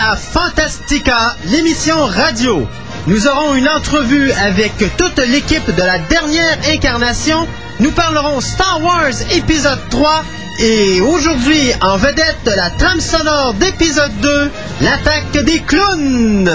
[0.00, 2.66] à Fantastica, l'émission radio.
[3.06, 7.46] Nous aurons une entrevue avec toute l'équipe de la dernière incarnation.
[7.80, 10.24] Nous parlerons Star Wars épisode 3
[10.60, 14.50] et aujourd'hui, en vedette, la trame sonore d'épisode 2,
[14.80, 16.50] l'attaque des clowns.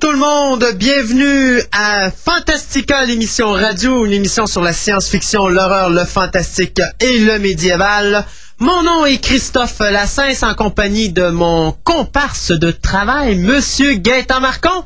[0.00, 5.90] Bonjour tout le monde, bienvenue à Fantastica, l'émission radio, une émission sur la science-fiction, l'horreur,
[5.90, 8.24] le fantastique et le médiéval.
[8.58, 14.84] Mon nom est Christophe Lassens en compagnie de mon comparse de travail, Monsieur Gaëtan Marcon.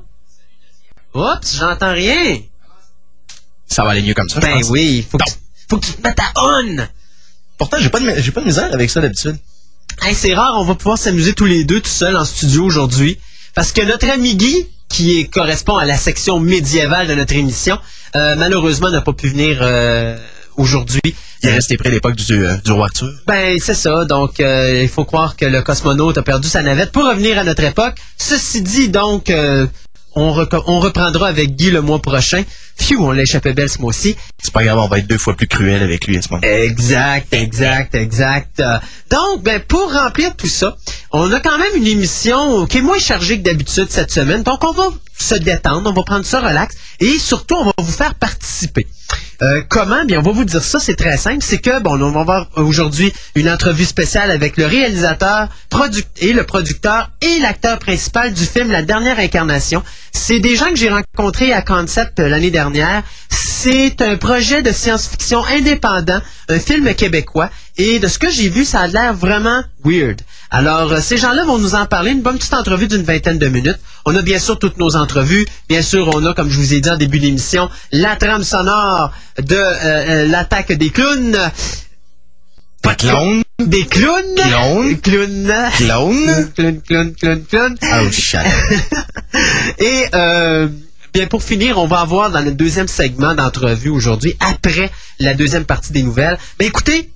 [1.15, 2.39] Oups, j'entends rien.
[3.67, 4.71] Ça va aller mieux comme ça, je Ben pense.
[4.71, 5.25] oui, faut que,
[5.69, 6.77] faut que tu te mettes à on.
[7.59, 9.37] Pourtant, j'ai pas, de, j'ai pas de misère avec ça d'habitude.
[10.01, 13.19] Hey, c'est rare, on va pouvoir s'amuser tous les deux tout seuls en studio aujourd'hui.
[13.55, 17.79] Parce que notre ami Guy, qui est- correspond à la section médiévale de notre émission,
[18.15, 20.17] euh, malheureusement n'a pas pu venir euh,
[20.57, 21.01] aujourd'hui.
[21.43, 23.09] Il est resté près de l'époque du, euh, du roi Arthur.
[23.27, 24.05] Ben, c'est ça.
[24.05, 27.43] Donc, euh, il faut croire que le cosmonaute a perdu sa navette pour revenir à
[27.45, 27.97] notre époque.
[28.19, 29.67] Ceci dit, donc, euh,
[30.15, 32.43] on, reprendra avec Guy le mois prochain.
[32.77, 34.17] Phew, on l'a échappé belle ce mois-ci.
[34.43, 36.43] C'est pas grave, on va être deux fois plus cruel avec lui à ce moment.
[36.43, 38.61] Exact, exact, exact.
[38.61, 38.79] Euh,
[39.11, 40.77] Donc, ben, pour remplir tout ça,
[41.13, 44.43] on a quand même une émission qui est moins chargée que d'habitude cette semaine.
[44.43, 44.89] Donc, on va
[45.19, 48.87] se détendre, on va prendre ça relax et surtout, on va vous faire participer.
[49.43, 50.05] Euh, comment?
[50.05, 51.43] Bien, on va vous dire ça, c'est très simple.
[51.43, 55.49] C'est que, bon, on va avoir aujourd'hui une entrevue spéciale avec le réalisateur
[56.21, 59.83] et le producteur et l'acteur principal du film La Dernière Incarnation.
[60.13, 63.03] C'est des gens que j'ai rencontrés à Concept euh, l'année dernière.
[63.31, 67.51] C'est un projet de science-fiction indépendant, un film québécois.
[67.79, 70.21] Et de ce que j'ai vu, ça a l'air vraiment weird.
[70.53, 73.49] Alors, euh, ces gens-là vont nous en parler, une bonne petite entrevue d'une vingtaine de
[73.49, 73.79] minutes.
[74.05, 75.47] On a bien sûr toutes nos entrevues.
[75.67, 79.13] Bien sûr, on a, comme je vous ai dit en début d'émission, la trame sonore
[79.39, 81.39] de euh, euh, l'attaque des clowns.
[82.83, 83.43] Pas clown.
[83.61, 84.35] Des clowns.
[84.37, 85.01] Clown.
[85.01, 85.53] Clowns.
[85.79, 86.53] Clown.
[86.55, 87.79] Clown, clown, clown, clown.
[87.83, 88.41] Oh, shit.
[89.79, 90.69] Et euh,
[91.15, 95.65] bien pour finir, on va avoir dans le deuxième segment d'entrevue aujourd'hui, après la deuxième
[95.65, 96.39] partie des nouvelles.
[96.61, 97.11] Mais écoutez,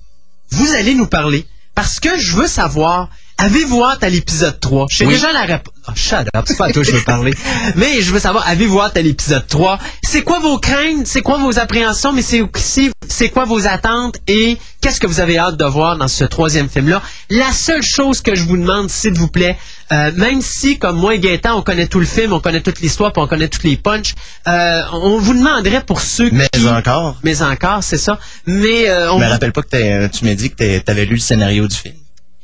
[0.49, 1.45] vous allez nous parler
[1.75, 3.09] parce que je veux savoir.
[3.39, 4.87] Avez-vous hâte à l'épisode 3?
[4.89, 5.13] Je sais Oui.
[5.13, 5.73] déjà la réponse.
[5.87, 7.33] Oh, shut up, c'est pas à toi que je veux parler.
[7.75, 9.77] Mais je veux savoir, avez-vous hâte à l'épisode 3?
[10.03, 11.05] C'est quoi vos craintes?
[11.05, 12.13] C'est quoi vos appréhensions?
[12.13, 14.15] Mais c'est aussi, c'est quoi vos attentes?
[14.27, 17.01] Et qu'est-ce que vous avez hâte de voir dans ce troisième film-là?
[17.29, 19.55] La seule chose que je vous demande, s'il vous plaît,
[19.91, 22.79] euh, même si, comme moi et Gaëtan, on connaît tout le film, on connaît toute
[22.81, 24.15] l'histoire, puis on connaît tous les punchs,
[24.47, 26.67] euh, on vous demanderait pour ceux Mais qui...
[26.67, 27.15] encore.
[27.23, 28.19] Mais encore, c'est ça.
[28.47, 31.21] Mais euh, on Je me rappelle pas que tu m'as dit que t'avais lu le
[31.21, 31.95] scénario du film.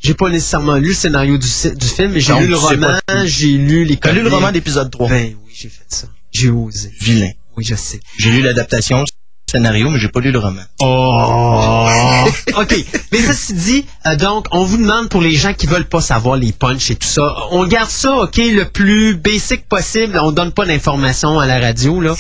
[0.03, 3.85] J'ai pas nécessairement lu le scénario du, film, mais j'ai lu le roman, j'ai lu
[3.85, 5.09] les T'as lu le roman d'épisode 3.
[5.09, 6.07] Ben oui, j'ai fait ça.
[6.31, 6.91] J'ai osé.
[7.00, 7.31] Vilain.
[7.55, 8.00] Oui, je sais.
[8.17, 9.05] J'ai lu l'adaptation
[9.50, 10.63] scénario, mais j'ai pas lu le roman.
[10.79, 12.27] Oh!
[12.61, 12.75] OK.
[13.11, 16.35] Mais ceci dit, euh, donc, on vous demande pour les gens qui veulent pas savoir
[16.35, 20.19] les punchs et tout ça, on garde ça, OK, le plus basic possible.
[20.19, 22.15] On donne pas d'informations à la radio, là.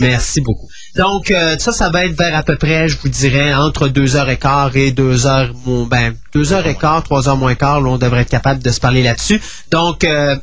[0.00, 0.68] Merci beaucoup.
[0.96, 4.76] Donc, euh, ça, ça va être vers à peu près, je vous dirais, entre 2h15
[4.76, 8.78] et 2h, bon, ben, 2h15, 3h moins quart, là, on devrait être capable de se
[8.78, 9.40] parler là-dessus.
[9.70, 10.36] Donc, euh,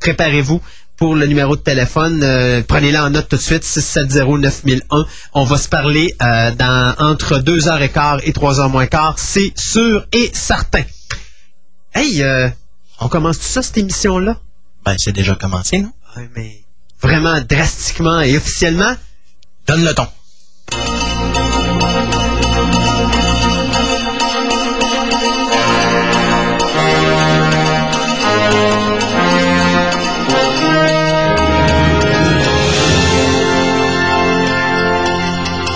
[0.00, 0.60] préparez-vous
[0.98, 2.20] pour le numéro de téléphone.
[2.22, 5.06] euh, Prenez-le en note tout de suite, 670-9001.
[5.32, 10.30] On va se parler euh, dans entre 2h15 et 3h moins quart, c'est sûr et
[10.34, 10.82] certain.
[11.94, 12.48] Hey, euh,
[13.00, 14.36] on commence tout ça, cette émission-là?
[14.84, 15.92] Ben, c'est déjà commencé, non?
[16.16, 16.60] Ouais, mais
[17.00, 18.94] vraiment drastiquement et officiellement?
[19.66, 20.06] Donne le ton.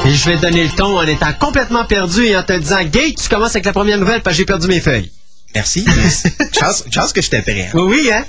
[0.04, 3.16] Et je vais donner le ton en étant complètement perdu et en te disant, Gate,
[3.22, 5.10] tu commences avec la première nouvelle parce que j'ai perdu mes feuilles.
[5.54, 5.86] Merci.
[6.58, 7.70] chance, chance que je hein.
[7.74, 8.24] Oui, oui, hein?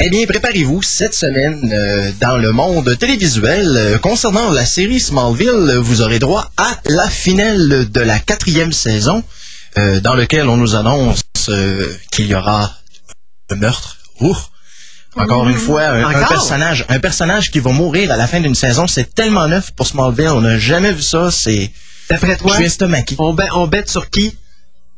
[0.00, 5.76] Eh bien, préparez-vous, cette semaine, euh, dans le monde télévisuel, euh, concernant la série Smallville,
[5.80, 9.24] vous aurez droit à la finale de la quatrième saison,
[9.76, 12.72] euh, dans lequel on nous annonce euh, qu'il y aura
[13.50, 13.96] un meurtre.
[14.20, 14.36] Ouh.
[15.16, 18.86] Encore une fois, un, personnage, un personnage qui va mourir à la fin d'une saison,
[18.86, 21.72] c'est tellement neuf pour Smallville, on n'a jamais vu ça, c'est...
[22.08, 23.16] D'après Je toi, suis estomaqué.
[23.18, 24.36] on, bet- on bête sur qui?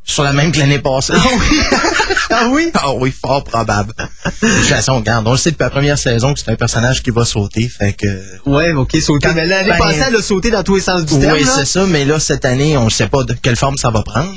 [0.05, 1.13] Sur la même que l'année passée.
[1.15, 1.57] Ah oui?
[2.31, 2.71] ah oui?
[2.75, 3.93] Ah oui, fort probable.
[3.97, 7.03] De toute façon, regarde, on le sait depuis la première saison que c'est un personnage
[7.03, 8.07] qui va sauter, fait que...
[8.47, 9.29] Ouais, ok, sauter.
[9.29, 11.37] Quand- Mais l'année ben- passée, elle a sauté dans tous les sens du terme.
[11.39, 13.91] Oui, c'est ça, mais là, cette année, on ne sait pas de quelle forme ça
[13.91, 14.35] va prendre.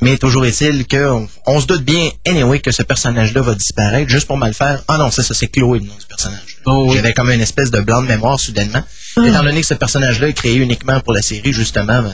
[0.00, 4.26] Mais toujours est-il qu'on on se doute bien, anyway, que ce personnage-là va disparaître juste
[4.26, 4.82] pour mal faire.
[4.88, 6.58] Ah non, ça, ça c'est Chloé, le nom du personnage.
[6.64, 6.96] Oh oui.
[6.96, 8.82] J'avais comme une espèce de blanc de mémoire soudainement.
[9.24, 12.12] Étant donné que ce personnage-là est créé uniquement pour la série, justement, ben,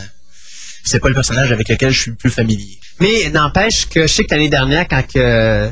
[0.88, 2.79] c'est pas le personnage avec lequel je suis le plus familier.
[3.00, 5.71] Mais n'empêche que je sais que l'année dernière, quand que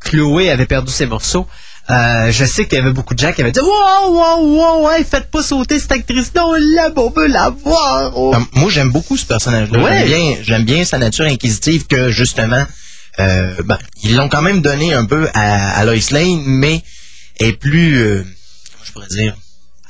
[0.00, 1.46] Chloé avait perdu ses morceaux,
[1.88, 4.86] euh, je sais qu'il y avait beaucoup de gens qui avaient dit Wow, wow, wow,
[4.88, 8.12] ouais, faites pas sauter cette actrice-là, on l'aime, on veut la voir.
[8.16, 8.32] Oh.
[8.32, 9.78] Comme, moi, j'aime beaucoup ce personnage-là.
[9.78, 9.98] Ouais.
[9.98, 12.66] J'aime bien, j'aime bien sa nature inquisitive que, justement,
[13.20, 16.82] euh, ben, ils l'ont quand même donné un peu à, à Lois Lane, mais
[17.38, 18.24] est plus, euh,
[18.72, 19.36] comment je pourrais dire,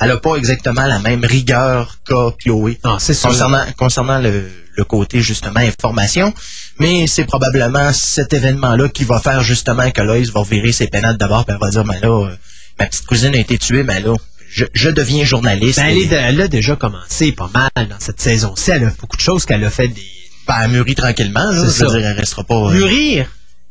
[0.00, 2.78] elle a pas exactement la même rigueur qu'a Chloé.
[2.98, 3.28] Sûr.
[3.30, 6.32] Concernant, concernant le, le côté, justement, information,
[6.78, 11.16] mais c'est probablement cet événement-là qui va faire, justement, que Lois va virer ses pénales
[11.16, 12.36] d'abord, puis elle va dire, ben là, euh,
[12.78, 14.14] ma petite cousine a été tuée, mais là,
[14.50, 15.78] je, je deviens journaliste.
[15.78, 18.70] Ben, elle, est elle a déjà commencé pas mal dans cette saison-ci.
[18.70, 20.06] Elle a fait beaucoup de choses qu'elle a fait des.
[20.46, 21.52] Ben, elle mûrit tranquillement, là.
[21.52, 22.54] Je veux dire, elle restera pas...
[22.54, 23.26] euh, Mûrir?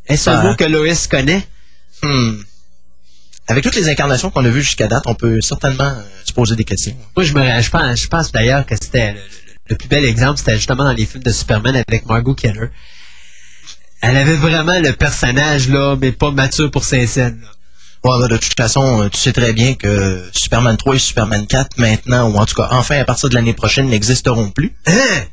[0.08, 0.44] Est-ce un Ah.
[0.44, 1.48] mot que Loïs connaît?
[2.04, 2.34] Hmm.
[3.48, 6.56] Avec toutes les incarnations qu'on a vues jusqu'à date, on peut certainement euh, se poser
[6.56, 6.96] des questions.
[7.16, 9.16] Moi, je, me, je pense, je pense d'ailleurs que c'était
[9.70, 12.70] le, plus bel exemple, c'était justement dans les films de Superman avec Margot Kidder.
[14.02, 17.40] Elle avait vraiment le personnage, là, mais pas mature pour ses scènes.
[17.42, 17.50] là.
[18.04, 21.78] Ouais, de toute façon, euh, tu sais très bien que Superman 3 et Superman 4,
[21.78, 24.76] maintenant, ou en tout cas, enfin, à partir de l'année prochaine, n'existeront plus.
[24.86, 25.24] Hein?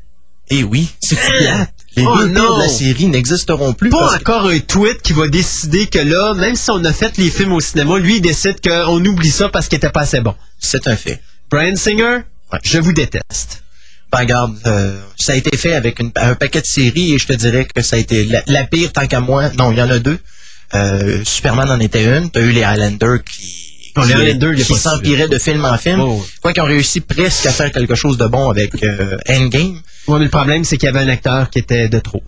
[0.48, 1.72] Et oui, c'est plate.
[1.96, 2.40] Les Oh deux non!
[2.40, 3.90] pires de la série n'existeront plus.
[3.90, 7.16] Pas que- encore un tweet qui va décider que là, même si on a fait
[7.18, 10.20] les films au cinéma, lui, il décide qu'on oublie ça parce qu'il était pas assez
[10.20, 10.34] bon.
[10.58, 11.20] C'est un fait.
[11.50, 12.18] Brian Singer,
[12.52, 12.58] Ouais.
[12.62, 13.62] je vous déteste.
[14.10, 17.26] Ben, regarde, euh, ça a été fait avec une- un paquet de séries et je
[17.26, 19.50] te dirais que ça a été la, la pire tant qu'à moi.
[19.58, 20.18] Non, il y en a deux.
[20.74, 22.30] Euh, Superman en était une.
[22.30, 23.92] T'as eu les Highlanders qui,
[24.64, 26.00] qui- s'empiraient de film en film.
[26.00, 26.24] Oh.
[26.40, 29.80] Quoi qu'ils ont réussi presque à faire quelque chose de bon avec euh, Endgame.
[30.12, 32.22] Ouais, mais le problème, c'est qu'il y avait un acteur qui était de trop.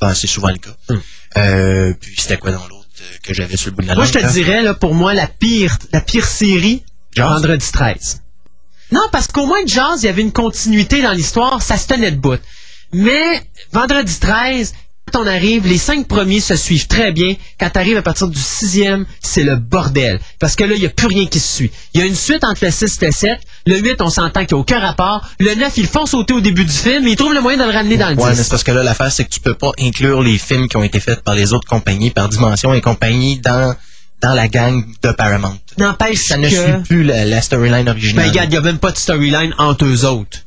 [0.00, 0.74] Ben, c'est souvent le cas.
[0.88, 1.00] Hum.
[1.36, 4.04] Euh, puis c'était quoi dans l'autre euh, que j'avais sur le bout de la Moi,
[4.04, 4.30] langue, je te là?
[4.32, 6.84] dirais, là, pour moi, la pire, la pire série?
[7.16, 8.22] Vendredi 13.
[8.92, 12.10] Non, parce qu'au moins, Jaws, il y avait une continuité dans l'histoire, ça se tenait
[12.12, 12.40] de bout.
[12.92, 13.42] Mais,
[13.72, 14.74] Vendredi 13, quand
[15.14, 17.34] on arrive, les cinq premiers se suivent très bien.
[17.60, 20.18] Quand tu arrives à partir du sixième, c'est le bordel.
[20.40, 21.70] Parce que là, il n'y a plus rien qui se suit.
[21.92, 23.38] Il y a une suite entre le 6 et le 7.
[23.66, 25.28] Le 8, on s'entend qu'il n'y a aucun rapport.
[25.38, 27.64] Le 9, ils font sauter au début du film, mais ils trouvent le moyen de
[27.64, 28.36] le ramener dans le Ouais, 10.
[28.38, 30.76] mais c'est parce que là, l'affaire, c'est que tu peux pas inclure les films qui
[30.76, 33.74] ont été faits par les autres compagnies, par Dimension et compagnie, dans,
[34.20, 35.56] dans la gang de Paramount.
[35.78, 36.54] N'empêche Ça ne que...
[36.54, 38.28] suit plus la, la storyline Ben, originale.
[38.30, 40.38] regarde, il n'y a même pas de storyline entre eux autres.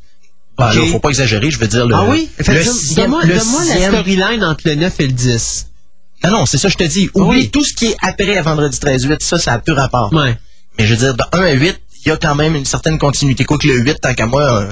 [0.57, 0.75] Ben, ok.
[0.75, 2.29] là, faut pas exagérer, je veux dire, le, ah oui?
[2.95, 5.67] Donne-moi la storyline entre le 9 et le 10.
[6.23, 7.09] Non, non, c'est ça, je te dis.
[7.13, 7.49] Oublie Oui.
[7.49, 10.11] tout ce qui est après à vendredi 13-8, ça, ça a plus rapport.
[10.13, 10.35] Ouais.
[10.79, 12.97] Mais je veux dire, de 1 à 8, il y a quand même une certaine
[12.97, 13.45] continuité.
[13.45, 14.71] Quoi que le 8, tant qu'à moi, euh,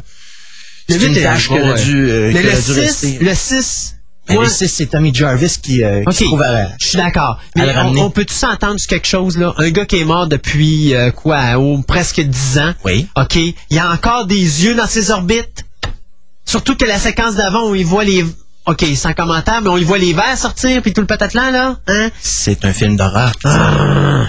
[0.90, 3.18] c'est une tâche qui dû, euh, Mais le aurait dû 6, rester.
[3.22, 3.96] le 6,
[4.30, 6.70] Mais moi, le 6, c'est Tommy Jarvis qui, euh, qui se trouve à...
[6.80, 7.40] je suis d'accord.
[7.56, 8.02] Mais on, ramener.
[8.02, 9.54] on peut tous s'entendre sur quelque chose, là?
[9.58, 12.74] Un gars qui est mort depuis, euh, quoi, oh, presque 10 ans.
[12.84, 13.08] Oui.
[13.16, 13.36] OK.
[13.36, 15.64] Il y a encore des yeux dans ses orbites.
[16.46, 18.26] Surtout que la séquence d'avant où il voit les...
[18.66, 21.78] OK, sans commentaire, mais on y voit les vers sortir, puis tout le patatlan, là.
[21.88, 22.10] Hein?
[22.20, 23.32] C'est un film d'horreur.
[23.44, 24.26] Ah.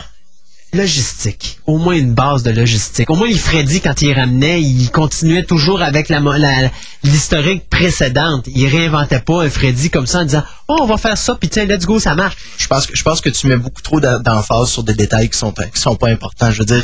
[0.76, 1.58] Logistique.
[1.66, 3.10] Au moins une base de logistique.
[3.10, 6.70] Au moins, les Freddy, quand il ramenait, il continuait toujours avec la, mo- la-
[7.02, 8.44] l'historique précédente.
[8.54, 11.48] Il réinventait pas un Freddy comme ça en disant Oh, on va faire ça, puis
[11.48, 12.36] tiens, let's go, ça marche.
[12.58, 15.38] Je pense que je pense que tu mets beaucoup trop d'emphase sur des détails qui
[15.38, 16.50] sont qui sont pas importants.
[16.50, 16.82] Je veux dire,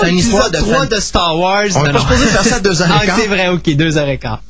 [0.00, 1.64] c'est une histoire de 3 fan- de Star Wars.
[1.74, 3.18] On est pas supposé faire ça à deux heures et Ah, quart.
[3.18, 4.42] c'est vrai, ok, deux heures et quart.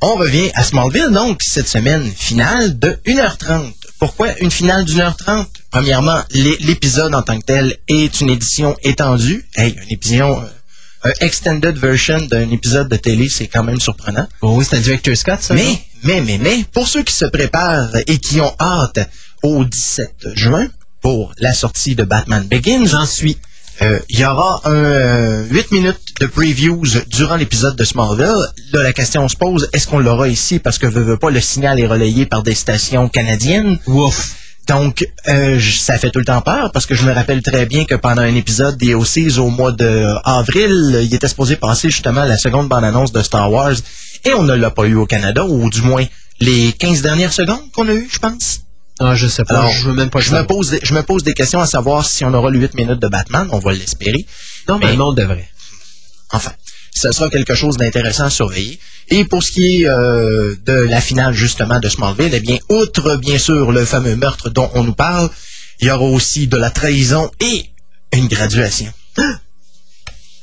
[0.00, 3.72] On revient à Smallville, donc, cette semaine, finale de 1h30.
[4.00, 5.48] Pourquoi une finale d'une heure trente?
[5.70, 9.46] Premièrement, l'é- l'épisode en tant que tel est une édition étendue.
[9.54, 10.46] Hey, une édition, euh,
[11.10, 14.26] un extended version d'un épisode de télé, c'est quand même surprenant.
[14.40, 15.54] Bon, oui, c'est un director Scott, ça.
[15.54, 18.98] Mais, mais, mais, mais, pour ceux qui se préparent et qui ont hâte
[19.42, 20.66] au 17 juin
[21.00, 23.36] pour la sortie de Batman Begins, j'en suis.
[23.82, 28.26] Euh, il y aura un euh, 8 minutes de previews durant l'épisode de Smallville.
[28.72, 30.58] Là, la question se pose, est-ce qu'on l'aura ici?
[30.58, 33.78] Parce que veut, veut pas, le signal est relayé par des stations canadiennes.
[33.86, 34.36] Ouf.
[34.68, 37.86] Donc, euh, ça fait tout le temps peur parce que je me rappelle très bien
[37.86, 42.24] que pendant un épisode des OCs au mois de avril, il était supposé passer justement
[42.24, 43.74] la seconde bande-annonce de Star Wars
[44.24, 46.04] et on ne l'a pas eu au Canada, ou du moins
[46.40, 48.60] les 15 dernières secondes qu'on a eu, je pense.
[49.00, 49.54] Ah, je sais pas.
[49.54, 51.58] Alors, je veux même pas le je me, pose des, je me pose des questions
[51.58, 54.26] à savoir si on aura le 8 minutes de Batman, on va l'espérer.
[54.68, 55.48] Normalement, on devrait.
[56.32, 56.52] Enfin,
[56.94, 58.78] ce sera quelque chose d'intéressant à surveiller.
[59.08, 63.16] Et pour ce qui est euh, de la finale justement de Smallville, eh bien, outre
[63.16, 65.30] bien sûr le fameux meurtre dont on nous parle,
[65.80, 67.64] il y aura aussi de la trahison et
[68.12, 68.92] une graduation.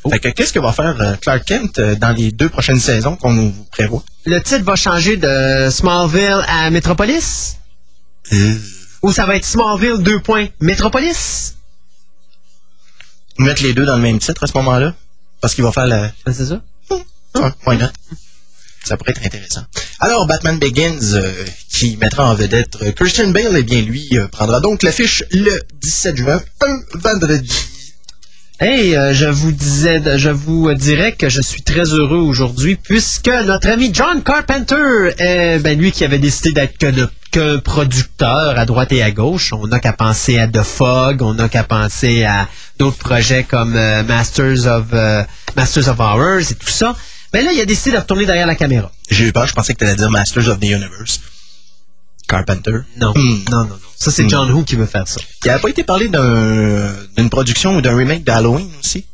[0.10, 3.18] Fait que qu'est-ce que va faire euh, Clark Kent euh, dans les deux prochaines saisons
[3.18, 4.04] qu'on nous prévoit?
[4.26, 7.58] Le titre va changer de Smallville à Metropolis?
[9.03, 11.55] Ou ça va être Smallville 2 points Metropolis?
[13.39, 14.96] Mettre les deux dans le même titre à ce moment-là?
[15.41, 16.62] Parce qu'il va faire la, Ah, C'est ça?
[17.36, 17.88] Ah, why not?
[18.84, 19.63] Ça pourrait être intéressant.
[20.00, 24.27] Alors, Batman Begins, euh, qui mettra en vedette euh, Christian Bale, eh bien, lui, euh,
[24.27, 27.51] prendra donc l'affiche le 17 juin, un vendredi.
[28.60, 33.27] Hey, euh, je vous disais, je vous dirais que je suis très heureux aujourd'hui puisque
[33.27, 37.07] notre ami John Carpenter, euh, ben lui qui avait décidé d'être que de-
[37.38, 41.34] qu'un producteur à droite et à gauche, on n'a qu'à penser à The Fog, on
[41.36, 42.48] n'a qu'à penser à
[42.79, 45.24] d'autres projets comme euh, Masters of euh,
[45.56, 46.96] Masters of Horrors et tout ça.
[47.34, 48.91] Ben là, il a décidé de retourner derrière la caméra.
[49.12, 51.20] J'ai eu peur, je pensais que tu allais dire Masters of the Universe.
[52.27, 52.79] Carpenter?
[53.00, 53.39] Non, Hmm.
[53.51, 53.75] non, non, non.
[53.96, 54.29] Ça c'est Hmm.
[54.29, 55.22] John Who qui veut faire ça.
[55.44, 59.06] Il n'avait pas été parlé d'un- d'une production ou d'un remake d'Halloween aussi?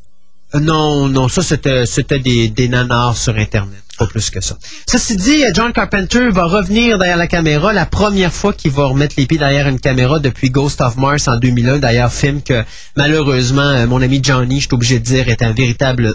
[0.55, 4.57] Euh, Non, non, ça c'était c'était des, des nanars sur Internet, pas plus que ça.
[4.87, 8.85] Ceci dit, euh, John Carpenter va revenir derrière la caméra la première fois qu'il va
[8.85, 12.63] remettre les pieds derrière une caméra depuis Ghost of Mars en 2001, d'ailleurs film que
[12.95, 16.13] malheureusement euh, mon ami Johnny, je suis obligé de dire, est un véritable.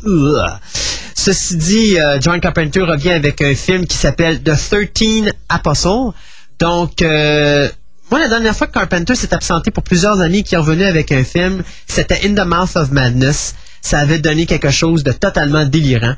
[1.14, 4.54] Ceci dit, John Carpenter revient avec un film qui s'appelle The
[4.94, 6.12] 13 Apostle.
[6.58, 7.68] Donc, euh,
[8.10, 11.12] moi, la dernière fois que Carpenter s'est absenté pour plusieurs années, qui est revenu avec
[11.12, 13.54] un film, c'était In the Mouth of Madness.
[13.82, 16.14] Ça avait donné quelque chose de totalement délirant.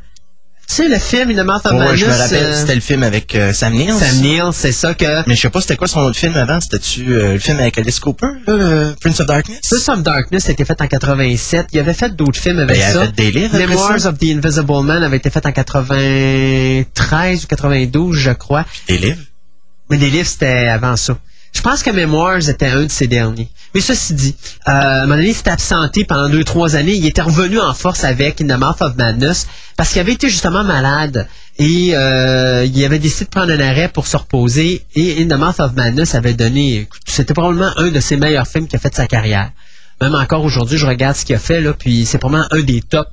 [0.69, 3.35] Tu sais, le film Mouth of Ouais, je me rappelle, euh, c'était le film avec
[3.35, 3.93] euh, Sam Neill.
[3.93, 5.26] Sam Neill, c'est ça que...
[5.29, 6.61] Mais je sais pas c'était quoi son autre film avant?
[6.61, 9.59] C'était-tu euh, le film avec Alice Cooper, euh, Prince of Darkness?
[9.69, 11.67] Prince of Darkness a été fait en 87.
[11.73, 13.00] Il avait fait d'autres films avec Ben, il ça.
[13.07, 14.11] fait des livres Memoirs ça.
[14.11, 18.64] of the Invisible Man avait été fait en 93 ou 92, je crois.
[18.87, 19.19] Des livres?
[19.90, 21.19] Mais des livres, c'était avant ça.
[21.52, 23.49] Je pense que Memoirs était un de ces derniers.
[23.75, 24.37] Mais ceci dit,
[24.69, 26.95] euh, à s'était absenté pendant deux, trois années.
[26.95, 30.28] Il était revenu en force avec In the Mouth of Madness parce qu'il avait été
[30.28, 31.28] justement malade
[31.59, 34.85] et euh, il avait décidé de prendre un arrêt pour se reposer.
[34.95, 36.88] Et In the Mouth of Madness avait donné...
[37.07, 39.52] C'était probablement un de ses meilleurs films qu'il a fait de sa carrière.
[40.00, 42.80] Même encore aujourd'hui, je regarde ce qu'il a fait, là, puis c'est probablement un des
[42.80, 43.11] tops.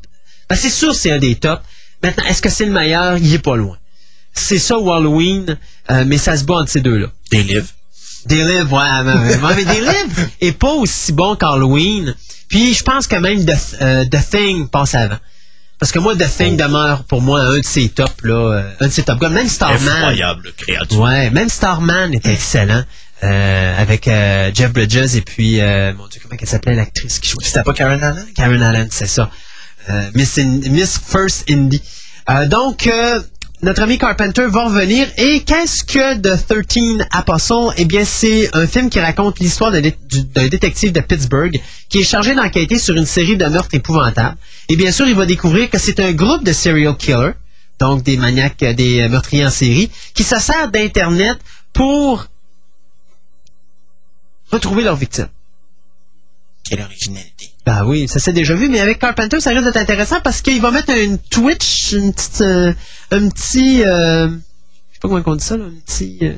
[0.50, 1.62] Ben, c'est sûr c'est un des tops.
[2.01, 3.17] Maintenant, est-ce que c'est le meilleur?
[3.17, 3.77] Il est pas loin.
[4.34, 5.58] C'est ça ou Halloween,
[5.91, 7.08] euh, mais ça se bat entre ces deux-là.
[7.32, 7.67] Des livres.
[8.27, 12.13] Des livres, ouais, mais, mais- des livres est pas aussi bon qu'Halloween.
[12.50, 15.17] Puis je pense que même The, euh, The Thing passe avant.
[15.79, 18.88] Parce que moi, The Thing demeure pour moi un de ses tops, là, euh, un
[18.88, 19.29] de ses top guns.
[19.29, 19.75] Même Starman.
[19.96, 21.00] Effroyable créature.
[21.00, 22.84] Ouais, même Starman était excellent.
[23.24, 27.29] euh, avec euh, Jeff Bridges et puis, euh, mon Dieu, comment elle s'appelait l'actrice qui
[27.29, 27.43] jouait?
[27.43, 28.25] C'était pas Karen Allen?
[28.36, 29.29] Karen Allen, c'est ça.
[30.13, 31.81] Miss, In- Miss First Indie.
[32.48, 32.88] Donc,
[33.62, 35.08] notre ami Carpenter va revenir.
[35.18, 37.74] Et qu'est-ce que The 13 Apostle?
[37.78, 41.60] Eh bien, c'est un film qui raconte l'histoire d'un détective de Pittsburgh
[41.90, 44.38] qui est chargé d'enquêter sur une série de meurtres épouvantables.
[44.70, 47.34] Et bien sûr, il va découvrir que c'est un groupe de serial killers,
[47.80, 51.38] donc des maniaques, euh, des euh, meurtriers en série, qui se sert d'Internet
[51.74, 52.28] pour
[54.52, 55.30] retrouver leurs victimes.
[56.64, 57.52] Quelle originalité.
[57.67, 60.62] Ben oui, ça s'est déjà vu, mais avec Carpenter, ça risque d'être intéressant parce qu'il
[60.62, 62.71] va mettre une Twitch, une petite, euh,
[63.12, 64.33] un petit, euh, je
[64.93, 66.31] sais pas comment on dit ça, là, un petit, euh,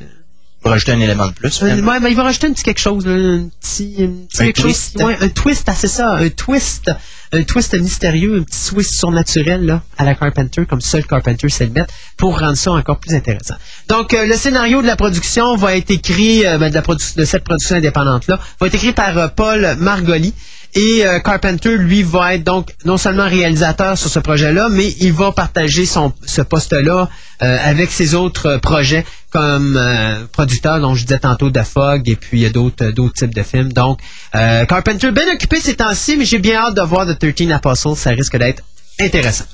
[0.60, 1.62] Pour ajouter un élément de plus.
[1.62, 4.42] un- ouais, ben, il va rajouter un petit quelque chose, là, un petit, un petit
[4.42, 4.92] Un quelque twist.
[4.98, 6.90] chose, ouais, un twist, ah, c'est ça, un twist,
[7.32, 11.66] un twist mystérieux, un petit twist surnaturel, là, à la Carpenter, comme seul Carpenter sait
[11.66, 13.54] le mettre, pour rendre ça encore plus intéressant.
[13.88, 17.16] Donc, euh, le scénario de la production va être écrit, euh, ben, de, la produ-
[17.16, 20.34] de cette production indépendante-là, va être écrit par euh, Paul Margoli.
[20.74, 25.12] Et euh, Carpenter, lui, va être donc non seulement réalisateur sur ce projet-là, mais il
[25.12, 27.08] va partager son, ce poste-là
[27.42, 32.06] euh, avec ses autres euh, projets comme euh, producteur, dont je disais tantôt The Fog,
[32.06, 33.72] et puis il y a d'autres d'autres types de films.
[33.72, 34.00] Donc,
[34.32, 37.96] Carpenter, bien occupé ces temps-ci, mais j'ai bien hâte de voir The 13 Apostles.
[37.96, 38.62] Ça risque d'être
[39.00, 39.46] intéressant.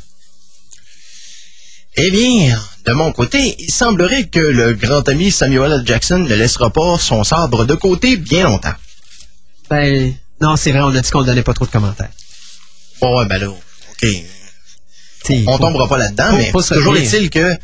[1.96, 5.82] Eh bien, de mon côté, il semblerait que le grand ami Samuel L.
[5.84, 8.74] Jackson ne laissera pas son sabre de côté bien longtemps.
[9.70, 12.10] Ben, non, c'est vrai, on a dit qu'on ne donnait pas trop de commentaires.
[13.00, 14.06] Bon, ouais, ben là, OK.
[15.24, 17.56] T'sais, On faut- tombera pas là-dedans, mais faut toujours est-il que,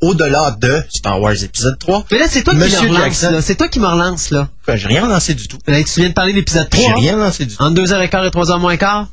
[0.00, 3.42] au-delà de Star Wars épisode 3, Mais là, c'est toi qui me relance, là.
[3.42, 4.48] C'est toi qui me relance, là.
[4.74, 5.58] j'ai rien lancé du tout.
[5.66, 6.84] Ben, tu viens de parler de l'épisode 3.
[6.86, 7.62] J'ai rien lancé du tout.
[7.62, 9.08] Entre 2h15 et 3h moins quart?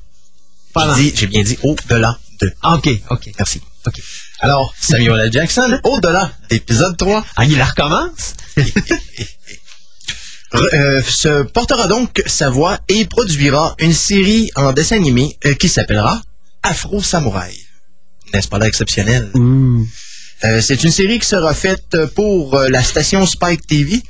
[1.15, 2.53] J'ai bien dit au-delà de.
[2.61, 3.29] Ah, OK, OK.
[3.37, 3.61] Merci.
[3.87, 3.95] OK.
[4.41, 5.31] Alors, Samuel L.
[5.31, 8.33] Jackson, au-delà d'épisode 3, Ah, il la recommence?
[10.55, 15.69] euh, se portera donc sa voix et produira une série en dessin animé euh, qui
[15.69, 16.21] s'appellera
[16.63, 17.57] Afro Samouraï.
[18.33, 19.29] N'est-ce pas là exceptionnel?
[20.43, 24.01] Euh, c'est une série qui sera faite pour la station Spike TV,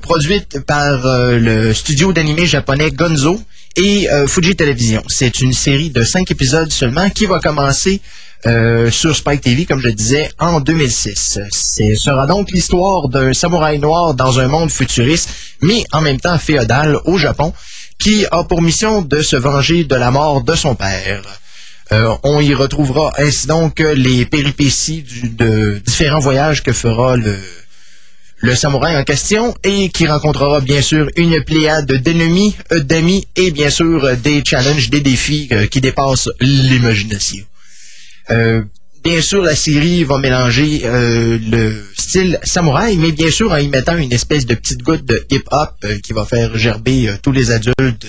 [0.00, 3.40] produite par le studio d'animé japonais Gonzo
[3.76, 5.02] et Fuji Television.
[5.08, 8.00] C'est une série de cinq épisodes seulement qui va commencer
[8.44, 11.38] euh, sur Spike TV, comme je le disais, en 2006.
[11.52, 16.38] Ce sera donc l'histoire d'un samouraï noir dans un monde futuriste, mais en même temps
[16.38, 17.52] féodal au Japon,
[18.00, 21.22] qui a pour mission de se venger de la mort de son père.
[21.92, 27.36] Euh, on y retrouvera ainsi donc les péripéties de différents voyages que fera le,
[28.38, 33.52] le samouraï en question et qui rencontrera bien sûr une pléiade d'ennemis, euh, d'amis et
[33.52, 37.44] bien sûr des challenges, des défis qui dépassent l'imagination.
[38.30, 38.62] Euh,
[39.02, 43.68] bien sûr, la série va mélanger euh, le style samouraï, mais bien sûr en y
[43.68, 47.32] mettant une espèce de petite goutte de hip-hop euh, qui va faire gerber euh, tous
[47.32, 48.06] les adultes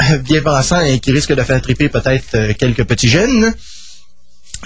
[0.00, 3.54] euh, bien pensants et qui risque de faire triper peut-être quelques petits jeunes.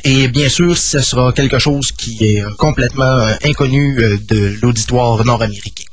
[0.05, 3.97] Et bien sûr, ce sera quelque chose qui est complètement inconnu
[4.29, 5.85] de l'auditoire nord-américain.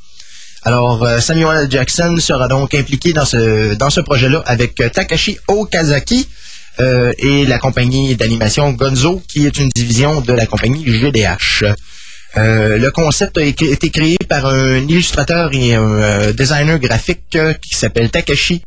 [0.63, 1.71] Alors, Samuel.
[1.71, 6.27] Jackson sera donc impliqué dans ce, dans ce projet-là avec Takashi Okazaki
[6.79, 11.63] euh, et la compagnie d'animation Gonzo, qui est une division de la compagnie GDH.
[12.35, 17.75] Euh, le concept a été créé par un illustrateur et un euh, designer graphique qui
[17.75, 18.63] s'appelle Takashi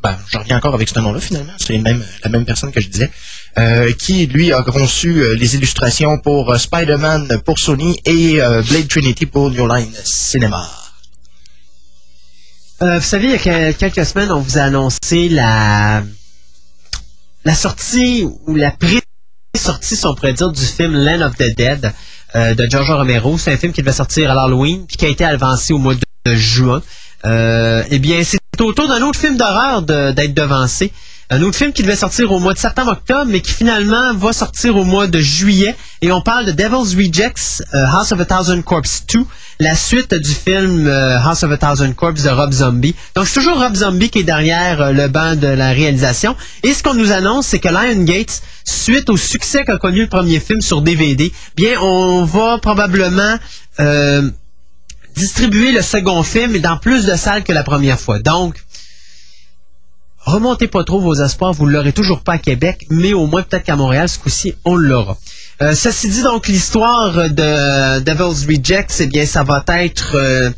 [0.00, 2.86] ben, je reviens encore avec ce nom-là finalement, c'est même- la même personne que je
[2.88, 3.10] disais,
[3.98, 8.34] qui lui a conçu les illustrations pour Spider-Man pour Sony et
[8.68, 10.70] Blade Trinity pour New Line Cinema.
[12.80, 16.04] Vous savez, il y a que- quelques semaines, on vous a annoncé la,
[17.48, 18.74] la sortie ou la
[19.56, 21.94] sortie, si on pourrait dire, du film Land of the Dead
[22.36, 23.38] euh, de George Romero.
[23.38, 25.94] C'est un film qui devait sortir à l'Halloween, puis qui a été avancé au mois
[25.94, 26.82] de, juin.
[27.24, 30.92] Euh, eh bien, c'est autour d'un autre film d'horreur d'être devancé.
[31.30, 34.76] Un autre film qui devait sortir au mois de septembre-octobre, mais qui finalement va sortir
[34.76, 35.76] au mois de juillet.
[36.00, 39.26] Et on parle de Devil's Rejects, euh, House of a Thousand Corpse 2,
[39.60, 42.94] la suite du film euh, House of a Thousand Corpse de Rob Zombie.
[43.14, 46.34] Donc c'est toujours Rob Zombie qui est derrière euh, le banc de la réalisation.
[46.62, 50.08] Et ce qu'on nous annonce, c'est que Lion Gates, suite au succès qu'a connu le
[50.08, 53.36] premier film sur DVD, bien on va probablement
[55.14, 58.18] distribuer le second film dans plus de salles que la première fois.
[58.18, 58.54] Donc,
[60.28, 63.42] remontez pas trop vos espoirs, vous ne l'aurez toujours pas à Québec, mais au moins
[63.42, 65.16] peut-être qu'à Montréal, ce coup-ci, on l'aura.
[65.60, 70.50] Euh, ceci dit, donc, l'histoire de Devil's Rejects, eh bien, ça va être euh,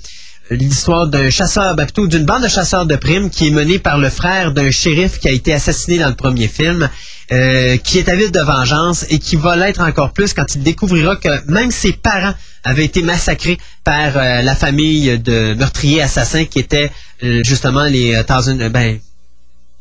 [0.50, 3.96] l'histoire d'un chasseur, ben, plutôt d'une bande de chasseurs de primes qui est menée par
[3.96, 6.88] le frère d'un shérif qui a été assassiné dans le premier film,
[7.32, 11.16] euh, qui est avide de vengeance et qui va l'être encore plus quand il découvrira
[11.16, 16.90] que même ses parents avaient été massacrés par la famille de meurtriers assassins qui étaient
[17.22, 18.98] justement les Thousand, ben,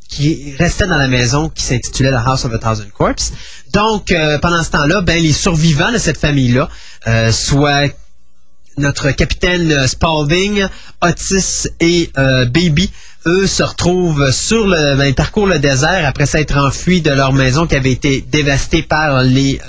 [0.09, 3.31] qui restait dans la maison qui s'intitulait The House of a Thousand Corpses.
[3.71, 6.67] Donc, euh, pendant ce temps-là, ben, les survivants de cette famille-là,
[7.07, 7.95] euh, soit
[8.77, 10.67] notre capitaine euh, Spalding,
[11.01, 12.91] Otis et Baby,
[13.25, 17.31] eux se retrouvent sur le, ben, ils parcourent le désert après s'être enfuis de leur
[17.31, 19.61] maison qui avait été dévastée par les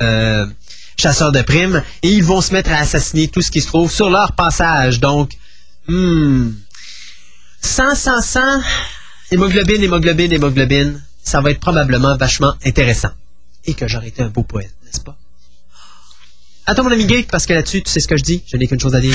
[0.97, 3.91] chasseurs de primes et ils vont se mettre à assassiner tout ce qui se trouve
[3.91, 5.01] sur leur passage.
[5.01, 5.31] Donc,
[5.89, 6.51] hmm,
[7.63, 8.41] 100, 100, 100,
[9.31, 13.11] hémoglobine, hémoglobine, hémoglobine, ça va être probablement vachement intéressant.
[13.67, 15.17] Et que j'aurais été un beau poète, n'est-ce pas?
[16.67, 18.67] Attends, mon ami Gate, parce que là-dessus, tu sais ce que je dis, je n'ai
[18.67, 19.15] qu'une chose à dire.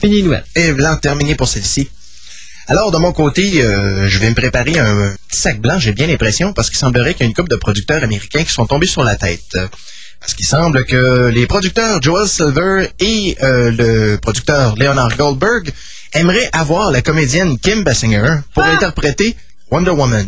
[0.00, 0.44] Fini nouvelle.
[0.54, 1.90] Et blanc, terminé pour celle-ci.
[2.68, 6.06] Alors, de mon côté, euh, je vais me préparer un petit sac blanc, j'ai bien
[6.06, 8.86] l'impression, parce qu'il semblerait qu'il y a une couple de producteurs américains qui sont tombés
[8.86, 9.58] sur la tête.
[10.20, 15.72] Parce qu'il semble que les producteurs Joel Silver et euh, le producteur Leonard Goldberg
[16.14, 18.72] aimerait avoir la comédienne Kim Basinger pour ah!
[18.72, 19.36] interpréter
[19.70, 20.26] Wonder Woman.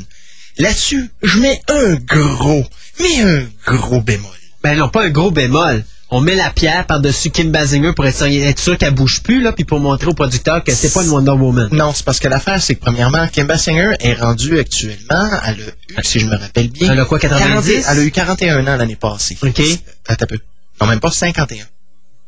[0.58, 2.64] Là-dessus, je mets un gros,
[3.00, 4.30] mais un gros bémol.
[4.62, 5.84] Ben non, pas un gros bémol.
[6.10, 9.64] On met la pierre par-dessus Kim Basinger pour être sûr qu'elle bouge plus, là, puis
[9.64, 11.68] pour montrer au producteur que c'est pas une Wonder Woman.
[11.72, 16.00] Non, c'est parce que l'affaire, c'est que premièrement, Kim Basinger est rendue actuellement, elle a
[16.00, 16.92] eu, si je me rappelle bien.
[16.92, 17.86] Elle a quoi, 90?
[17.88, 19.36] elle a eu 41 ans l'année passée.
[19.42, 19.60] OK.
[20.06, 20.38] Attends un peu.
[20.80, 21.64] Non, même pas 51.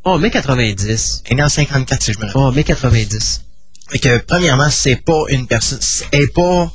[0.05, 1.23] Oh, mais 90.
[1.27, 2.43] Elle est en 54, si je me rappelle.
[2.43, 3.43] Oh, mais 90.
[3.89, 5.79] Fait que, premièrement, c'est pas une personne,
[6.13, 6.73] elle est pas,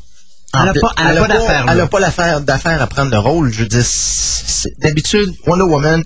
[0.53, 1.65] elle n'a pas, elle a pas d'affaires.
[1.69, 3.51] Elle n'a pas l'affaire d'affaires à prendre le rôle.
[3.51, 3.85] Je veux dire,
[4.79, 6.03] d'habitude, Wonder Woman,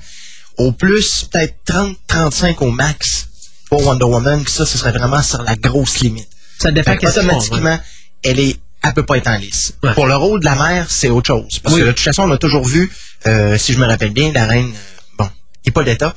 [0.57, 3.27] au plus, peut-être 30, 35 au max
[3.69, 4.45] pour Wonder Woman.
[4.47, 6.29] ça, ce serait vraiment sur la grosse limite.
[6.59, 7.79] Ça dépend Automatiquement,
[8.23, 9.73] elle est, elle peut pas être en lice.
[9.95, 11.59] Pour le rôle de la mère, c'est autre chose.
[11.59, 12.91] Parce que de toute façon, on a toujours vu,
[13.27, 15.29] euh, si je me rappelle bien, la reine, euh, bon,
[15.65, 16.13] Hippolyta,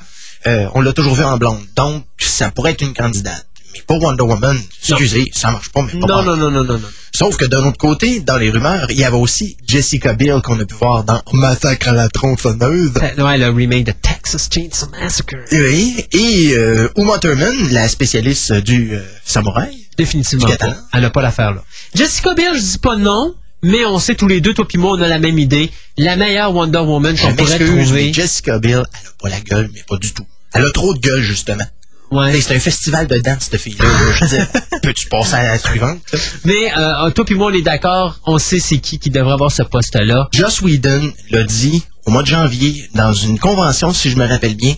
[0.47, 1.65] euh, on l'a toujours vu en blonde.
[1.75, 3.45] Donc, ça pourrait être une candidate.
[3.73, 6.79] Mais pour Wonder Woman, excusez, ça marche pas, mais pas non, non, non, non, non,
[6.79, 6.87] non.
[7.13, 10.59] Sauf que d'un autre côté, dans les rumeurs, il y avait aussi Jessica Biel qu'on
[10.59, 12.93] a pu voir dans Massacre à la tronçonneuse.
[13.17, 15.35] Ouais, le remake de Texas Chainsaw Massacre.
[15.51, 19.87] Oui, et euh, Uma Thurman, la spécialiste du euh, samouraï.
[19.97, 20.75] Définitivement pas.
[20.93, 21.63] Elle n'a pas l'affaire là.
[21.95, 24.91] Jessica Biel, je dis pas non, mais on sait tous les deux, toi et moi,
[24.97, 25.71] on a la même idée.
[25.97, 28.13] La meilleure Wonder Woman qu'on pourrait trouver.
[28.13, 30.25] Jessica Biel, elle a pas la gueule, mais pas du tout.
[30.53, 31.65] Elle a trop de gueule, justement.
[32.11, 32.41] Ouais.
[32.41, 33.85] C'est un festival de danse, cette fille-là.
[34.19, 34.47] Je dire,
[34.81, 35.99] peux-tu passer à la suivante?
[36.43, 39.51] Mais euh, toi puis moi, on est d'accord, on sait c'est qui qui devrait avoir
[39.51, 40.27] ce poste-là.
[40.33, 44.55] Joss Whedon l'a dit au mois de janvier dans une convention, si je me rappelle
[44.55, 44.73] bien,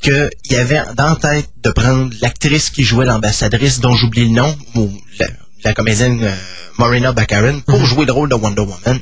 [0.00, 4.56] qu'il y avait dans tête de prendre l'actrice qui jouait l'ambassadrice, dont j'oublie le nom,
[4.76, 4.90] ou
[5.64, 6.34] la, comédienne euh,
[6.78, 7.86] Marina Baccarin, pour mhm.
[7.86, 9.00] jouer le rôle de Wonder Woman.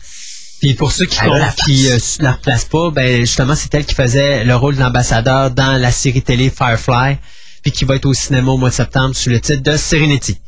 [0.60, 3.94] Puis pour ceux qui ne qui euh, la replacent pas, ben justement c'est elle qui
[3.94, 7.18] faisait le rôle de l'ambassadeur dans la série télé Firefly
[7.64, 10.38] puis qui va être au cinéma au mois de septembre sous le titre de Serenity.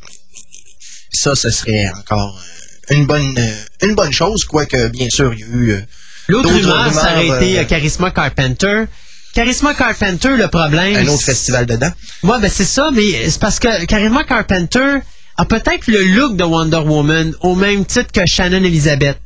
[1.10, 5.40] Ça, ce serait encore euh, une bonne euh, une bonne chose, quoique bien sûr il
[5.40, 5.80] y a eu euh,
[6.28, 8.84] L'autre rumeur, ça aurait été Charisma Carpenter.
[9.32, 10.96] Charisma Carpenter, le problème.
[10.96, 11.90] Un autre festival dedans.
[12.22, 14.98] Moi, ben c'est ça, mais c'est parce que Charisma Carpenter
[15.36, 19.18] a peut-être le look de Wonder Woman au même titre que Shannon Elizabeth.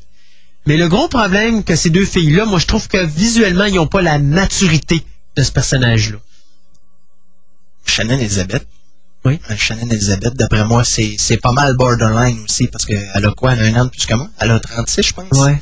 [0.67, 3.87] Mais le gros problème que ces deux filles-là, moi je trouve que visuellement, ils n'ont
[3.87, 5.03] pas la maturité
[5.37, 6.19] de ce personnage-là.
[7.85, 8.67] Shannon Elizabeth.
[9.25, 9.39] Oui.
[9.51, 13.55] Euh, Shannon Elizabeth, d'après moi, c'est, c'est pas mal borderline aussi, parce qu'elle a quoi?
[13.55, 14.29] Elle a un an de plus que moi?
[14.39, 15.39] Elle a 36, je pense.
[15.39, 15.61] Ouais.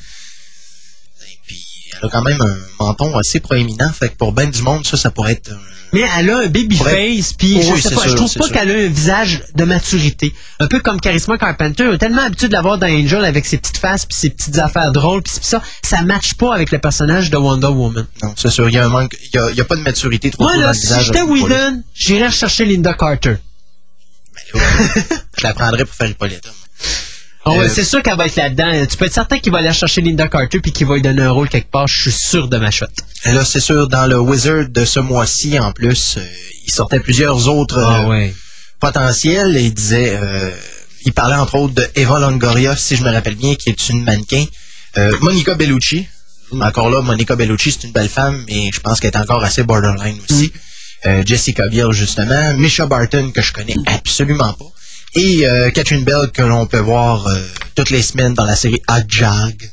[2.00, 3.90] Elle a quand même un menton assez proéminent.
[3.92, 5.50] Fait que pour ben du monde, ça, ça pourrait être...
[5.94, 8.70] Mais elle a un baby face, puis je oui, sais pas, je trouve pas qu'elle
[8.70, 10.34] a un visage de maturité.
[10.60, 13.46] Un peu comme Charisma Carpenter, on est tellement habitué de la voir dans Angel avec
[13.46, 16.78] ses petites faces, puis ses petites affaires drôles, puis ça, ça matche pas avec le
[16.78, 18.06] personnage de Wonder Woman.
[18.22, 19.16] Non, c'est sûr, il y a un manque...
[19.32, 20.88] Il y a, il y a pas de maturité trop Moi, dans là, le si
[21.04, 21.22] j'étais.
[21.22, 23.36] Whedon, j'irais rechercher Linda Carter.
[24.52, 26.48] Je la prendrais pour faire Hippolyte.
[27.54, 28.86] Ah ouais, Euh, c'est sûr qu'elle va être là-dedans.
[28.86, 31.22] Tu peux être certain qu'il va aller chercher Linda Carter puis qu'il va lui donner
[31.22, 31.86] un rôle quelque part.
[31.88, 32.86] Je suis sûr de ma shot.
[33.24, 36.24] Là, c'est sûr, dans le Wizard de ce mois-ci, en plus, euh,
[36.66, 38.34] il sortait plusieurs autres Ah euh, ouais.
[38.80, 40.18] potentiels et il disait...
[41.04, 44.04] il parlait entre autres de Eva Longoria, si je me rappelle bien, qui est une
[44.04, 44.44] mannequin.
[44.96, 46.06] Euh, Monica Bellucci.
[46.60, 49.62] Encore là, Monica Bellucci, c'est une belle femme, mais je pense qu'elle est encore assez
[49.64, 50.52] borderline aussi.
[51.06, 52.54] Euh, Jessica Biel, justement.
[52.54, 54.64] Misha Barton, que je connais absolument pas.
[55.14, 57.34] Et euh, Catherine Bell, que l'on peut voir euh,
[57.74, 59.70] toutes les semaines dans la série Hot Jag.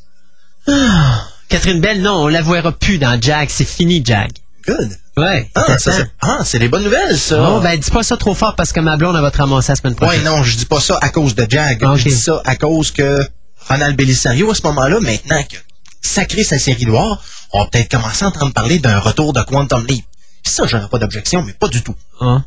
[1.50, 3.50] Catherine Bell, non, on la verra plus dans Jag.
[3.50, 4.32] C'est fini, Jag.
[4.67, 4.98] Good.
[5.17, 5.50] Ouais.
[5.56, 5.78] Ah, t'attends.
[5.80, 7.38] ça, c'est- ah, c'est des bonnes nouvelles, ça.
[7.38, 9.71] Bon, ben, dis pas ça trop fort parce que ma blonde, elle va te ramasser
[9.71, 10.24] la semaine Ouais, prochaine.
[10.24, 11.84] non, je dis pas ça à cause de Jag.
[11.84, 11.98] Ok.
[11.98, 13.26] Je dis ça à cause que
[13.69, 15.58] Ronald Belisario, à ce moment-là, maintenant que
[16.02, 17.21] sacré sa série noire,
[17.54, 20.04] on va peut-être commencer à entendre parler d'un retour de Quantum Leap.
[20.43, 21.95] Ça, j'aurais pas d'objection, mais pas du tout.
[22.21, 22.43] Hein?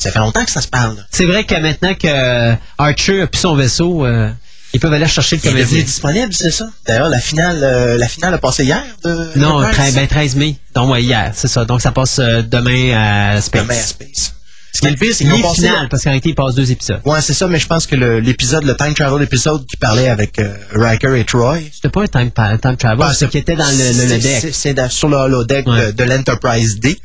[0.00, 0.96] Ça fait longtemps que ça se parle.
[1.10, 4.30] C'est vrai que maintenant que Archer a plus son vaisseau, euh,
[4.72, 5.82] ils peuvent aller chercher le Il est comédien.
[5.84, 6.68] disponible, c'est ça?
[6.86, 9.76] D'ailleurs, la finale, euh, la finale a passé hier de Non, Enterprise.
[9.76, 10.56] très, ben, 13 mai.
[10.74, 11.64] Donc, ouais, hier, c'est ça.
[11.64, 12.96] Donc, ça passe euh, demain
[13.34, 13.62] à Space.
[13.62, 14.34] Demain à Space.
[14.72, 15.62] Ce qui est le pire, c'est qu'ils passé...
[15.62, 17.00] finales, parce qu'en réalité, il passe deux épisodes.
[17.04, 20.38] Ouais, c'est ça, mais je pense que l'épisode, le time travel épisode qui parlait avec
[20.38, 24.12] euh, Riker et Troy, C'était pas un time, travel, Ah, c'est qui était dans le,
[24.14, 24.54] le, deck.
[24.54, 25.86] c'est- sur le holodeck Ouais.
[25.86, 26.96] de, de l'Enterprise D.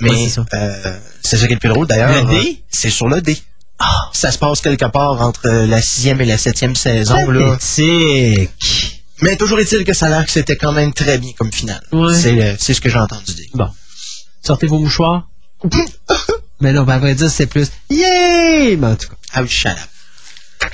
[0.00, 0.44] Mais Ouais, c'est ça.
[0.54, 2.24] euh, c'est ça qui est le plus drôle d'ailleurs.
[2.24, 2.36] Le D?
[2.36, 3.36] euh, C'est sur le D.
[4.12, 7.30] Ça se passe quelque part entre euh, la sixième et la septième saison.
[7.30, 7.52] Là.
[7.52, 9.02] Pathétique.
[9.22, 11.80] Mais toujours est-il que ça a l'air que c'était quand même très bien comme finale.
[11.92, 12.14] Ouais.
[12.14, 13.48] C'est euh, c'est ce que j'ai entendu dire.
[13.54, 13.68] Bon.
[14.42, 15.28] Sortez vos mouchoirs.
[16.60, 18.76] Mais non, ben, à vrai dire, c'est plus Yeah!
[18.78, 19.14] Mais en tout cas.
[19.34, 20.70] Ah oui, shut up.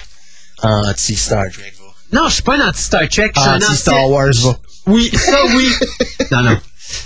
[0.63, 2.21] Anti-Star Trek, va.
[2.21, 3.33] Non, je suis pas un anti-Star Trek.
[3.35, 4.59] je suis un Anti-Star anti- Wars, va.
[4.87, 5.69] Oui, ça oui.
[6.31, 6.61] non, non.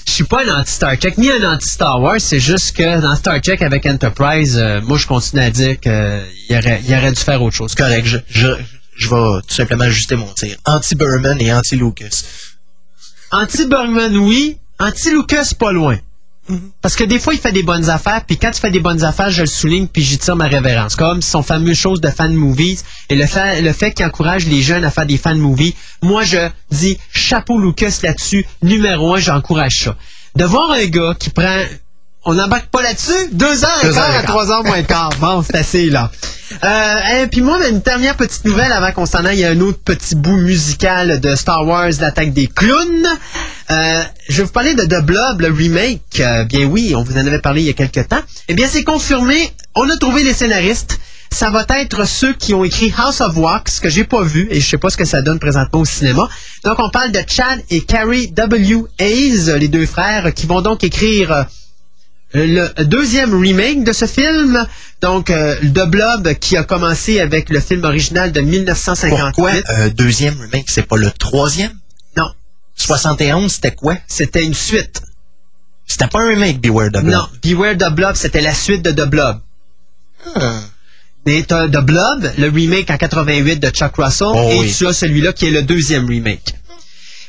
[0.07, 2.20] Je suis pas un anti-Star Trek ni un anti-Star Wars.
[2.20, 5.92] C'est juste que dans Star Trek avec Enterprise, euh, moi, je continue à dire qu'il
[6.57, 7.75] aurait, il aurait dû faire autre chose.
[7.75, 8.49] Correct, je, je,
[8.96, 10.57] je vais tout simplement ajuster mon tir.
[10.64, 12.25] Anti-Berman et anti-Lucas.
[13.33, 14.59] Anti-Bergman, oui.
[14.79, 15.99] Anti-Lucas, pas loin.
[16.80, 19.02] Parce que des fois, il fait des bonnes affaires, puis quand il fait des bonnes
[19.04, 20.96] affaires, je le souligne, puis j'y tire ma révérence.
[20.96, 24.62] Comme son fameux chose de fan movies et le fait, le fait qu'il encourage les
[24.62, 25.74] jeunes à faire des fan movies.
[26.02, 28.46] Moi, je dis chapeau Lucas là-dessus.
[28.62, 29.96] Numéro un, j'encourage ça.
[30.35, 31.59] De voir un gars qui prend...
[32.28, 33.30] On n'embarque pas là-dessus?
[33.30, 35.10] Deux heures et quart à trois heures moins quart.
[35.20, 36.10] Bon, c'est assez, là.
[36.64, 39.78] Euh, et puis moi, une dernière petite nouvelle avant qu'on s'en aille, a un autre
[39.78, 43.06] petit bout musical de Star Wars, l'attaque des clowns.
[43.70, 46.18] Euh, je vais vous parler de The Blob, le remake.
[46.18, 48.22] Euh, bien oui, on vous en avait parlé il y a quelques temps.
[48.48, 49.52] Eh bien, c'est confirmé.
[49.76, 50.98] On a trouvé les scénaristes.
[51.30, 54.60] Ça va être ceux qui ont écrit House of Wax, que j'ai pas vu, et
[54.60, 56.28] je sais pas ce que ça donne présentement au cinéma.
[56.64, 58.84] Donc, on parle de Chad et Carrie W.
[58.98, 61.42] Hayes, les deux frères, qui vont donc écrire euh,
[62.44, 64.66] le deuxième remake de ce film,
[65.01, 69.22] donc euh, The Blob, qui a commencé avec le film original de 1958.
[69.35, 71.72] Pourquoi euh, deuxième remake, c'est pas le troisième?
[72.16, 72.31] Non,
[72.75, 73.96] 71, c'était quoi?
[74.07, 75.03] c'était une suite.
[75.87, 77.05] C'était pas un remake, Beware the Blob.
[77.07, 79.40] Non, Beware the Blob, c'était la suite de The Blob.
[80.35, 80.61] Hmm.
[81.27, 84.75] Mais t'as The Blob, le remake en 88 de Chuck Russell, Oh et oui.
[84.77, 86.55] tu as celui-là qui est le deuxième remake.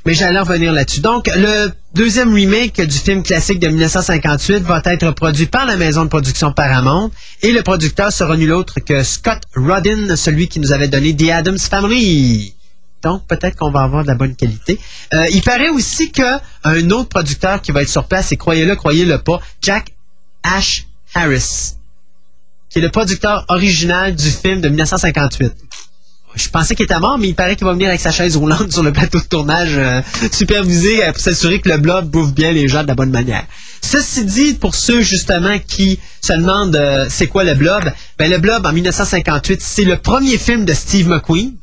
[0.07, 1.01] Mais j'allais revenir là-dessus.
[1.01, 6.05] Donc, le deuxième remake du film classique de 1958 va être produit par la maison
[6.05, 10.71] de production Paramount, et le producteur sera nul autre que Scott Rodin, celui qui nous
[10.71, 12.55] avait donné The Addams Family.
[13.03, 14.79] Donc, peut-être qu'on va avoir de la bonne qualité.
[15.13, 19.17] Euh, il paraît aussi qu'un autre producteur qui va être sur place, et croyez-le, croyez-le
[19.17, 19.93] pas, Jack
[20.41, 21.73] Ash Harris,
[22.69, 25.66] qui est le producteur original du film de 1958.
[26.37, 28.71] Je pensais qu'il était mort, mais il paraît qu'il va venir avec sa chaise roulante
[28.71, 32.51] sur le plateau de tournage, euh, supervisé euh, pour s'assurer que le blob bouffe bien
[32.51, 33.43] les gens de la bonne manière.
[33.81, 37.83] Ceci dit, pour ceux justement qui se demandent euh, c'est quoi le blob,
[38.19, 41.53] ben le blob en 1958, c'est le premier film de Steve McQueen.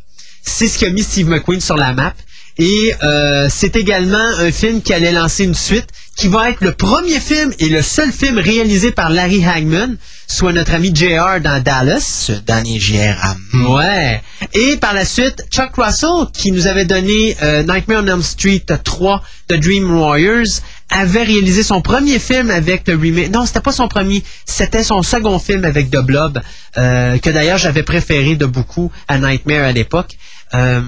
[0.43, 2.15] C'est ce qui a mis Steve McQueen sur la map.
[2.59, 6.73] Et euh, c'est également un film qui allait lancer une suite, qui va être le
[6.73, 9.97] premier film et le seul film réalisé par Larry Hagman,
[10.29, 12.25] soit notre ami JR dans Dallas.
[12.27, 13.37] Ce Danny Gérard.
[13.55, 14.23] Ouais.
[14.53, 18.65] Et par la suite, Chuck Russell, qui nous avait donné euh, Nightmare on Elm Street
[18.85, 23.33] 3 de Dream Warriors, avait réalisé son premier film avec le remake.
[23.33, 26.41] Non, c'était pas son premier, c'était son second film avec The Blob,
[26.77, 30.17] euh, que d'ailleurs j'avais préféré de beaucoup à Nightmare à l'époque.
[30.55, 30.83] Euh,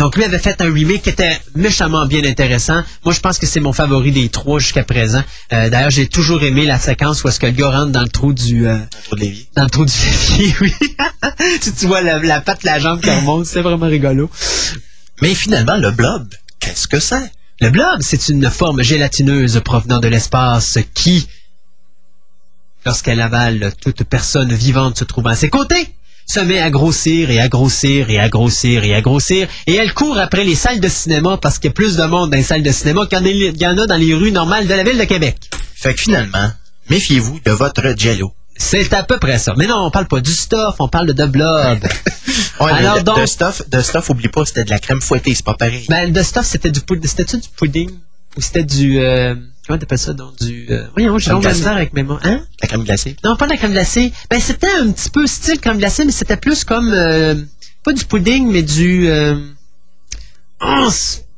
[0.00, 2.82] Donc lui avait fait un remake qui était méchamment bien intéressant.
[3.04, 5.22] Moi, je pense que c'est mon favori des trois jusqu'à présent.
[5.52, 8.08] Euh, D'ailleurs, j'ai toujours aimé la séquence où est-ce que le gars rentre dans le
[8.08, 8.78] trou du euh,
[9.54, 10.74] dans le trou du févier, oui.
[11.62, 14.30] tu, tu vois la, la patte, la jambe qui remonte, c'est vraiment rigolo.
[15.20, 17.30] Mais finalement, le blob, qu'est-ce que c'est?
[17.60, 21.28] Le blob, c'est une forme gélatineuse provenant de l'espace qui,
[22.86, 25.94] lorsqu'elle avale toute personne vivante se trouvant à ses côtés,
[26.30, 29.92] se met à grossir et à grossir et à grossir et à grossir et elle
[29.92, 32.42] court après les salles de cinéma parce qu'il y a plus de monde dans les
[32.42, 35.04] salles de cinéma qu'il y en a- dans les rues normales de la ville de
[35.04, 35.36] Québec.
[35.74, 36.50] Fait que finalement,
[36.88, 38.32] méfiez-vous de votre jello.
[38.56, 39.54] C'est à peu près ça.
[39.56, 41.78] Mais non, on parle pas du stuff, on parle de blob.
[42.60, 45.34] Ouais, Alors de, donc- de stuff, de stuff, oublie pas, c'était de la crème fouettée,
[45.34, 45.86] c'est pas pareil.
[45.88, 47.08] ben, le stuff, c'était du pudding.
[47.08, 47.90] C'était-tu du pudding?
[48.36, 49.34] Ou c'était du, euh,
[49.70, 51.58] comment t'appelles ça, donc, du, euh, voyons, j'ai glacée.
[51.58, 52.18] misère avec mes mots.
[52.24, 52.42] Hein?
[52.60, 53.16] La crème glacée.
[53.22, 54.12] Non, pas de la crème glacée.
[54.28, 57.36] Ben, c'était un petit peu style crème glacée, mais c'était plus comme, euh,
[57.84, 59.36] pas du pudding, mais du, euh,
[60.60, 60.88] oh,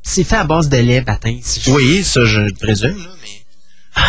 [0.01, 1.05] c'est fait à base de lait,
[1.43, 4.01] si je- Oui, ça, je le présume, là, mais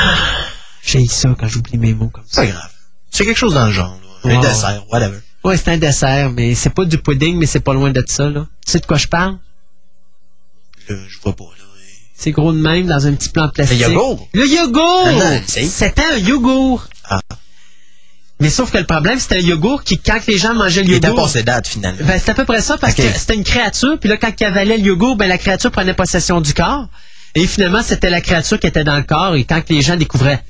[0.82, 2.42] J'ai ça quand j'oublie mes mots comme c'est ça.
[2.42, 2.70] pas grave.
[3.10, 4.34] C'est quelque chose dans le genre, là.
[4.36, 5.18] Un dessert, whatever.
[5.44, 8.30] Ouais, c'est un dessert, mais c'est pas du pudding, mais c'est pas loin de ça,
[8.30, 8.46] là.
[8.64, 9.36] Tu sais de quoi je parle?
[10.88, 11.63] Là, je vois pas, là.
[12.24, 13.80] C'est gros de même dans un petit plan plastique.
[13.80, 14.28] Le yogourt?
[14.32, 15.08] Le yogourt!
[15.22, 16.88] Ah, c'est- C'était un yogourt.
[17.06, 17.20] Ah.
[18.40, 20.94] Mais sauf que le problème, c'était un yogourt qui, quand les gens mangeaient le Il
[20.94, 21.24] était yogourt...
[21.24, 22.00] passé date, finalement.
[22.02, 24.44] Ben, c'est à peu près ça, parce que c'était une créature, puis là, quand il
[24.44, 26.88] avalait le yogourt, ben, la créature prenait possession du corps.
[27.34, 30.42] Et finalement, c'était la créature qui était dans le corps, et quand les gens découvraient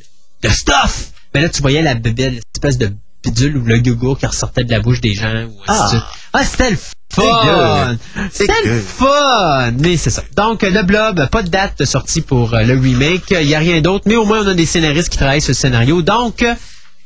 [0.44, 2.92] le stuff, ben là, tu voyais la l'espèce de
[3.24, 5.32] bidule ou le yogourt qui ressortait de la bouche des gens.
[5.46, 6.06] Ou de Ah.
[6.34, 6.76] ah c'était le
[7.14, 7.96] fun!
[8.32, 9.70] C'était le fun!
[9.78, 10.22] Mais c'est ça.
[10.36, 13.30] Donc, le blob, pas de date de sortie pour euh, le remake.
[13.30, 15.50] Il n'y a rien d'autre, mais au moins, on a des scénaristes qui travaillent sur
[15.50, 16.02] le scénario.
[16.02, 16.44] Donc,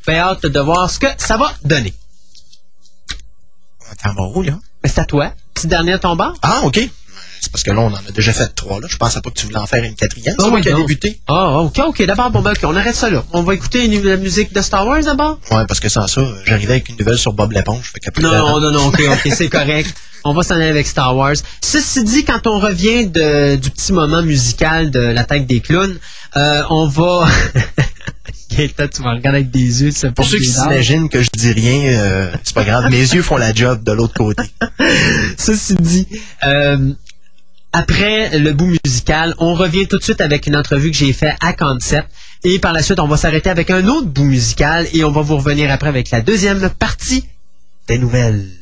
[0.07, 1.95] ben, hâte de voir ce que ça va donner.
[3.91, 4.61] Attends, bon, roule, hein?
[4.83, 5.33] Mais c'est à toi.
[5.55, 6.33] Petit dernier tombant?
[6.43, 6.81] Ah, OK.
[7.41, 8.87] C'est parce que là, on en a déjà fait trois, là.
[8.91, 10.35] Je pensais pas que tu voulais en faire une quatrième.
[10.39, 11.21] Oh, C'est moi qui a débuté.
[11.29, 12.03] Ah, ok, ok.
[12.05, 13.25] D'abord, bon, ben, ok, on arrête ça là.
[13.33, 15.39] On va écouter une- la musique de Star Wars d'abord?
[15.51, 17.93] Ouais, parce que sans ça, j'arrivais avec une nouvelle sur Bob l'éponge.
[18.21, 19.95] Non, non, non, non, ok, ok, c'est correct.
[20.25, 21.37] On va s'en aller avec Star Wars.
[21.63, 25.97] Ceci dit, quand on revient de, du petit moment musical de l'attaque des clowns,
[26.37, 27.29] euh, on va...
[28.51, 29.91] Gaëtan, tu vas regarder avec des yeux.
[30.17, 32.91] Pour ceux qui s'imaginent que je dis rien, euh, c'est pas grave.
[32.91, 34.43] Mes yeux font la job de l'autre côté.
[35.39, 36.07] Ceci dit,
[36.45, 36.93] euh,
[37.73, 41.37] après le bout musical, on revient tout de suite avec une entrevue que j'ai faite
[41.41, 42.09] à Concept.
[42.45, 45.23] Et par la suite, on va s'arrêter avec un autre bout musical et on va
[45.23, 47.25] vous revenir après avec la deuxième partie
[47.89, 48.58] des nouvelles.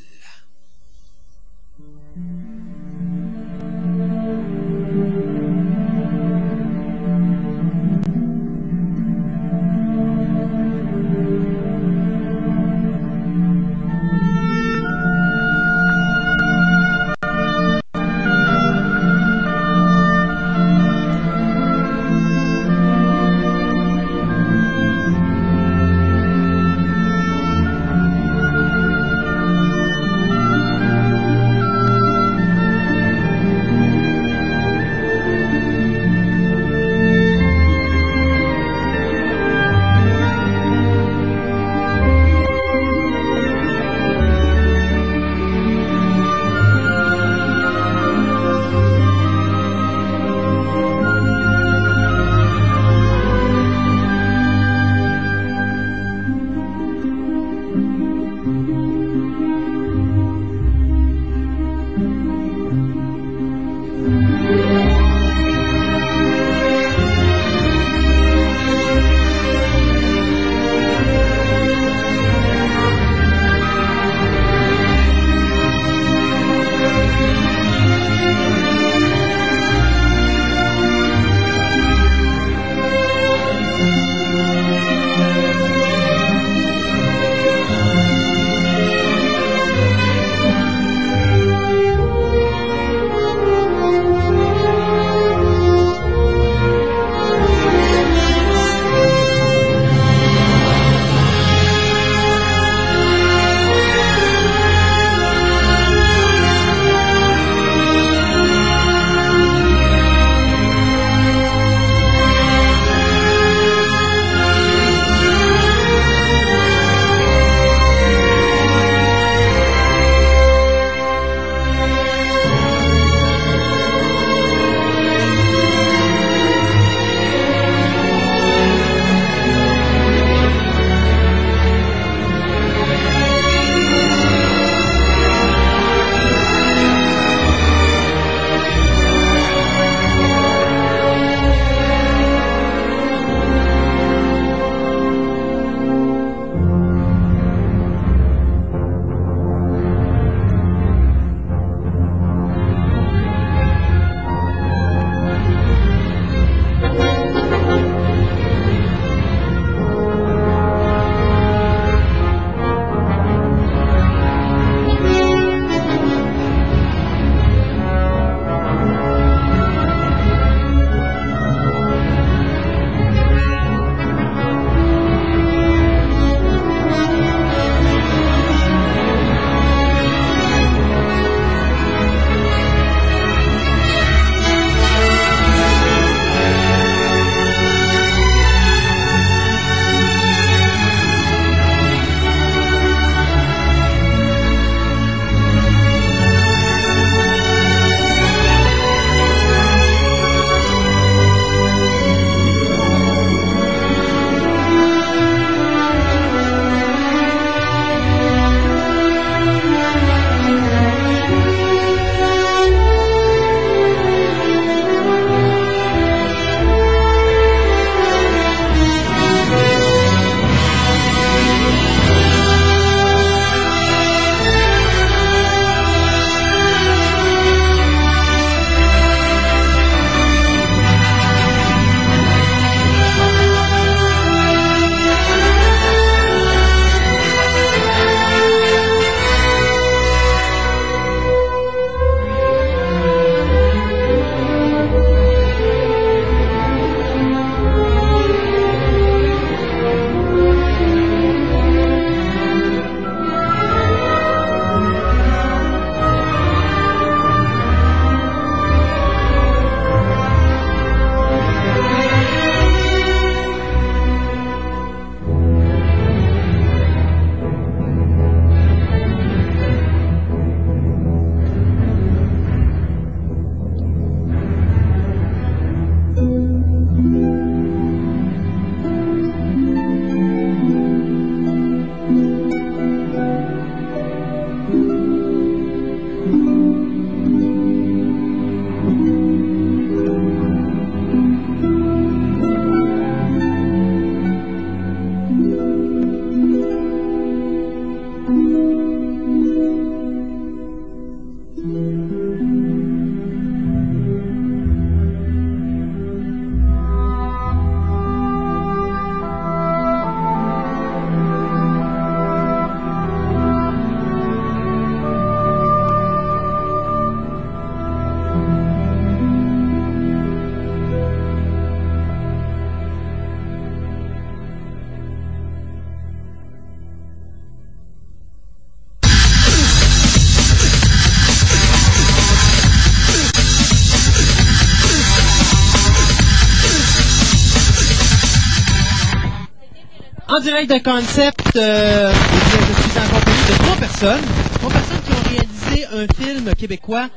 [340.65, 341.55] Concept.
[341.57, 344.23] Euh, je suis en compagnie de trois personnes.
[344.55, 347.09] Trois personnes qui ont réalisé un film québécois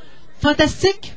[0.41, 1.13] fantastique.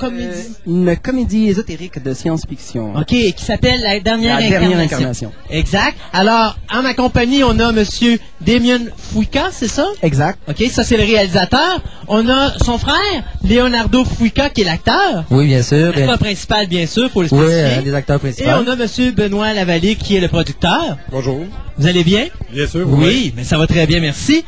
[0.00, 0.26] Une comédie.
[0.28, 2.94] Euh, une comédie ésotérique de science-fiction.
[2.96, 4.68] OK, qui s'appelle La dernière, La incarnation.
[4.70, 5.32] dernière incarnation.
[5.50, 5.96] Exact.
[6.12, 9.86] Alors, en ma compagnie, on a Monsieur Damien Fouika, c'est ça?
[10.02, 10.38] Exact.
[10.48, 11.82] OK, ça c'est le réalisateur.
[12.06, 15.24] On a son frère, Leonardo Fouika, qui est l'acteur.
[15.30, 15.92] Oui, bien sûr.
[15.94, 17.78] L'acteur principal, bien sûr, pour le Oui, spécifier.
[17.78, 18.50] euh, des acteurs Et principaux.
[18.50, 20.96] on a Monsieur Benoît Lavallée, qui est le producteur.
[21.10, 21.40] Bonjour.
[21.76, 22.26] Vous allez bien?
[22.52, 22.86] Bien sûr.
[22.88, 24.44] Oui, mais ça va très bien, merci.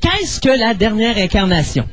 [0.00, 1.84] Qu'est-ce que la dernière incarnation?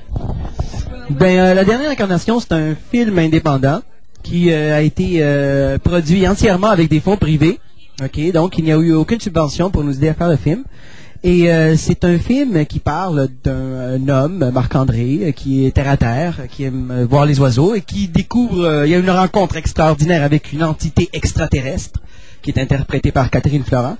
[1.20, 3.82] Ben, euh, la dernière incarnation, c'est un film indépendant
[4.24, 7.60] qui euh, a été euh, produit entièrement avec des fonds privés.
[8.04, 10.64] Ok, donc il n'y a eu aucune subvention pour nous aider à faire le film.
[11.24, 15.90] Et euh, c'est un film qui parle d'un un homme, Marc-André, euh, qui est terre
[15.90, 19.00] à terre, qui aime euh, voir les oiseaux et qui découvre, euh, il y a
[19.00, 22.00] une rencontre extraordinaire avec une entité extraterrestre
[22.42, 23.98] qui est interprétée par Catherine Florent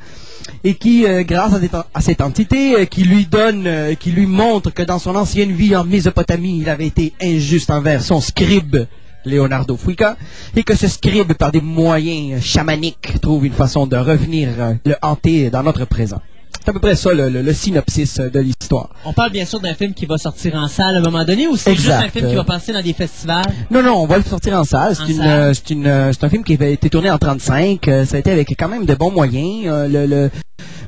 [0.64, 1.54] et qui, euh, grâce
[1.94, 5.52] à, cette- entité, euh, qui lui donne, euh, qui lui montre que dans son ancienne
[5.52, 8.86] vie en Mésopotamie, il avait été injuste envers son scribe,
[9.26, 10.18] Leonardo Fuica,
[10.56, 14.50] et que ce scribe, par des moyens chamaniques, trouve une façon de revenir
[14.86, 16.22] le hanter dans notre présent.
[16.64, 18.90] C'est à peu près ça le, le- le synopsis euh, de l'histoire.
[19.04, 21.48] On parle bien sûr d'un film qui va sortir en salle à un moment donné
[21.48, 23.46] ou c'est juste un film qui va passer dans des festivals?
[23.72, 24.96] Non, non, on va le sortir en salle.
[24.96, 27.88] C'est une, euh, c'est une, euh, c'est un film qui avait été tourné en 35.
[27.88, 29.66] euh, ça a été avec quand même de bons moyens.
[29.90, 30.30] le, le-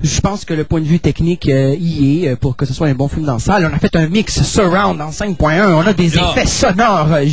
[0.03, 2.73] je pense que le point de vue technique euh, y est euh, pour que ce
[2.73, 3.67] soit un bon film dans la salle.
[3.71, 5.73] On a fait un mix surround en 5.1.
[5.73, 7.25] On a des effets sonores euh,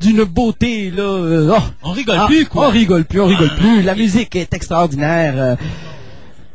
[0.00, 1.04] d'une beauté là.
[1.04, 1.62] oh.
[1.84, 2.68] On rigole Ah, plus, quoi.
[2.68, 3.82] On rigole plus, on rigole plus.
[3.82, 5.58] La musique est extraordinaire.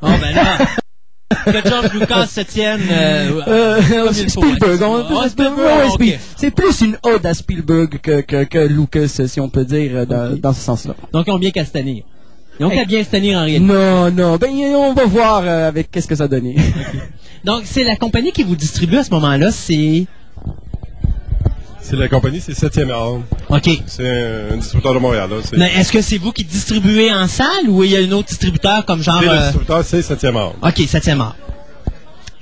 [0.02, 0.58] Oh, ben là.
[1.46, 2.82] que George Lucas se tienne.
[2.90, 8.22] euh, Euh, Comme il faut, Spielberg, Ah, Spielberg, c'est plus une ode à Spielberg que,
[8.22, 10.96] que, que Lucas, si on peut dire, euh, dans, dans ce sens-là.
[11.12, 12.04] Donc, ils ont bien qu'à se tenir.
[12.60, 12.78] Ils ont Hey.
[12.80, 13.60] qu'à bien se tenir en réalité.
[13.74, 16.56] Non, non, ben on va voir euh, avec qu'est-ce que ça donnait.
[17.44, 20.06] Donc, c'est la compagnie qui vous distribue à ce moment-là, c'est...
[21.90, 23.22] C'est la compagnie, c'est 7e art.
[23.48, 23.70] OK.
[23.86, 25.30] C'est un, un distributeur de Montréal.
[25.30, 25.38] Là.
[25.42, 28.12] C'est, Mais est-ce que c'est vous qui distribuez en salle ou il y a un
[28.12, 29.22] autre distributeur comme genre...
[29.22, 30.54] le euh, distributeur, c'est 7e art.
[30.62, 31.38] OK, septième art.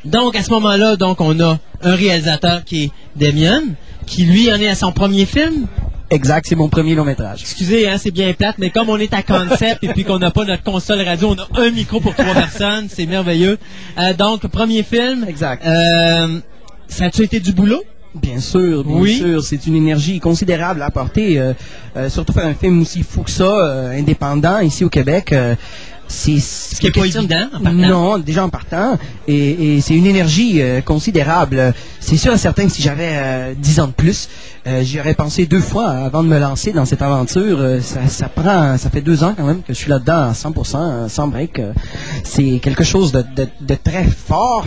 [0.04, 3.62] Donc, à ce moment-là, donc, on a un réalisateur qui est Damien,
[4.08, 5.68] qui, lui, en est à son premier film.
[6.10, 7.42] exact, c'est mon premier long métrage.
[7.42, 10.32] Excusez, hein, c'est bien plate, mais comme on est à concept et puis qu'on n'a
[10.32, 13.60] pas notre console radio, on a un micro pour trois personnes, c'est merveilleux.
[14.00, 15.24] Euh, donc, premier film.
[15.30, 15.64] Exact.
[15.68, 16.40] Euh,
[16.88, 17.84] ça a-tu été du boulot?
[18.22, 19.18] Bien sûr, bien Oui.
[19.18, 21.38] sûr, c'est une énergie considérable à apporter.
[21.40, 21.54] euh,
[21.98, 25.32] euh, surtout faire un film aussi fou que ça, euh, indépendant ici au Québec.
[25.34, 25.56] euh,
[26.08, 27.72] c'est ce qui est pas évident, en partant.
[27.74, 28.96] Non, déjà en partant,
[29.28, 31.74] et, et c'est une énergie euh, considérable.
[32.00, 34.30] C'est sûr et certain que si j'avais euh, 10 ans de plus,
[34.68, 37.58] euh, j'y aurais pensé deux fois avant de me lancer dans cette aventure.
[37.60, 40.34] Euh, ça, ça prend, ça fait deux ans quand même que je suis là-dedans à
[40.34, 41.58] 100%, euh, sans break.
[41.58, 41.72] Euh,
[42.24, 44.66] c'est quelque chose de, de, de très fort,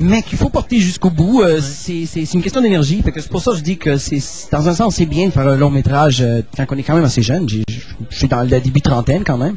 [0.00, 1.42] mais qu'il faut porter jusqu'au bout.
[1.42, 3.02] Euh, c'est, une question d'énergie.
[3.04, 4.20] C'est pour ça que je dis que c'est,
[4.50, 6.94] dans un sens, c'est bien de faire un long métrage euh, quand on est quand
[6.94, 7.48] même assez jeune.
[7.48, 9.56] Je suis dans le début trentaine quand même.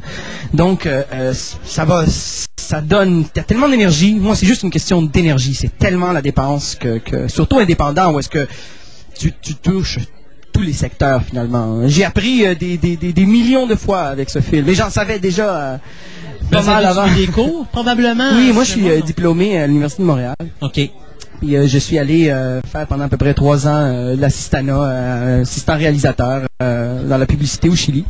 [0.54, 2.04] Donc, euh, ça va,
[2.56, 4.14] ça donne, t'as tellement d'énergie.
[4.14, 5.54] Moi, c'est juste une question d'énergie.
[5.54, 8.46] C'est tellement la dépense que, que surtout indépendant, où est-ce que
[9.18, 9.98] tu, tu touches
[10.56, 11.86] tous les secteurs finalement.
[11.86, 14.64] J'ai appris euh, des, des, des, des millions de fois avec ce film.
[14.66, 15.76] Mais j'en savais déjà euh,
[16.50, 17.06] pas mal avant.
[17.14, 18.30] des cours, probablement?
[18.34, 20.36] Oui, moi je suis euh, diplômé à l'Université de Montréal.
[20.60, 20.90] OK.
[21.40, 25.40] Puis euh, je suis allé euh, faire pendant à peu près trois ans euh, l'assistanat,
[25.40, 28.04] assistant réalisateur dans la publicité au Chili.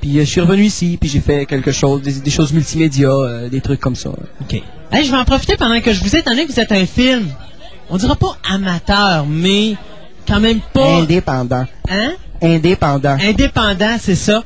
[0.00, 3.10] Puis je suis revenu ici, puis j'ai fait quelque chose, des, des choses multimédia,
[3.50, 4.10] des trucs comme ça.
[4.40, 4.62] OK.
[4.92, 6.86] Hey, je vais en profiter pendant que je vous ai, donné que vous êtes un
[6.86, 7.26] film,
[7.90, 9.74] on dira pas amateur, mais
[10.26, 11.00] quand même pas...
[11.00, 11.66] Indépendant.
[11.88, 12.12] Hein?
[12.40, 13.18] Indépendant.
[13.20, 14.42] Indépendant, c'est ça.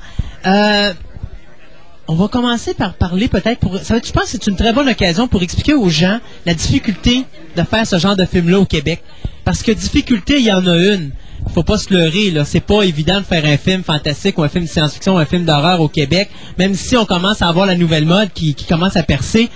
[2.07, 3.79] On va commencer par parler peut-être pour.
[3.79, 7.25] Ça, je pense que c'est une très bonne occasion pour expliquer aux gens la difficulté
[7.57, 9.03] de faire ce genre de film-là au Québec.
[9.45, 11.13] Parce que difficulté, il y en a une.
[11.55, 12.45] Faut pas se leurrer, là.
[12.45, 15.25] C'est pas évident de faire un film fantastique ou un film de science-fiction ou un
[15.25, 16.29] film d'horreur au Québec.
[16.59, 19.49] Même si on commence à avoir la nouvelle mode qui, commence à percer,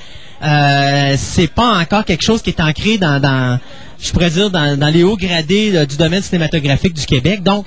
[0.42, 3.58] euh, c'est pas encore quelque chose qui est ancré dans,
[4.00, 7.42] je pourrais dire, dans, les hauts gradés du domaine cinématographique du Québec.
[7.42, 7.66] Donc,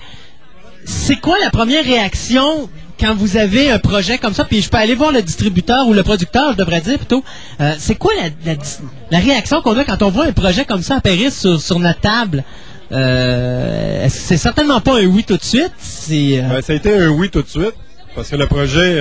[0.86, 2.70] c'est quoi la première réaction
[3.02, 5.94] quand vous avez un projet comme ça, puis je peux aller voir le distributeur ou
[5.94, 7.24] le producteur, je devrais dire plutôt,
[7.60, 8.14] euh, c'est quoi
[8.46, 12.00] la, réaction qu'on a quand on voit un projet comme ça apparaître sur, sur notre
[12.00, 12.44] table?
[12.92, 15.72] Euh, c'est certainement pas un oui tout de suite?
[16.12, 17.74] Euh, Ben, ça a été un oui tout de suite.
[18.14, 19.00] Parce que le projet,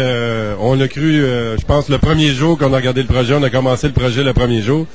[0.61, 3.51] on l'a cru, je pense, le premier jour qu'on a regardé le projet, on a
[3.51, 4.87] commencé le projet le premier jour.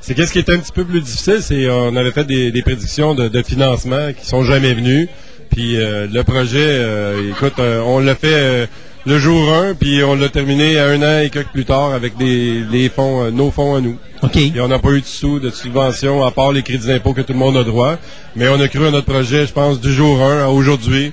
[0.00, 2.62] C'est qu'est-ce qui était un petit peu plus difficile, c'est on avait fait des, des
[2.62, 5.06] prédictions de, de financement qui sont jamais venues.
[5.50, 8.66] Puis euh, le projet, euh, écoute, euh, on l'a fait euh,
[9.06, 12.16] le jour 1, puis on l'a terminé à un an et quelques plus tard avec
[12.16, 13.96] des, les fonds, euh, nos fonds à nous.
[14.22, 14.36] OK.
[14.36, 17.22] Et on n'a pas eu de sous, de subvention, à part les crédits d'impôt que
[17.22, 17.96] tout le monde a droit.
[18.36, 21.12] Mais on a cru à notre projet, je pense, du jour 1 à aujourd'hui.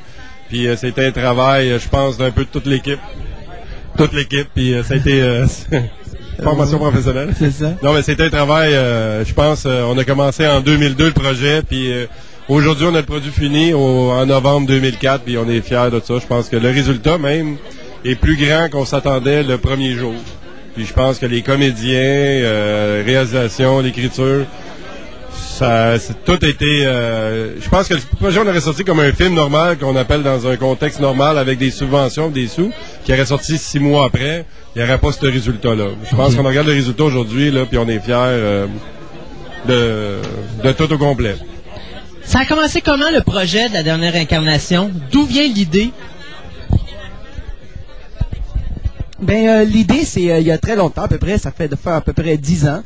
[0.50, 3.00] Puis euh, c'était un travail, je pense, d'un peu de toute l'équipe.
[3.98, 5.22] Toute l'équipe, puis euh, ça a été...
[5.22, 5.46] euh,
[6.44, 7.30] formation professionnelle.
[7.38, 7.74] C'est ça.
[7.82, 11.12] Non, mais c'était un travail, euh, je pense, euh, on a commencé en 2002 le
[11.14, 12.06] projet, puis euh,
[12.50, 16.00] aujourd'hui on a le produit fini au- en novembre 2004, puis on est fiers de
[16.04, 16.16] ça.
[16.20, 17.58] Je pense que le résultat même
[18.04, 20.14] est plus grand qu'on s'attendait le premier jour.
[20.76, 24.46] Puis je pense que les comédiens, euh, réalisation, l'écriture,
[25.32, 26.86] ça, c'est- tout a été.
[26.86, 30.22] euh, je pense que le projet on aurait sorti comme un film normal qu'on appelle
[30.22, 32.72] dans un contexte normal avec des subventions, des sous,
[33.06, 35.86] qui aurait sorti six mois après, il n'y aurait pas ce résultat-là.
[36.12, 38.68] Je pense qu'on regarde le résultat aujourd'hui là, puis on est fiers euh,
[39.68, 40.18] de,
[40.64, 41.36] de tout au complet.
[42.26, 44.92] Ça a commencé comment le projet de la dernière incarnation?
[45.12, 45.92] D'où vient l'idée?
[49.22, 51.70] Ben euh, l'idée c'est euh, il y a très longtemps à peu près, ça fait
[51.70, 52.84] de faire à peu près dix ans.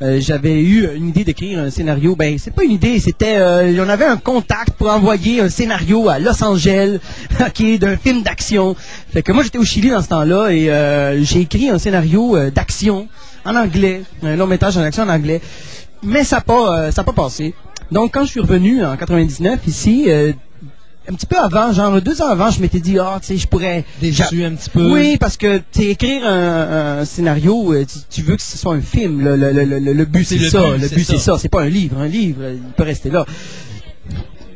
[0.00, 2.14] euh, j'avais eu une idée d'écrire un scénario.
[2.14, 6.18] Ben c'est pas une idée, c'était on avait un contact pour envoyer un scénario à
[6.18, 6.98] Los Angeles,
[7.40, 8.76] ok, d'un film d'action.
[9.12, 13.08] Fait que moi j'étais au Chili dans ce temps-là et j'ai écrit un scénario d'action
[13.44, 15.40] en anglais, un long métrage en action en anglais.
[16.04, 17.54] Mais ça n'a pas pas passé.
[17.92, 20.04] Donc quand je suis revenu en 99 ici.
[20.08, 20.32] euh,
[21.08, 23.48] un petit peu avant, genre deux ans avant, je m'étais dit, ah, tu sais, je
[23.48, 23.84] pourrais.
[24.00, 24.88] Déçu un petit peu.
[24.92, 28.56] Oui, parce que tu sais, écrire un, un scénario, euh, tu, tu veux que ce
[28.56, 29.20] soit un film.
[29.20, 30.62] Le, le, le, le, le but, C'est ça.
[30.62, 31.38] but, le but, c'est ça.
[31.38, 31.98] C'est pas un livre.
[31.98, 33.26] Un livre, euh, il peut rester là.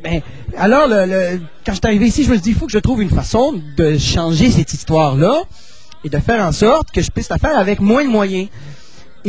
[0.03, 0.21] Ben,
[0.57, 0.87] alors,
[1.65, 3.09] quand je suis arrivé ici, je me suis dit, il faut que je trouve une
[3.09, 5.41] façon de changer cette histoire-là
[6.05, 8.47] et de faire en sorte que je puisse la faire avec moins de moyens.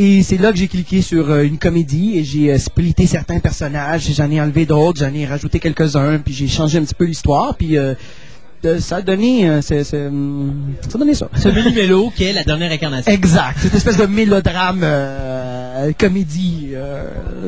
[0.01, 3.39] Et c'est là que j'ai cliqué sur euh, une comédie et j'ai euh, splitté certains
[3.39, 7.03] personnages, j'en ai enlevé d'autres, j'en ai rajouté quelques-uns, puis j'ai changé un petit peu
[7.03, 7.95] l'histoire, puis euh,
[8.63, 11.27] de- ça a donné, c'est- c'est, ça a donné ça.
[11.35, 13.11] Ce mini-mélo qui est la dernière incarnation.
[13.11, 17.03] Exact, cette espèce de mélodrame, euh, comédie, euh,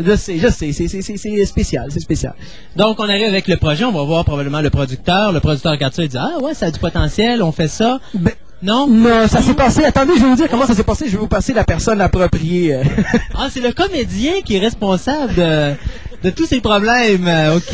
[0.06, 2.34] je sais, je sais, c'est- c'est c'est- c'est spécial, c'est spécial.
[2.76, 5.32] Donc, on arrive avec le projet, on va voir probablement le producteur.
[5.32, 8.00] Le producteur regarde ça et dit Ah ouais, ça a du potentiel, on fait ça.
[8.14, 8.34] Ben,
[8.64, 8.88] Non?
[8.88, 11.18] non, ça s'est passé, attendez, je vais vous dire comment ça s'est passé, je vais
[11.18, 12.76] vous passer la personne appropriée.
[12.76, 12.84] euh.
[13.34, 15.74] Ah, c'est le comédien qui est responsable de,
[16.24, 17.28] de tous ces problèmes.
[17.28, 17.74] Euh, OK.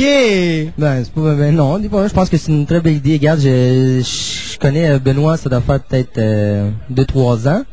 [0.78, 3.14] Ben, c'est pas, ben non, dis pas, je pense que c'est une très belle idée.
[3.14, 7.64] Regarde, je, je connais euh, Benoît, ça doit faire peut-être euh, deux, trois ans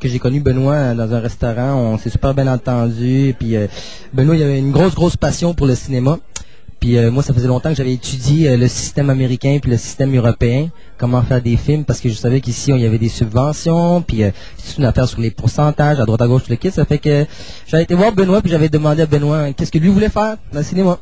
[0.00, 1.74] que j'ai connu Benoît euh, dans un restaurant.
[1.74, 3.34] On s'est super bien entendu.
[3.38, 3.66] Puis euh,
[4.12, 6.18] Benoît, il avait une grosse, grosse passion pour le cinéma.
[6.82, 9.76] Puis euh, moi, ça faisait longtemps que j'avais étudié euh, le système américain puis le
[9.76, 10.68] système européen,
[10.98, 14.24] comment faire des films, parce que je savais qu'ici, on y avait des subventions, puis
[14.24, 16.72] euh, c'est une affaire sur les pourcentages, à droite à gauche, tout le kit.
[16.72, 17.24] Ça fait que
[17.68, 20.58] j'avais été voir Benoît, puis j'avais demandé à Benoît qu'est-ce que lui voulait faire dans
[20.58, 20.98] le cinéma.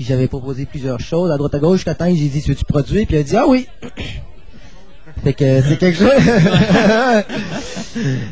[0.00, 3.06] J'avais proposé plusieurs choses à droite à gauche jusqu'à temps j'ai dit, veux-tu produire?
[3.06, 3.68] Puis il a dit, ah oui!
[5.24, 6.10] fait que c'est quelque chose.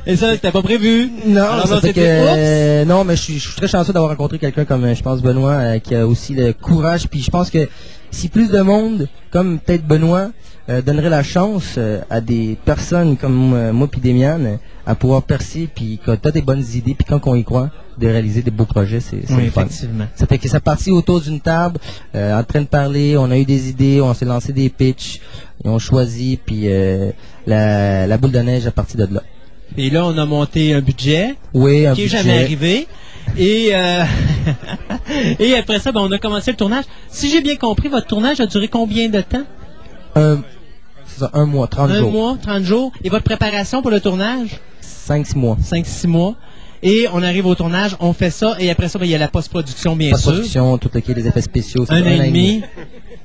[0.06, 1.10] Et ça, c'était pas prévu?
[1.26, 4.64] non, Alors, que, euh, non, mais je suis, je suis très chanceux d'avoir rencontré quelqu'un
[4.64, 7.08] comme, euh, je pense, Benoît, euh, qui a aussi le courage.
[7.08, 7.68] Puis je pense que
[8.10, 10.30] si plus de monde, comme peut-être Benoît,
[10.68, 11.78] euh, donnerait la chance
[12.10, 16.64] à des personnes comme moi puis Demian à pouvoir percer, puis quand t'as des bonnes
[16.74, 19.62] idées, puis quand on y croit, de réaliser des beaux projets, c'est Oui, fun.
[19.62, 20.04] effectivement.
[20.14, 21.78] Ça fait que ça partit autour d'une table,
[22.14, 25.20] en train de parler, on a eu des idées, on s'est lancé des pitchs,
[25.66, 27.10] et on choisit, puis euh,
[27.46, 29.22] la, la boule de neige a parti de là.
[29.76, 32.18] Et là, on a monté un budget Oui, un qui est budget.
[32.18, 32.86] jamais arrivé.
[33.36, 34.04] Et, euh,
[35.40, 36.84] et après ça, ben, on a commencé le tournage.
[37.08, 39.42] Si j'ai bien compris, votre tournage a duré combien de temps?
[40.14, 40.38] Un,
[41.06, 42.12] ça, un mois, 30 Un jours.
[42.12, 42.92] mois, 30 jours.
[43.02, 44.60] Et votre préparation pour le tournage?
[45.08, 45.56] 5-6 mois.
[45.60, 46.36] 5-6 mois.
[46.82, 49.18] Et on arrive au tournage, on fait ça, et après ça, ben, il y a
[49.18, 50.16] la post-production, bien sûr.
[50.16, 51.84] Post-production, tout le qui les effets spéciaux.
[51.86, 52.62] c'est Un an et demi.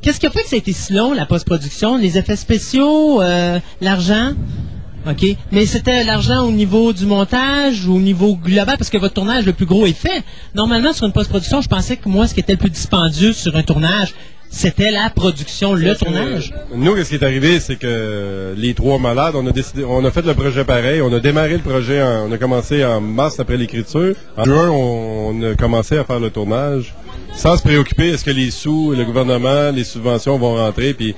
[0.01, 1.97] Qu'est-ce qui a fait que ça a été si long, la post-production?
[1.97, 4.33] Les effets spéciaux, euh, l'argent?
[5.09, 5.25] OK.
[5.51, 9.45] Mais c'était l'argent au niveau du montage ou au niveau global, parce que votre tournage,
[9.45, 10.23] le plus gros est fait.
[10.55, 13.55] Normalement, sur une post-production, je pensais que moi, ce qui était le plus dispendieux sur
[13.55, 14.13] un tournage,
[14.53, 16.53] c'était la production, le tournage.
[16.75, 20.11] Nous, ce qui est arrivé, c'est que les trois malades, on a décidé, on a
[20.11, 21.01] fait le projet pareil.
[21.01, 24.13] On a démarré le projet, en- on a commencé en mars après l'écriture.
[24.37, 26.93] En juin, on, on a commencé à faire le tournage,
[27.33, 30.93] sans se préoccuper est-ce que les sous, le gouvernement, les subventions vont rentrer.
[30.93, 31.15] Puis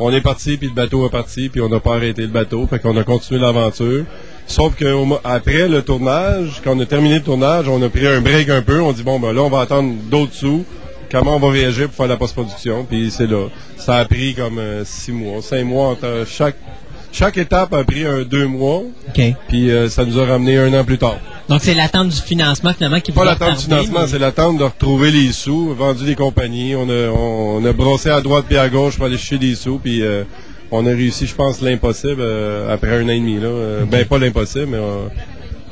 [0.00, 2.66] on est parti, puis le bateau est parti, puis on n'a pas arrêté le bateau,
[2.66, 4.04] fait qu'on a continué l'aventure.
[4.48, 7.88] Sauf que au mo- après le tournage, quand on a terminé le tournage, on a
[7.88, 8.80] pris un break un peu.
[8.80, 10.64] On dit bon ben là, on va attendre d'autres sous.
[11.12, 12.86] Comment on va réagir pour faire la post-production?
[12.88, 13.48] Puis c'est là.
[13.76, 15.88] Ça a pris comme euh, six mois, cinq mois.
[15.88, 16.56] entre chaque
[17.12, 18.78] chaque étape a pris un deux mois.
[19.08, 19.22] OK.
[19.48, 21.18] Puis euh, ça nous a ramené un an plus tard.
[21.50, 24.56] Donc, c'est l'attente du financement, finalement, qui Pas vous l'attente du financement, mais- c'est l'attente
[24.56, 26.74] de retrouver les sous, vendu des compagnies.
[26.74, 29.54] On a, on, on a brossé à droite puis à gauche pour aller chercher des
[29.54, 29.78] sous.
[29.78, 30.24] Puis euh,
[30.70, 32.22] on a réussi, je pense, l'impossible
[32.70, 33.38] après un an et demi.
[33.38, 33.84] Là.
[33.90, 34.78] Ben, pas l'impossible, mais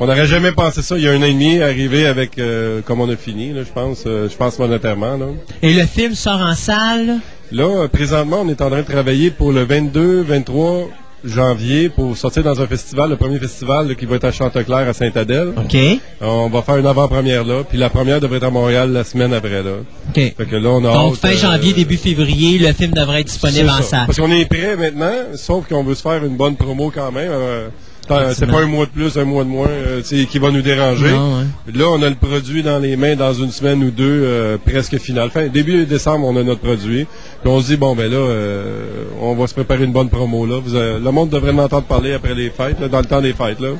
[0.00, 2.80] on n'aurait jamais pensé ça il y a un an et demi, arriver avec euh,
[2.84, 5.16] comme on a fini, là, je pense, euh, je pense monétairement.
[5.16, 5.26] Là,
[5.62, 7.18] Et le film sort en salle?
[7.52, 10.88] là euh, présentement, on est en train de travailler pour le 22, 23
[11.22, 14.88] janvier pour sortir dans un festival, le premier festival là, qui va être à Chanteclair
[14.88, 15.52] à Saint-Adèle.
[15.54, 15.76] OK.
[16.22, 19.34] On va faire une avant-première là, puis la première devrait être à Montréal la semaine
[19.34, 19.72] après là.
[20.08, 20.14] OK.
[20.14, 23.20] Fait que là, on a Donc, hâte, fin euh, janvier, début février, le film devrait
[23.20, 23.82] être disponible en ça.
[23.82, 24.06] salle.
[24.06, 27.30] Parce qu'on est prêt maintenant, sauf qu'on veut se faire une bonne promo quand même.
[27.30, 27.68] euh,
[28.34, 31.10] c'est pas un mois de plus, un mois de moins euh, qui va nous déranger.
[31.12, 31.44] Non, ouais.
[31.74, 34.98] Là, on a le produit dans les mains dans une semaine ou deux, euh, presque
[34.98, 35.30] final.
[35.30, 37.06] Fin, début décembre, on a notre produit.
[37.42, 40.44] Puis on se dit, bon, ben là, euh, on va se préparer une bonne promo.
[40.46, 40.60] là.
[40.64, 43.60] Vous, le monde devrait m'entendre parler après les fêtes, là, dans le temps des fêtes.
[43.60, 43.70] là.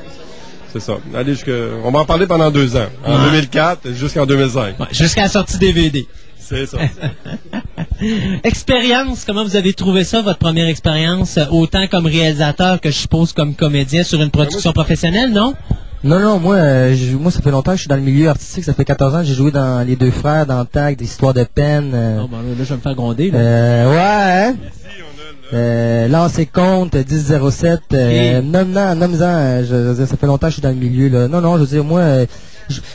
[0.71, 0.93] C'est ça.
[1.13, 1.51] Allez jusque...
[1.83, 2.87] On va en parler pendant deux ans.
[3.05, 3.31] En Ouais.
[3.31, 4.79] 2004 jusqu'en 2005.
[4.79, 6.07] Ouais, Jusqu'à la sortie DVD.
[6.39, 6.77] C'est ça.
[8.43, 12.95] Expérience, comment vous avez trouvé ça, votre première expérience, euh, autant comme réalisateur que je
[12.97, 15.53] suppose comme comédien sur une production professionnelle, non?
[16.03, 18.27] Non, non, moi, euh, je- moi, ça fait longtemps que je suis dans le milieu
[18.29, 18.63] artistique.
[18.63, 21.33] Ça fait 14 ans que j'ai joué dans Les Deux Frères, dans Tag, des histoires
[21.35, 21.91] de peine.
[21.93, 23.29] euh, Oh, ben là, là, je vais me faire gronder.
[23.29, 23.37] Là.
[23.39, 24.55] euh, ouais, hein?
[25.53, 28.45] Euh, lancer compte, 1007, euh, Ok.
[28.45, 30.75] nomme-en, nomme-en, euh, je, je veux dire, ça fait longtemps que je suis dans le
[30.75, 31.27] milieu, là.
[31.27, 32.25] Non, non, je veux dire, moi, euh,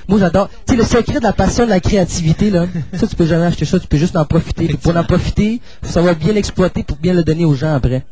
[0.09, 3.17] moi, j'adore, tu sais, le secret de la passion, de la créativité, là, ça, tu
[3.17, 4.69] peux jamais acheter ça, tu peux juste en profiter.
[4.83, 8.05] Pour en profiter, faut savoir bien l'exploiter pour bien le donner aux gens après.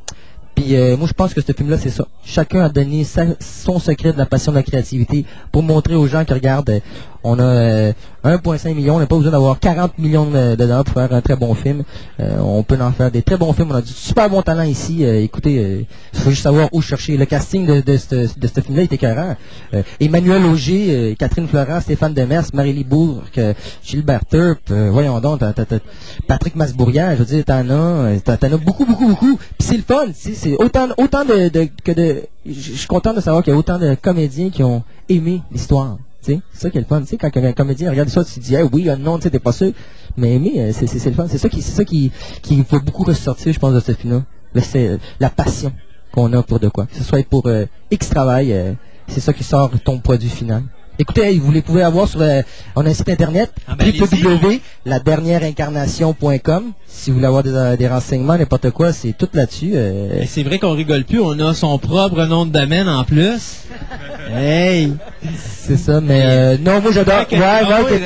[0.54, 2.06] Puis euh, moi, je pense que ce film-là, c'est ça.
[2.24, 3.04] Chacun a donné
[3.40, 6.80] son secret de la passion de la créativité pour montrer aux gens qui regardent, euh,
[7.24, 7.92] on a euh,
[8.24, 11.36] 1,5 million, on n'a pas besoin d'avoir 40 millions de, dollars pour faire un très
[11.36, 11.82] bon film.
[12.20, 13.68] Euh, on peut en faire des très bons films.
[13.72, 15.04] On a du super bon talent ici.
[15.04, 17.16] Euh, écoutez, euh, il faut juste savoir où chercher.
[17.16, 19.36] Le casting de, de, ce- de ce film-là est écœurant.
[19.74, 23.52] Euh, Emmanuel Auger, euh, Catherine Florent, Stéphane Demers, Marie-Lie Bourque, euh,
[23.82, 25.40] Gilbert Turp, euh, voyons donc,
[26.28, 29.36] Patrick Masbourian, je veux dire, t'en as, euh, as beaucoup, beaucoup, beaucoup.
[29.58, 33.20] Puis c'est le fun, c'est autant, autant de, de- que de, je suis content de
[33.20, 35.98] savoir qu'il y a autant de comédiens qui ont aimé l'histoire.
[36.24, 37.00] C'est ça qui est le fun.
[37.02, 39.30] Tu sais, quand un comédien regarde ça, tu te dis, hey, oui, euh, non, tu
[39.30, 39.72] t'es pas sûr.
[40.16, 41.26] Mais aimer, euh, c'est le fun.
[41.28, 42.10] C'est ça qui, c'est ça qui,
[42.42, 44.22] qui beaucoup ressortir, je pense, de ce film-là.
[44.62, 45.72] C'est la passion
[46.14, 46.86] qu'on a pour de quoi.
[46.86, 48.72] Que ce soit pour euh, X travail, euh,
[49.08, 50.62] c'est ça qui sort ton produit final.
[50.98, 52.42] Écoutez, vous les pouvez avoir sur euh,
[52.76, 57.88] on a un site internet Ah ben, www.laderniereincarnation.com si vous voulez avoir des, euh, des
[57.88, 59.72] renseignements n'importe quoi, c'est tout là-dessus.
[59.74, 63.02] euh, Et c'est vrai qu'on rigole plus, on a son propre nom de domaine en
[63.04, 63.64] plus.
[64.30, 64.92] hey!
[65.36, 67.98] c'est ça mais euh, non, moi j'adore ouais, ah ouais,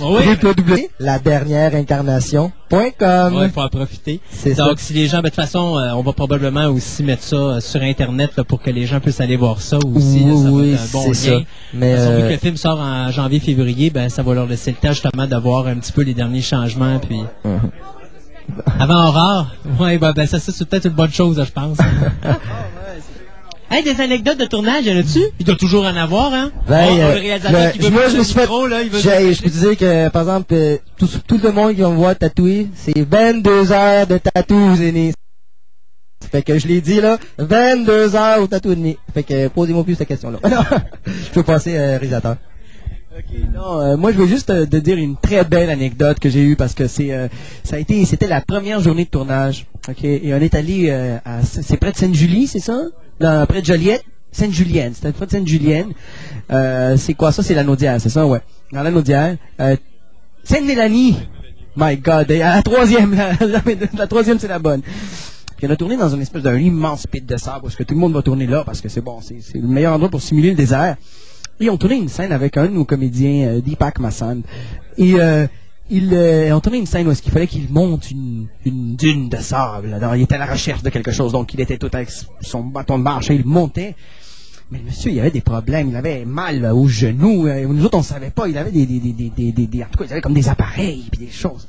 [0.00, 0.28] oui, Pépé.
[0.28, 0.72] non, mais profitez-en.
[0.72, 4.20] Oui, www.laderniereincarnation.com ouais, faut en profiter.
[4.30, 4.64] C'est ça.
[4.64, 7.36] Donc, si les gens, ben, de toute façon, euh, on va probablement aussi mettre ça
[7.36, 10.20] euh, sur Internet là, pour que les gens puissent aller voir ça aussi.
[10.20, 11.14] là, ça va oui, être un bon lien.
[11.14, 11.30] ça.
[11.74, 14.70] Mais façon, vu que euh, le film sort en janvier-février, ben, ça va leur laisser
[14.70, 16.98] le temps justement d'avoir un petit peu les derniers changements.
[16.98, 17.20] Puis...
[17.44, 17.70] Mhm.
[18.78, 19.46] Avant Aurore,
[19.80, 21.78] ouais, ben, ben, ça, ça, c'est peut-être une bonne chose, je pense.
[23.72, 25.20] Hey, des anecdotes de tournage, y en a-tu?
[25.40, 26.50] Il doit toujours en avoir, hein?
[26.68, 28.82] Ben, Oh, euh, le réalisateur le- qui veut moi, je me suis fait- micro, là,
[28.82, 31.74] il veut j'ai- je peux te dire que, par exemple, euh, tout, tout le monde
[31.74, 35.14] qui va me voir tatouer, c'est 22 heures de tatou, Zéné.
[36.30, 38.74] Fait que je l'ai dit, là, 22 heures au tatou.
[39.14, 40.38] Fait que, posez-moi plus cette question-là.
[41.06, 42.36] Je peux passer, euh, réalisateur.
[43.16, 46.30] Ok, non, euh, moi je veux juste euh, te dire une très belle anecdote que
[46.30, 47.28] j'ai eue parce que c'est euh,
[47.62, 49.66] ça a été c'était la première journée de tournage.
[49.86, 52.80] Ok, et on est allé euh, à c'est près de Sainte-Julie, c'est ça?
[53.46, 55.92] Près de Joliette, Sainte-Julienne, c'était près de Sainte-Julienne.
[56.50, 57.42] Euh, c'est quoi ça?
[57.42, 58.26] C'est la Naudière, c'est ça?
[58.26, 58.40] Ouais.
[58.72, 59.76] Dans la Naudière, euh,
[60.44, 61.16] Sainte-Mélanie.
[61.76, 63.62] My God, la troisième, la,
[63.96, 64.82] la- troisième c'est la bonne.
[65.56, 67.94] Puis on a tourné dans une espèce d'un immense pit de sable parce que tout
[67.94, 70.50] le monde va tourner là parce que c'est bon, c'est le meilleur endroit pour simuler
[70.50, 70.96] le désert.
[71.60, 74.42] Et on tournait une scène avec un de nos comédiens, euh, Deepak Massan.
[74.98, 75.14] Et
[75.90, 79.36] il, euh, on une scène où est-ce qu'il fallait qu'il monte une, une dune de
[79.36, 79.92] sable.
[79.94, 82.08] Alors, il était à la recherche de quelque chose, donc il était tout avec
[82.40, 83.94] son bâton de marche et il montait.
[84.70, 87.46] Mais le monsieur, il avait des problèmes, il avait mal aux genoux.
[87.46, 89.82] euh, Nous autres, on savait pas, il avait des, des, des, des, des, des- des-
[89.82, 91.68] en tout cas, il avait comme des appareils puis des choses.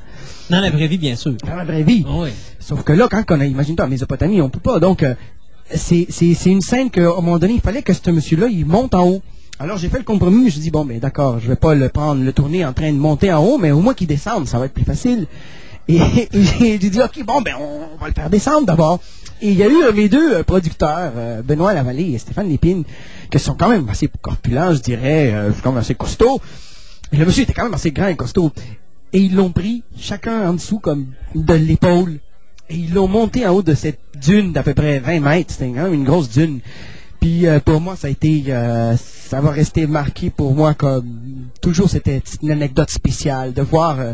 [0.49, 1.34] Dans la vraie vie, bien sûr.
[1.45, 2.05] Dans la vraie vie.
[2.07, 2.30] Ah oui.
[2.59, 4.80] Sauf que là, quand on a, imagine-toi, en Mésopotamie, on peut pas.
[4.80, 5.16] Donc, euh,
[5.74, 6.05] c'est
[6.45, 9.22] une scène qu'à un moment donné, il fallait que ce monsieur-là, il monte en haut.
[9.64, 12.22] Alors, j'ai fait le compromis, je dis, bon, ben, d'accord, je vais pas le prendre,
[12.22, 14.66] le tourner en train de monter en haut, mais au moins qu'il descende, ça va
[14.66, 15.26] être plus facile.
[15.88, 15.99] Et,
[16.34, 18.99] j'ai dit, ok, bon, ben, on va le faire descendre d'abord.
[19.41, 22.49] Et il y a eu euh, mes deux euh, producteurs, euh, Benoît Lavallée et Stéphane
[22.49, 22.84] Lépine,
[23.32, 26.41] qui sont quand même assez corpulents, je dirais, euh, quand même assez costauds.
[27.14, 28.51] Le monsieur était quand même assez grand et costaud.
[29.14, 31.05] Et ils l'ont pris, chacun en dessous, comme
[31.36, 32.20] de l'épaule.
[32.70, 35.53] Et ils l'ont monté en haut de cette dune d'à peu près 20 mètres.
[35.53, 36.59] C'était quand même une grosse dune.
[37.24, 41.48] Puis euh, pour moi, ça a été, euh, ça va rester marqué pour moi comme
[41.62, 41.90] toujours.
[41.90, 44.14] C'était une anecdote spéciale de voir, euh,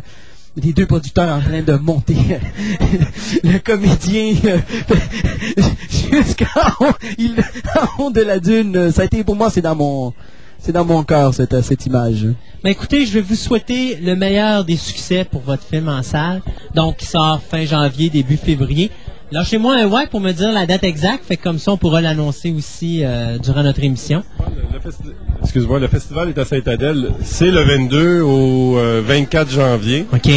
[0.55, 2.14] des deux producteurs en train de monter
[3.43, 4.36] le comédien
[5.89, 6.86] jusqu'en
[7.97, 8.91] haut de la dune.
[8.91, 10.14] Ça a été pour moi, c'est dans mon,
[10.60, 12.28] c'est dans mon cœur cette, cette image.
[12.64, 16.43] Ben écoutez, je vais vous souhaiter le meilleur des succès pour votre film en salle.
[16.76, 18.91] Donc, qui sort fin janvier, début février.
[19.32, 21.23] Lâchez-moi un ouais pour me dire la date exacte.
[21.25, 24.23] Fait que comme ça, on pourra l'annoncer aussi euh, durant notre émission.
[25.43, 27.09] Excuse-moi, le festival est à Saint-Adèle.
[27.23, 30.05] C'est le 22 au euh, 24 janvier.
[30.13, 30.30] OK.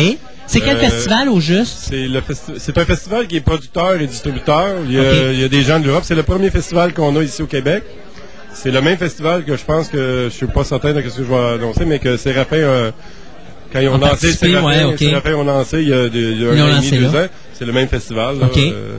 [0.47, 1.87] C'est quel Euh, festival au juste?
[1.89, 4.67] C'est le festi- c'est un festival qui est producteur et distributeur.
[4.87, 6.03] Il y a, il y a des gens de l'Europe.
[6.05, 7.85] C'est le premier festival qu'on a ici au Québec.
[8.53, 11.25] C'est le même festival que je pense que je suis pas certain de ce que
[11.25, 12.91] je vais annoncer, mais que Séraphin, euh,
[13.73, 14.99] quand ils ont lancé Séraphin, ouais, ok.
[14.99, 17.25] Séraphin ont lancé il y a, il y un an et demi, deux là.
[17.25, 17.29] ans.
[17.63, 18.41] C'est le même festival.
[18.41, 18.49] là.
[18.57, 18.99] Euh,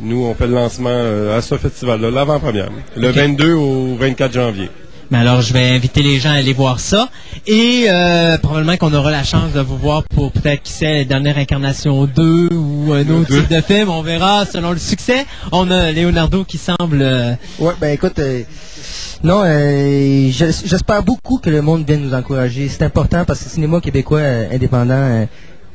[0.00, 2.68] nous, on fait le lancement euh, à ce festival-là, l'avant-première.
[2.96, 3.14] Le Ok.
[3.14, 4.68] 22 au 24 janvier.
[5.12, 7.08] Mais alors, je vais inviter les gens à aller voir ça.
[7.46, 11.04] Et euh, probablement qu'on aura la chance de vous voir pour peut-être, qui sait, la
[11.04, 13.90] dernière incarnation 2 ou un autre type de film.
[13.90, 15.24] On verra selon le succès.
[15.52, 17.02] On a Leonardo qui semble...
[17.02, 18.42] euh, Ouais, ben écoute, euh,
[19.22, 22.68] non, euh, j'es- j'espère beaucoup que le monde vienne nous encourager.
[22.68, 25.24] C'est important parce que le cinéma québécois euh, indépendant, euh,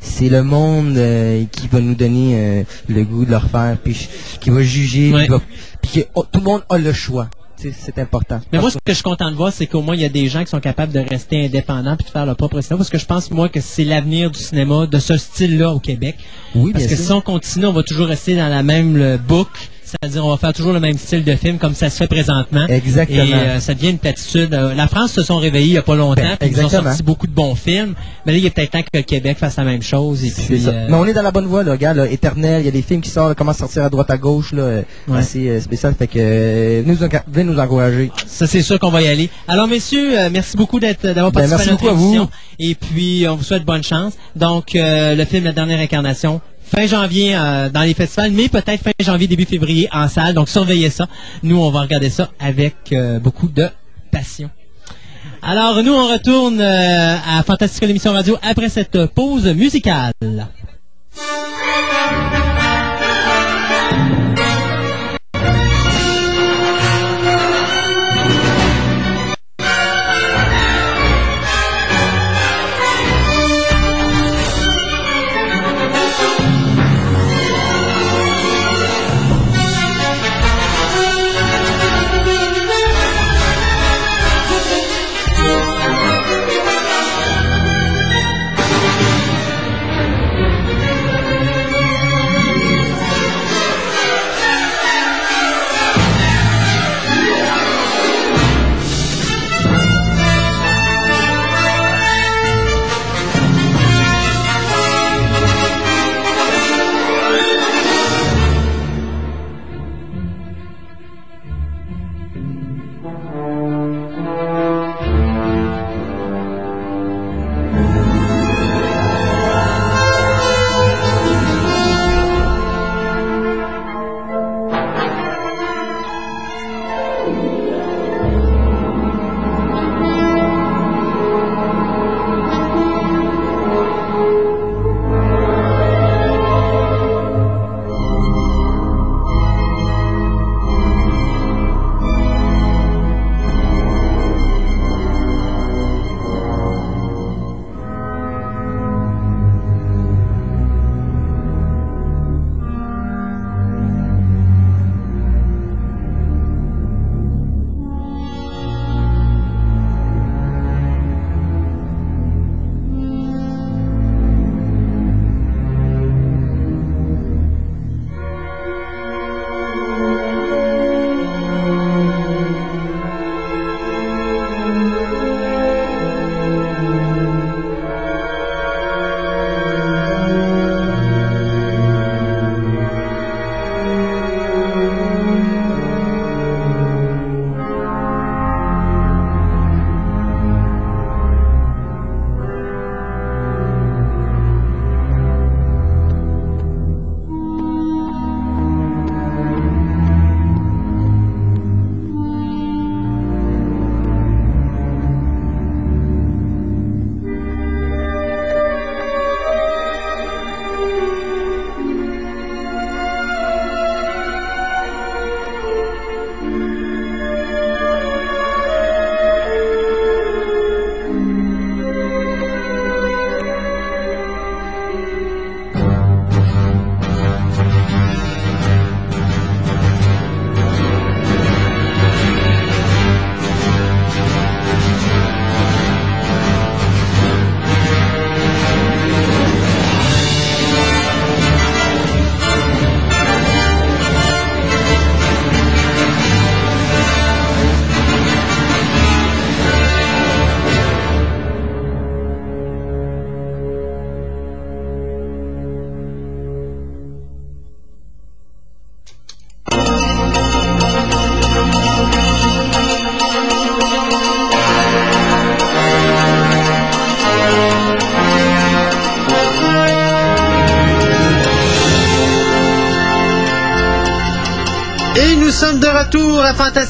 [0.06, 4.08] c'est le monde euh, qui va nous donner euh, le goût de le refaire, puis
[4.40, 5.24] qui va juger, Ouais.
[5.26, 5.42] qui va-
[5.82, 7.28] puis que oh, tout le monde a le choix.
[7.58, 8.42] C'est important.
[8.52, 10.10] Mais moi, ce que je suis content de voir, c'est qu'au moins, il y a
[10.10, 12.78] des gens qui sont capables de rester indépendants puis de faire leur propre cinéma.
[12.78, 16.16] Parce que je pense, moi, que c'est l'avenir du cinéma de ce style-là au Québec.
[16.54, 17.06] oui, Parce bien que sûr.
[17.06, 19.70] si on continue, on va toujours rester dans la même boucle.
[19.86, 22.66] C'est-à-dire, on va faire toujours le même style de film comme ça se fait présentement.
[22.68, 23.24] Exactement.
[23.24, 24.54] Et euh, ça devient une platitude.
[24.54, 26.22] Euh, la France se sont réveillés il n'y a pas longtemps.
[26.40, 27.94] Ben, ils ont sorti beaucoup de bons films.
[28.26, 30.24] Mais là, il est peut-être temps que le Québec fasse la même chose.
[30.26, 30.70] Et C'est puis, ça.
[30.72, 31.74] euh, Mais on est dans la bonne voie, là.
[31.74, 34.10] Regarde, là, Éternel, il y a des films qui sortent, là, comment sortir à droite
[34.10, 35.18] à gauche, là, Ouais.
[35.20, 35.94] assez spécial.
[35.98, 38.12] Fait que euh, venez, nous, enca- venez nous encourager.
[38.26, 39.30] Ça, c'est sûr qu'on va y aller.
[39.48, 42.06] Alors, messieurs, merci beaucoup d'être, d'avoir Ben, participé merci à notre à vous.
[42.08, 42.30] émission.
[42.58, 44.14] Et puis, on vous souhaite bonne chance.
[44.36, 46.42] Donc, le film La Dernière Incarnation,
[46.76, 50.34] fin janvier euh, dans les festivals, mais peut-être fin janvier, début février en salle.
[50.34, 51.08] Donc, surveillez ça.
[51.44, 53.68] Nous, on va regarder ça avec euh, beaucoup de
[54.12, 54.50] passion.
[55.42, 60.14] Alors, nous, on retourne euh, à Fantastica l'émission radio après cette pause musicale.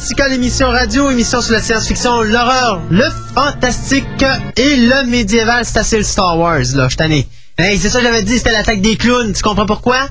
[0.05, 4.23] Fantastica, l'émission radio, émission sur la science-fiction, l'horreur, le fantastique
[4.55, 5.65] et le médiéval.
[5.65, 7.25] C'est assez le Star Wars, là, je t'en ai.
[7.57, 9.33] Hey, c'est ça que j'avais dit, c'était l'attaque des clowns.
[9.33, 10.07] Tu comprends pourquoi?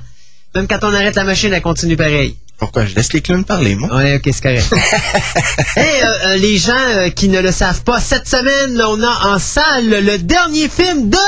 [0.56, 2.36] Même quand on arrête la machine, elle continue pareil.
[2.58, 2.86] Pourquoi?
[2.86, 3.94] Je laisse les clowns parler, moi?
[3.94, 4.66] Ouais, ok, c'est correct.
[5.76, 9.34] hey, euh, euh, les gens euh, qui ne le savent pas, cette semaine, on a
[9.34, 11.18] en salle le dernier film de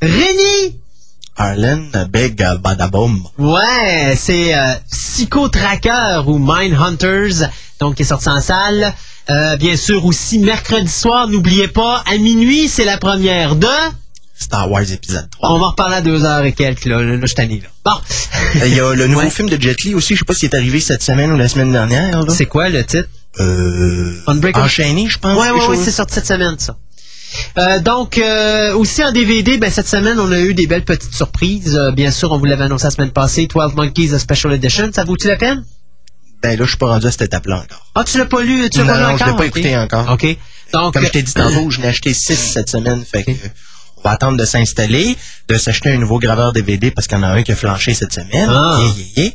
[0.00, 0.78] Rémi
[1.36, 3.20] Arlen Big Badaboom.
[3.38, 7.50] Ouais, c'est euh, Psycho Tracker ou Mind Hunters,
[7.84, 8.94] donc qui est sorti en salle.
[9.30, 13.66] Euh, bien sûr aussi mercredi soir, n'oubliez pas, à minuit, c'est la première de...
[14.36, 15.50] Star Wars épisode 3.
[15.52, 17.68] On va en reparler à deux heures et quelques, là, là, je tanné, là.
[17.84, 17.98] Bon.
[18.66, 19.30] Il y a le nouveau Ouais.
[19.30, 21.48] film de Jet Li aussi, je sais pas s'il est arrivé cette semaine ou la
[21.48, 22.20] semaine dernière.
[22.22, 22.34] là.
[22.34, 23.08] C'est quoi le titre?
[23.40, 24.64] Euh, Unbreakable.
[24.66, 25.38] enchaîné, je pense.
[25.40, 26.76] Ouais, ouais, ouais, c'est sorti cette semaine, ça.
[27.58, 31.14] Euh, donc, euh, aussi en DVD, ben, cette semaine, on a eu des belles petites
[31.14, 31.74] surprises.
[31.76, 34.90] Euh, bien sûr, on vous l'avait annoncé la semaine passée, 12 Monkeys a Special Edition.
[34.92, 35.64] Ça vaut-tu la peine?
[36.44, 37.86] Ben là, je suis pas rendu à cette étape-là encore.
[37.94, 38.68] Ah, tu l'as pas lu?
[38.68, 39.26] Tu l'as pas lu non, encore?
[39.26, 40.10] je l'ai pas écouté encore.
[40.10, 40.26] OK.
[40.74, 43.48] Donc, Comme je t'ai dit tantôt, je n'ai acheté 6 cette semaine, fait que euh,
[43.96, 45.16] on va attendre de s'installer,
[45.48, 47.94] de s'acheter un nouveau graveur DVD parce qu'il y en a un qui a flanché
[47.94, 48.46] cette semaine.
[48.46, 48.78] Ah.
[48.78, 49.30] Yeah, yeah, yeah.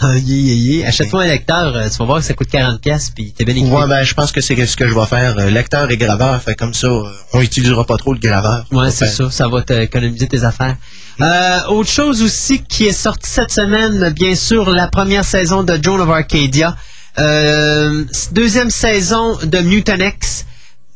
[0.00, 0.88] Ah, yeah, yeah, yeah.
[0.88, 3.54] Achète-toi un lecteur, euh, tu vas voir que ça coûte 40 pièces puis t'es bien
[3.54, 3.70] équipé.
[3.70, 5.38] Ouais, ben, je pense que c'est ce que je vais faire.
[5.38, 8.66] euh, lecteur et graveur, fait comme ça, euh, on utilisera pas trop le graveur.
[8.72, 9.30] Ouais, c'est ça.
[9.30, 10.76] Ça va t'économiser tes affaires.
[11.20, 15.78] Euh, autre chose aussi qui est sortie cette semaine, bien sûr, la première saison de
[15.80, 16.76] Joan of Arcadia.
[17.18, 20.44] Euh, deuxième saison de Mutant X.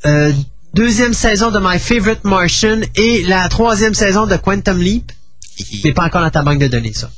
[0.07, 0.33] Euh,
[0.75, 2.81] deuxième saison de My Favorite Martian.
[2.97, 5.13] Et la troisième saison de Quantum Leap.
[5.85, 7.09] Mais pas encore dans ta banque de données, ça.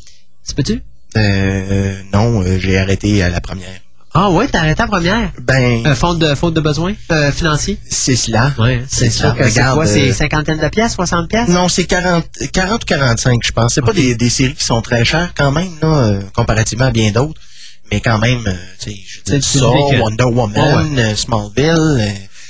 [0.46, 0.82] Tu peux-tu?
[1.16, 3.68] Euh, non, euh, j'ai arrêté à la première.
[4.12, 5.30] Ah ouais, t'as arrêté la première?
[5.40, 7.78] Ben, Euh, faute de, faute de besoin euh, financier?
[7.88, 8.52] c'est cela.
[8.58, 9.36] Ouais, c'est ça.
[9.48, 9.86] c'est quoi?
[9.86, 11.48] C'est cinquantaine de pièces, 60 pièces?
[11.48, 13.74] Non, c'est 40, 40 ou 45, je pense.
[13.74, 17.12] C'est pas des, des séries qui sont très chères quand même, là, comparativement à bien
[17.12, 17.40] d'autres.
[17.92, 18.42] Mais quand même,
[18.80, 18.96] tu sais,
[19.26, 19.66] je du ça.
[19.68, 22.04] Wonder Woman, euh, Smallville,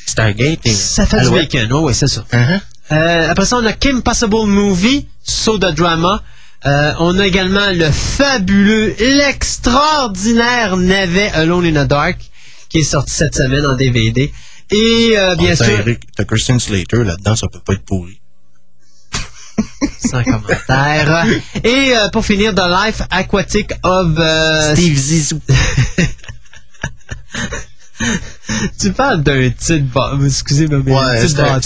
[0.06, 0.60] Stargate.
[0.64, 1.50] Et, Ça fait du Alouette.
[1.52, 2.24] bacon, oh, ouais, c'est ça.
[2.32, 2.60] Uh-huh.
[2.92, 6.22] Euh, après ça, on a Kim Possible Movie, Soda Drama.
[6.66, 12.18] Euh, on a également le fabuleux, l'extraordinaire navet Alone in the Dark,
[12.68, 14.30] qui est sorti cette semaine en DVD.
[14.70, 17.84] Et euh, bien Ah, t'as sûr, Eric- T'as Kristen Slater là-dedans, ça peut pas être
[17.84, 18.20] pourri.
[20.10, 21.24] sans commentaire.
[21.64, 24.16] Et euh, pour finir, The Life Aquatic of...
[24.18, 25.40] euh, Steve Zissou.
[28.78, 30.18] tu parles d'un titre...
[30.24, 31.60] Excusez-moi, mais Ouais, c'est pas,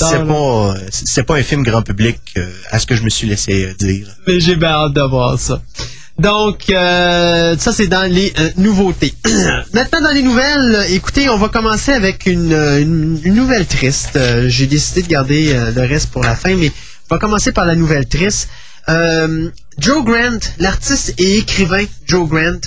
[0.91, 3.75] c'est pas un film grand public, euh, à ce que je me suis laissé euh,
[3.75, 4.07] dire.
[4.27, 5.63] Mais j'ai bien hâte de voir ça.
[6.19, 9.15] Donc, euh, ça, c'est dans les euh, nouveautés.
[9.73, 14.15] Maintenant, dans les nouvelles, écoutez, on va commencer avec une, une, une nouvelle triste.
[14.17, 16.71] Euh, j'ai décidé de garder le reste pour la fin, mais
[17.11, 18.49] on va commencer par la nouvelle triste.
[18.87, 22.61] Joe Grant, l'artiste et écrivain Joe Grant,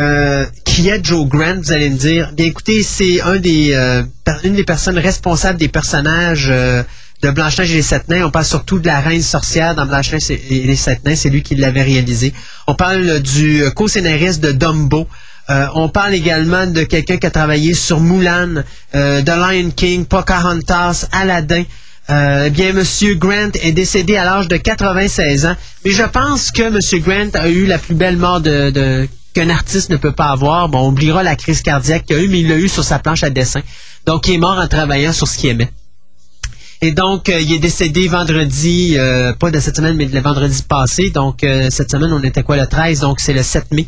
[0.00, 2.32] euh, qui est Joe Grant, vous allez me dire.
[2.32, 4.02] Bien, écoutez, c'est un des, euh,
[4.44, 6.82] une des personnes responsables des personnages euh,
[7.22, 8.26] de Blanche-Neige et les Sept Nains.
[8.26, 11.14] On parle surtout de la reine sorcière dans Blanche-Neige et les Sept Nains.
[11.16, 12.32] C'est lui qui l'avait réalisé.
[12.66, 15.06] On parle du co-scénariste de Dumbo.
[15.50, 18.62] Euh, on parle également de quelqu'un qui a travaillé sur Mulan,
[18.94, 21.64] euh, The Lion King, Pocahontas, Aladdin.
[22.10, 25.56] Euh, bien, Monsieur Grant est décédé à l'âge de 96 ans.
[25.84, 29.50] Mais je pense que Monsieur Grant a eu la plus belle mort de, de- qu'un
[29.50, 30.68] artiste ne peut pas avoir.
[30.68, 32.98] Bon, on oubliera la crise cardiaque qu'il a eu, mais il l'a eu sur sa
[32.98, 33.60] planche à dessin.
[34.06, 35.70] Donc, il est mort en travaillant sur ce qu'il aimait.
[36.80, 40.62] Et donc, euh, il est décédé vendredi, euh, pas de cette semaine, mais le vendredi
[40.68, 41.10] passé.
[41.10, 43.86] Donc, euh, cette semaine, on était quoi, le 13, donc c'est le 7 mai.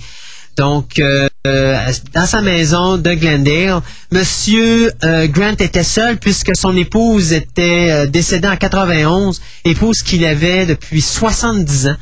[0.57, 1.03] Donc,
[1.45, 8.57] dans sa maison de Glendale, Monsieur Grant était seul puisque son épouse était décédée en
[8.57, 11.97] 91, épouse qu'il avait depuis 70 ans.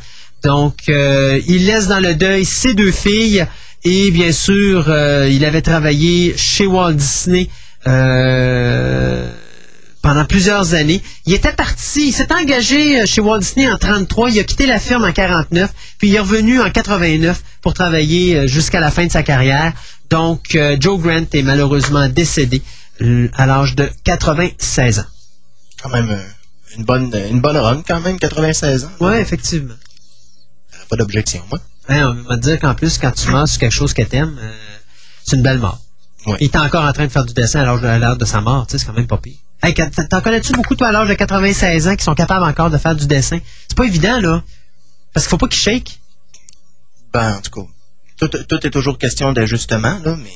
[0.44, 3.46] Donc, euh, il laisse dans le deuil ses deux filles
[3.82, 7.48] et bien sûr, euh, il avait travaillé chez Walt Disney.
[7.86, 9.30] Euh,
[10.00, 11.02] pendant plusieurs années.
[11.24, 14.78] Il était parti, il s'est engagé chez Walt Disney en 33, il a quitté la
[14.78, 19.10] firme en 49, puis il est revenu en 89 pour travailler jusqu'à la fin de
[19.10, 19.72] sa carrière.
[20.10, 22.62] Donc, Joe Grant est malheureusement décédé
[23.32, 25.06] à l'âge de 96 ans.
[25.82, 26.20] Quand même,
[26.76, 28.90] une bonne, une bonne run quand même, 96 ans.
[29.00, 29.74] Ouais, effectivement.
[30.94, 31.42] Pas d'objection.
[31.88, 34.38] Hein, on va te dire qu'en plus, quand tu meurs sur quelque chose que t'aimes,
[34.40, 34.52] euh,
[35.24, 35.80] c'est une belle mort.
[36.26, 36.36] Ouais.
[36.40, 38.40] Il est encore en train de faire du dessin à l'âge de, l'heure de sa
[38.40, 39.34] mort, tu sais, c'est quand même pas pire.
[39.60, 42.78] Hey, t'en connais-tu beaucoup, toi, à l'âge de 96 ans, qui sont capables encore de
[42.78, 43.40] faire du dessin?
[43.68, 44.44] C'est pas évident, là.
[45.12, 45.98] Parce qu'il faut pas qu'ils shake.
[47.12, 47.68] Ben, en tout cas,
[48.20, 50.30] tout, tout est toujours question d'ajustement, là, mais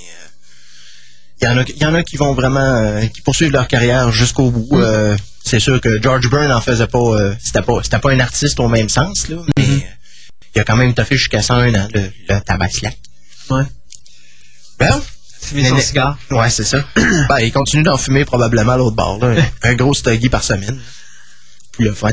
[1.40, 4.10] il y en a, y en a qui vont vraiment, euh, qui poursuivent leur carrière
[4.10, 4.76] jusqu'au bout.
[4.76, 4.80] Mm.
[4.80, 8.58] Euh, c'est sûr que George Byrne en faisait pas, euh, c'était pas, pas un artiste
[8.58, 9.82] au même sens, là, mais Mm-hmm.
[9.82, 9.97] euh,
[10.54, 12.96] il a quand même taffé jusqu'à 101 ans, le, le tabaslac.
[13.50, 13.62] Ouais.
[14.80, 15.00] Well,
[15.40, 16.18] fumer son cigare.
[16.30, 16.84] Ouais, c'est ça.
[16.96, 19.18] ben, il continue d'en fumer probablement à l'autre bord.
[19.24, 19.42] Là.
[19.62, 20.80] Un gros stoggy par semaine.
[21.72, 22.10] Pour le fun.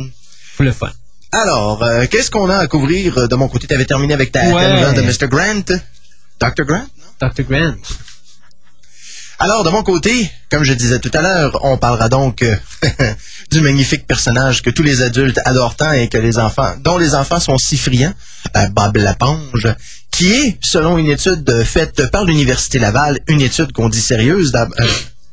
[0.55, 0.91] Pour le fun.
[1.31, 3.67] Alors, euh, qu'est-ce qu'on a à couvrir euh, de mon côté?
[3.67, 4.63] Tu avais terminé avec ta Ouais.
[4.63, 5.27] ta nouvelle de Mr.
[5.27, 5.75] Grant.
[6.39, 6.63] Dr.
[6.65, 6.86] Grant?
[7.19, 7.43] Dr.
[7.43, 7.75] Grant.
[9.39, 12.55] Alors, de mon côté, comme je disais tout à l'heure, on parlera donc euh,
[13.51, 17.13] du magnifique personnage que tous les adultes adorent tant et que les enfants, dont les
[17.15, 18.13] enfants sont si friands,
[18.55, 19.67] euh, Bob Laponge,
[20.11, 24.65] qui est, selon une étude faite par l'Université Laval, une étude qu'on dit sérieuse euh,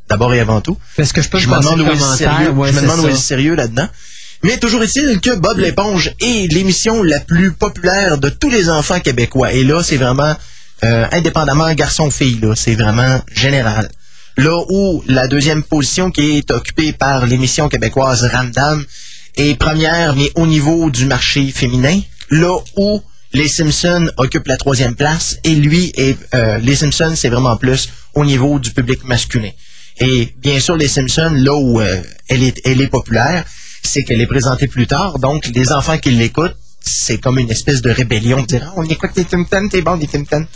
[0.08, 0.76] d'abord et avant tout.
[0.98, 2.32] Est-ce que je peux Je me demande où est le commentaire?
[2.36, 3.22] sérieux, Ouais, je me c'est demande où est le ça.
[3.22, 3.88] sérieux là-dedans.
[4.42, 8.98] Mais toujours est-il que Bob l'éponge est l'émission la plus populaire de tous les enfants
[8.98, 9.52] québécois.
[9.52, 10.34] Et là, c'est vraiment
[10.84, 13.88] euh, indépendamment garçon-fille, là, c'est vraiment général.
[14.36, 18.84] Là où la deuxième position qui est occupée par l'émission québécoise Ramdam
[19.36, 22.00] est première, mais au niveau du marché féminin.
[22.30, 23.02] Là où
[23.34, 27.90] les Simpsons occupent la troisième place et lui et euh, les Simpsons, c'est vraiment plus
[28.14, 29.50] au niveau du public masculin.
[30.00, 33.44] Et bien sûr, les Simpsons, là où euh, elle, est, elle est populaire,
[33.82, 35.18] c'est qu'elle est présentée plus tard.
[35.18, 39.10] Donc, les enfants qui l'écoutent, c'est comme une espèce de rébellion de dire on écoute
[39.16, 40.46] les Simpsons, c'est bon, les Simpsons.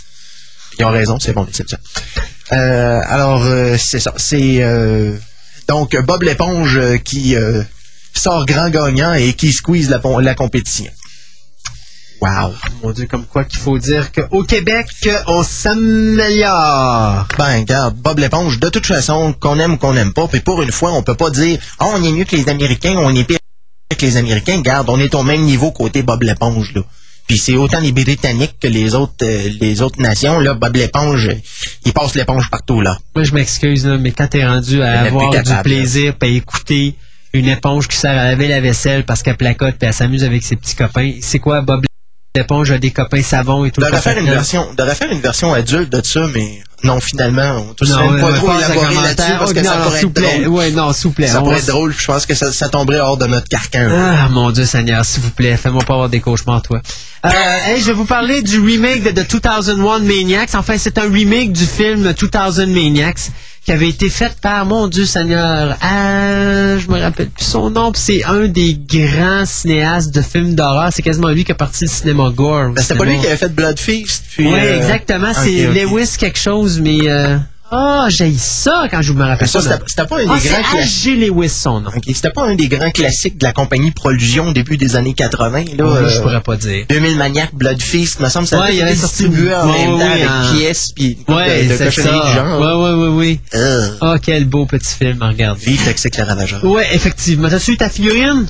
[0.79, 1.79] Ils ont raison, c'est bon, les Simpsons.
[2.53, 4.13] Euh, alors, euh, c'est ça.
[4.17, 5.17] C'est euh,
[5.69, 7.35] donc Bob l'éponge qui
[8.13, 10.91] sort grand gagnant et qui squeeze la, compétition.
[12.21, 12.55] Wow.
[12.83, 14.87] Mon Dieu, comme quoi qu'il faut dire qu'au Québec,
[15.27, 17.29] on s'améliore.
[17.37, 20.63] Ben, regarde, Bob l'éponge, de toute façon, qu'on aime ou qu'on n'aime pas, puis pour
[20.63, 23.25] une fois, on peut pas dire Ah, on est mieux que les Américains, on est
[23.25, 23.39] pire
[23.97, 24.57] que les Américains.
[24.59, 26.83] Regarde, on est au même niveau côté Bob l'éponge, là.
[27.27, 31.31] Puis c'est autant les Britanniques que les autres euh, les autres nations, là, Bob l'éponge,
[31.85, 32.99] il passe l'éponge partout, là.
[33.15, 36.95] Moi, je m'excuse, là, mais quand t'es rendu à avoir du plaisir puis à écouter
[37.33, 40.43] une éponge qui sert à laver la vaisselle parce qu'elle placote puis elle s'amuse avec
[40.43, 41.85] ses petits copains, c'est quoi, Bob
[42.37, 45.53] l'éponge a des copains savons et tout devrait faire une version, devrait faire une version
[45.53, 49.53] adulte de ça, mais non, finalement, on Non, même pas ouais, trop élaborer là-dessus parce
[49.53, 50.39] que Oh, ça non, pourrait s'il être vous plaît.
[50.41, 50.49] drôle.
[50.55, 51.27] Ouais, non, s'il vous plaît.
[51.27, 53.89] Ça pourrait être drôle, je pense que ça, ça tomberait hors de notre carcan.
[53.91, 56.81] Ah, mon Dieu Seigneur, s'il vous plaît, fais-moi pas avoir des cauchemars, toi.
[57.25, 57.29] Euh,
[57.67, 60.55] hey, je vais vous parler du remake de The 2001 Maniacs.
[60.55, 63.31] Enfin, c'est un remake du film 2000 Maniacs
[63.67, 67.91] qui avait été fait par, mon Dieu Seigneur, ah, je me rappelle plus son nom,
[67.97, 70.91] c'est un des grands cinéastes de films d'horreur.
[70.93, 72.71] C'est quasiment lui qui a parti le cinéma gore.
[72.71, 74.47] Ben, c'était pas lui qui avait fait Blood Feast, puis...
[74.47, 75.31] Oui, euh, exactement.
[75.31, 75.67] ok, C'est.
[75.67, 77.09] Lewis quelque chose, mais...
[77.09, 77.39] euh,
[77.71, 79.79] Ah, j'ai ça quand je me rappelle ça, pas.
[79.89, 80.41] c'était pas un des Ah, grands
[80.71, 81.19] c'est classiques.
[81.19, 81.91] Lewis, son nom.
[81.97, 85.15] Ok, C'était pas un des grands classiques de la compagnie Prolusion au début des années
[85.15, 85.51] 80.
[85.51, 86.87] Là, Oui, euh, je pourrais pas dire.
[86.89, 89.67] 2000 Maniac, Blood Feast, me semble que ça Ouais, il y été avait distribué en
[89.69, 91.91] Ouais, même temps avec pièces puis couple Ouais, de, ça.
[91.91, 92.61] genre.
[92.61, 93.41] Ouais, ouais, ouais, oui.
[93.55, 95.65] Euh, Oh, quel beau petit film à regarder.
[95.65, 96.65] Vive Toxic le Ravageur.
[96.65, 97.49] Ouais, effectivement.
[97.49, 98.47] T'as-tu eu ta figurine?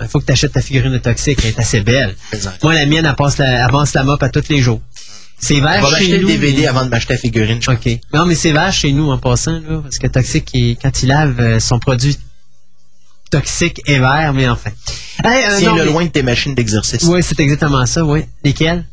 [0.00, 1.38] Il faut que tu achètes ta figurine de Toxic.
[1.42, 2.14] Elle est assez belle.
[2.32, 2.62] Exact.
[2.62, 4.80] Moi, la mienne, elle passe la, avance la mop à tous les jours.
[5.40, 6.28] C'est On vert va chez m'acheter le nous.
[6.28, 7.60] DVD avant de m'acheter la figurine.
[7.62, 7.88] je OK.
[8.12, 9.80] Non, mais c'est vert chez nous en passant, là.
[9.82, 12.18] Parce que Toxic, il- quand il lave euh, son produit
[13.30, 14.70] toxique est vert, mais enfin.
[15.24, 17.02] Hey, euh, Tiens-le mais- loin de tes machines d'exercice.
[17.04, 18.24] Oui, c'est exactement ça, oui.
[18.42, 18.84] Lesquels?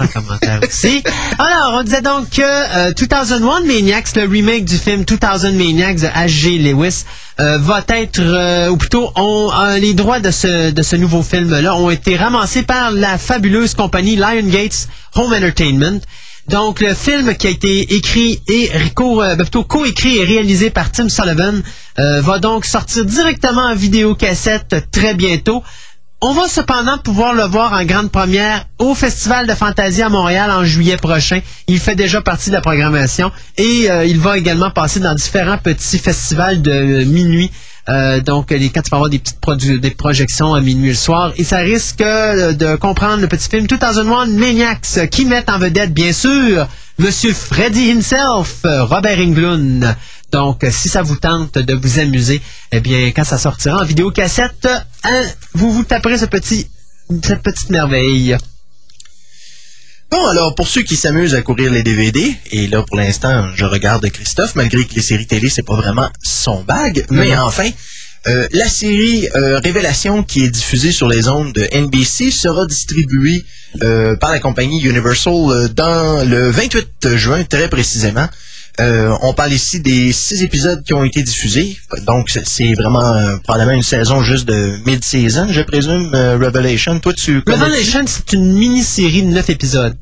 [1.38, 6.06] Alors, on disait donc que euh, 2001 Maniacs, le remake du film 2000 Maniacs de
[6.06, 6.58] H.G.
[6.58, 7.04] Lewis,
[7.40, 11.22] euh, va être, euh, ou plutôt, on, euh, les droits de ce, de ce nouveau
[11.22, 16.00] film-là ont été ramassés par la fabuleuse compagnie Lion Gates Home Entertainment.
[16.48, 21.08] Donc, le film qui a été écrit et euh, ben, coécrit et réalisé par Tim
[21.08, 21.62] Sullivan
[21.98, 25.62] euh, va donc sortir directement en vidéocassette très bientôt.
[26.24, 30.52] On va cependant pouvoir le voir en grande première au Festival de Fantasie à Montréal
[30.52, 31.40] en juillet prochain.
[31.66, 35.58] Il fait déjà partie de la programmation et euh, il va également passer dans différents
[35.58, 37.50] petits festivals de euh, minuit.
[37.88, 40.94] Euh, donc, les, quand il va y avoir des petites des projections à minuit le
[40.94, 41.32] soir.
[41.38, 45.92] Et ça risque de comprendre le petit film 2001 Maniacs euh, qui met en vedette,
[45.92, 46.68] bien sûr,
[47.00, 49.92] Monsieur Freddy himself, Robert Englund.
[50.32, 52.40] Donc, euh, si ça vous tente de vous amuser,
[52.72, 54.66] eh bien, quand ça sortira en vidéocassette,
[55.04, 55.24] hein,
[55.54, 56.68] vous vous taperez ce petit,
[57.22, 58.36] cette petite merveille.
[60.10, 63.64] Bon, alors, pour ceux qui s'amusent à courir les DVD, et là, pour l'instant, je
[63.64, 67.70] regarde Christophe, malgré que les séries télé, c'est pas vraiment son bag, mais enfin,
[68.28, 73.44] euh, la série euh, Révélation qui est diffusée sur les ondes de NBC sera distribuée
[73.82, 78.28] euh, par la compagnie Universal dans le 28 juin, très précisément.
[78.80, 83.04] Euh, on parle ici des six épisodes qui ont été diffusés, donc c'est- c'est vraiment
[83.14, 86.98] euh, probablement une saison juste de mid-season, je présume, euh, Revelation.
[86.98, 89.94] Toi, tu connais Revelation, c'est une mini-série de neuf épisodes.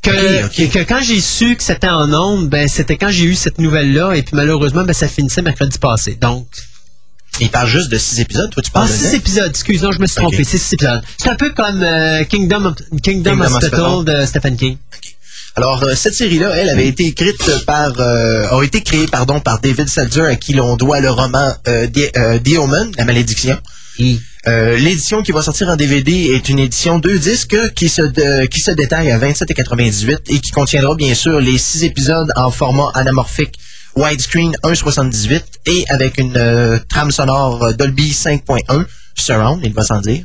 [0.00, 3.34] Que, que- que quand j'ai su que c'était en ondes, ben, c'était quand j'ai eu
[3.34, 6.16] cette nouvelle-là, et puis malheureusement, ben, ça finissait mercredi passé.
[6.20, 6.46] Donc,
[7.40, 9.92] Il parle juste de six épisodes, toi tu Ah, parles de six épisodes, excuse, non,
[9.92, 10.44] je me suis trompé, Ok.
[10.44, 11.02] six épisodes.
[11.18, 14.20] C'est un peu comme euh, Kingdom, of- Kingdom, Kingdom Hospital Hospital.
[14.22, 14.76] de Stephen King.
[15.58, 19.58] Alors, euh, cette série-là, elle avait été écrite par, euh, a été créée, pardon, par
[19.60, 22.12] David Seltzer, à qui l'on doit le roman euh, The,
[22.44, 23.58] The Omen, La Malédiction.
[24.46, 28.46] Euh, L'édition qui va sortir en DVD est une édition deux disques qui se, de-
[28.46, 32.92] qui se détaille à 27,98 et qui contiendra bien sûr les six épisodes en format
[32.94, 33.56] anamorphique
[33.96, 38.84] widescreen 1,78 et avec une euh, trame sonore Dolby 5.1
[39.16, 40.22] surround, il va sans dire.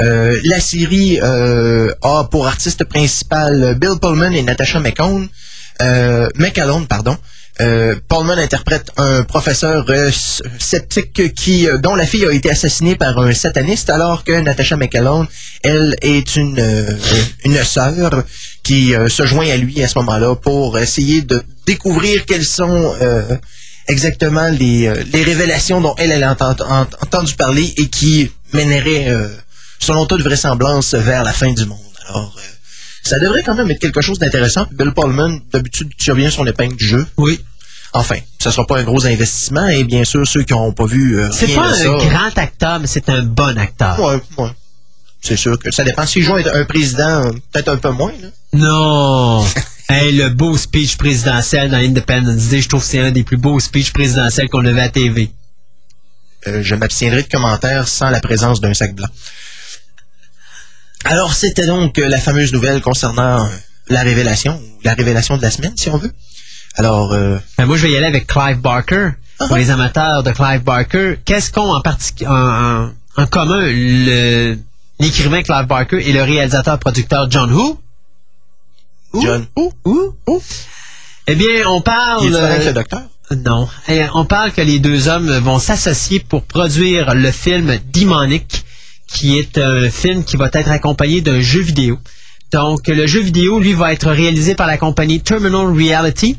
[0.00, 5.28] Euh, la série euh, a pour artiste principal euh, Bill Pullman et Natasha McCone,
[5.82, 7.16] euh, McAlone, pardon.
[7.60, 9.84] Euh, Pullman interprète un professeur
[10.58, 15.26] sceptique qui, dont la fille a été assassinée par un sataniste, alors que Natasha McAlone,
[15.62, 16.96] elle, est une
[17.44, 18.22] une sœur
[18.62, 22.94] qui se joint à lui à ce moment-là pour essayer de découvrir quelles sont
[23.88, 29.14] exactement les, les révélations dont elle, elle a enten- ent- entendu parler et qui mèneraient,
[29.80, 31.78] selon toute vraisemblance, vers la fin du monde.
[32.08, 32.40] Alors, euh,
[33.02, 34.66] ça devrait quand même être quelque chose d'intéressant.
[34.70, 37.06] Bill Pullman, d'habitude, tu reviens son épingle du jeu.
[37.16, 37.40] Oui.
[37.92, 41.18] Enfin, ce sera pas un gros investissement et bien sûr, ceux qui n'ont pas vu
[41.18, 41.84] euh, C'est pas un ça...
[41.84, 43.98] grand acteur, mais c'est un bon acteur.
[43.98, 44.50] Ouais, ouais.
[45.20, 46.06] C'est sûr que ça dépend.
[46.06, 48.12] S'il joue un un président, peut-être un peu moins.
[48.22, 48.28] Là.
[48.52, 49.44] Non!
[49.88, 53.36] hey, le beau speech présidentiel dans Independence Day, je trouve que c'est un des plus
[53.36, 55.30] beaux speeches présidentiels qu'on a vu à TV.
[56.46, 59.08] Euh, je m'abstiendrai de commentaires sans la présence d'un sac blanc.
[61.04, 63.48] Alors, c'était donc euh, la fameuse nouvelle concernant
[63.88, 66.12] la révélation, ou la révélation de la semaine, si on veut.
[66.76, 69.10] Alors, euh, Ben, moi, je vais y aller avec Clive Barker.
[69.38, 69.58] Pour Ah.
[69.58, 74.58] les amateurs de Clive Barker, qu'est-ce qu'ont en, partic- en, en- commun le-
[74.98, 77.80] l'écrivain Clive Barker et le réalisateur-producteur John Who?
[79.14, 79.22] Who?
[79.22, 79.72] John, Who?
[80.26, 80.42] Who?
[81.26, 82.26] Eh bien, on parle...
[82.26, 83.00] il est avec euh, le docteur.
[83.34, 83.66] Non.
[83.88, 88.64] Eh, on parle que les deux hommes vont s'associer pour produire le film Demonic,
[89.12, 91.98] qui est un film qui va être accompagné d'un jeu vidéo.
[92.52, 96.36] Donc, le jeu vidéo, lui, va être réalisé par la compagnie Terminal Reality.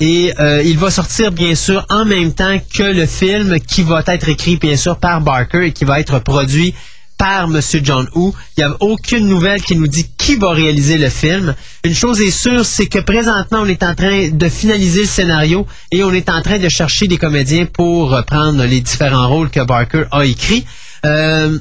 [0.00, 4.02] Et euh, il va sortir, bien sûr, en même temps que le film qui va
[4.06, 6.74] être écrit, bien sûr, par Barker et qui va être produit
[7.16, 7.60] par M.
[7.82, 8.34] John Woo.
[8.56, 11.54] Il n'y a aucune nouvelle qui nous dit qui va réaliser le film.
[11.84, 15.66] Une chose est sûre, c'est que présentement, on est en train de finaliser le scénario
[15.92, 19.60] et on est en train de chercher des comédiens pour prendre les différents rôles que
[19.60, 20.66] Barker a écrits.
[21.06, 21.58] Euh,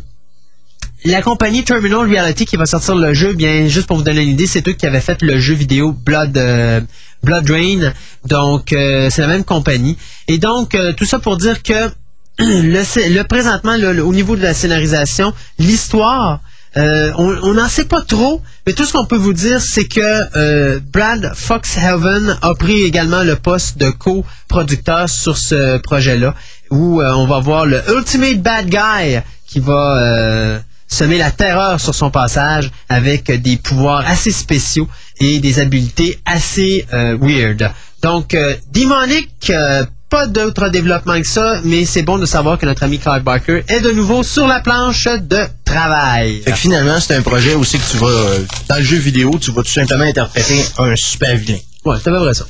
[1.06, 4.30] la compagnie Terminal Reality qui va sortir le jeu, bien juste pour vous donner une
[4.30, 6.82] idée, c'est eux qui avaient fait le jeu vidéo Blood euh,
[7.24, 7.94] Blood Rain.
[8.26, 9.98] Donc euh, c'est la même compagnie.
[10.28, 11.90] Et donc euh, tout ça pour dire que
[12.40, 16.40] le, présentement au niveau de la scénarisation, l'histoire
[16.76, 20.80] euh, on n'en sait pas trop, mais tout ce qu'on peut vous dire, c'est que
[20.80, 26.34] Brad Foxhaven a pris également le poste de co-producteur sur ce projet-là,
[26.72, 32.12] où on va voir le Ultimate Bad Guy qui va semer la terreur sur son
[32.12, 34.88] passage avec des pouvoirs assez spéciaux
[35.20, 37.72] et des habiletés assez euh, weird.
[38.02, 42.66] Donc, euh, Demonic, euh, pas d'autres développements que ça, mais c'est bon de savoir que
[42.66, 46.42] notre ami Clive Barker est de nouveau sur la planche de travail.
[46.44, 48.38] Fait que finalement, c'est un projet aussi que tu vas,
[48.70, 51.58] dans le jeu vidéo, tu vas tout simplement interpréter un super vilain.
[51.86, 52.46] Ouais, c'est à peu ça.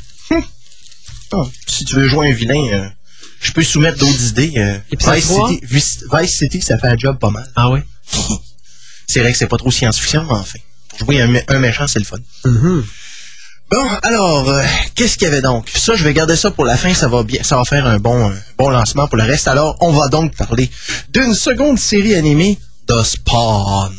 [1.31, 2.91] Ah, si tu veux jouer un vilain,
[3.39, 4.81] je peux soumettre d'autres idées.
[4.91, 5.26] Vice?
[5.26, 7.47] City, Vice City, ça fait un job pas mal.
[7.55, 7.80] Ah oui?
[9.07, 10.59] C'est vrai que c'est pas trop science-fiction, mais enfin.
[10.89, 12.17] Pour jouer un, mé- un méchant, c'est le fun.
[12.45, 12.84] Mhm.
[13.71, 14.63] Bon, alors, euh,
[14.95, 15.69] qu'est-ce qu'il y avait donc?
[15.75, 17.97] Ça, je vais garder ça pour la fin, ça va bien, ça va faire un
[17.97, 19.47] bon, bon lancement pour le reste.
[19.47, 20.69] Alors, on va donc parler
[21.09, 23.95] d'une seconde série animée, The Spawn.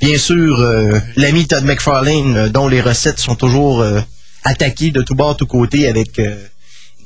[0.00, 3.82] Bien sûr, euh, l'ami Todd McFarlane, euh, dont les recettes sont toujours
[4.44, 6.34] attaquées de tout bord, tout côté avec euh,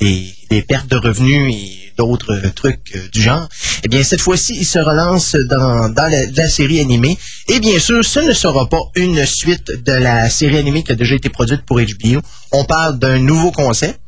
[0.00, 3.48] des, des pertes de revenus et d'autres euh, trucs euh, du genre.
[3.84, 7.18] Eh bien, cette fois-ci, il se relance dans, dans la, la série animée.
[7.48, 10.94] Et bien sûr, ce ne sera pas une suite de la série animée qui a
[10.94, 12.20] déjà été produite pour HBO.
[12.52, 14.00] On parle d'un nouveau concept.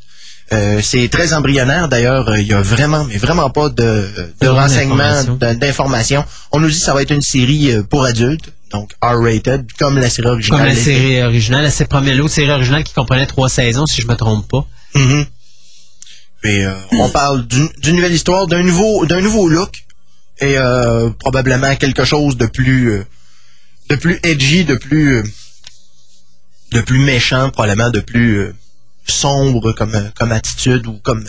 [0.53, 4.09] Euh, c'est très embryonnaire d'ailleurs, euh, il y a vraiment, mais vraiment pas de,
[4.41, 5.23] de renseignements,
[5.61, 6.25] d'informations.
[6.51, 9.99] On nous dit que ça va être une série euh, pour adultes, donc R-rated, comme
[9.99, 10.61] la série originale.
[10.67, 14.09] Comme la série originale, la première l'autre série originale qui comprenait trois saisons, si je
[14.09, 14.67] me trompe pas.
[14.97, 15.25] Mhm.
[16.43, 19.85] Et euh, on parle d'une nouvelle histoire, d'un nouveau, d'un nouveau look
[20.41, 23.07] et euh, probablement quelque chose de plus, euh,
[23.91, 25.23] de plus edgy, de plus,
[26.73, 28.55] de plus méchant, probablement de plus
[29.07, 31.27] sombre comme, comme attitude ou comme,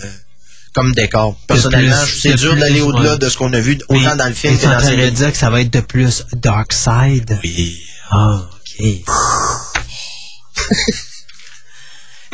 [0.73, 1.35] comme décor.
[1.45, 3.17] Personnellement, c'est dur d'aller au-delà ouais.
[3.17, 4.95] de ce qu'on a vu autant dans le film que dans en la train de
[4.95, 5.11] série.
[5.11, 7.37] dire que ça va être de plus Dark Side?
[7.43, 7.81] Oui.
[8.11, 8.47] Ah,
[8.79, 8.85] ok.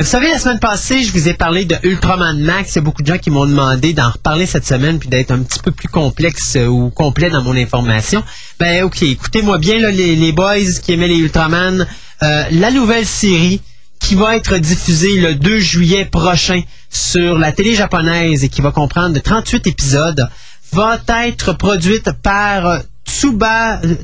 [0.00, 2.70] Vous savez, la semaine passée, je vous ai parlé de Ultraman Max.
[2.70, 5.32] Il y a beaucoup de gens qui m'ont demandé d'en reparler cette semaine puis d'être
[5.32, 8.22] un petit peu plus complexe euh, ou complet dans mon information.
[8.60, 11.84] Ben, ok, écoutez-moi bien, là, les, boys qui aimaient les Ultraman.
[12.22, 13.60] Euh, la nouvelle série
[13.98, 18.70] qui va être diffusée le 2 juillet prochain sur la télé japonaise et qui va
[18.70, 20.28] comprendre de 38 épisodes,
[20.70, 23.96] va être produite par Tsuba, euh,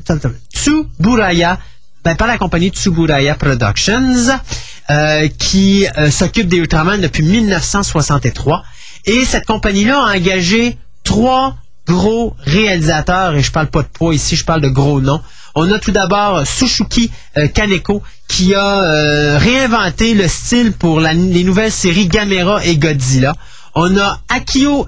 [0.53, 1.57] Tsuburaya,
[2.03, 4.37] ben, par la compagnie Tsuburaya Productions,
[4.89, 8.63] euh, qui euh, s'occupe des Ultraman depuis 1963.
[9.05, 11.55] Et cette compagnie-là a engagé trois
[11.87, 15.21] gros réalisateurs, et je parle pas de poids ici, je parle de gros noms.
[15.53, 21.13] On a tout d'abord Sushuki euh, Kaneko qui a euh, réinventé le style pour les
[21.13, 23.33] nouvelles séries Gamera et Godzilla.
[23.75, 24.87] On a Akio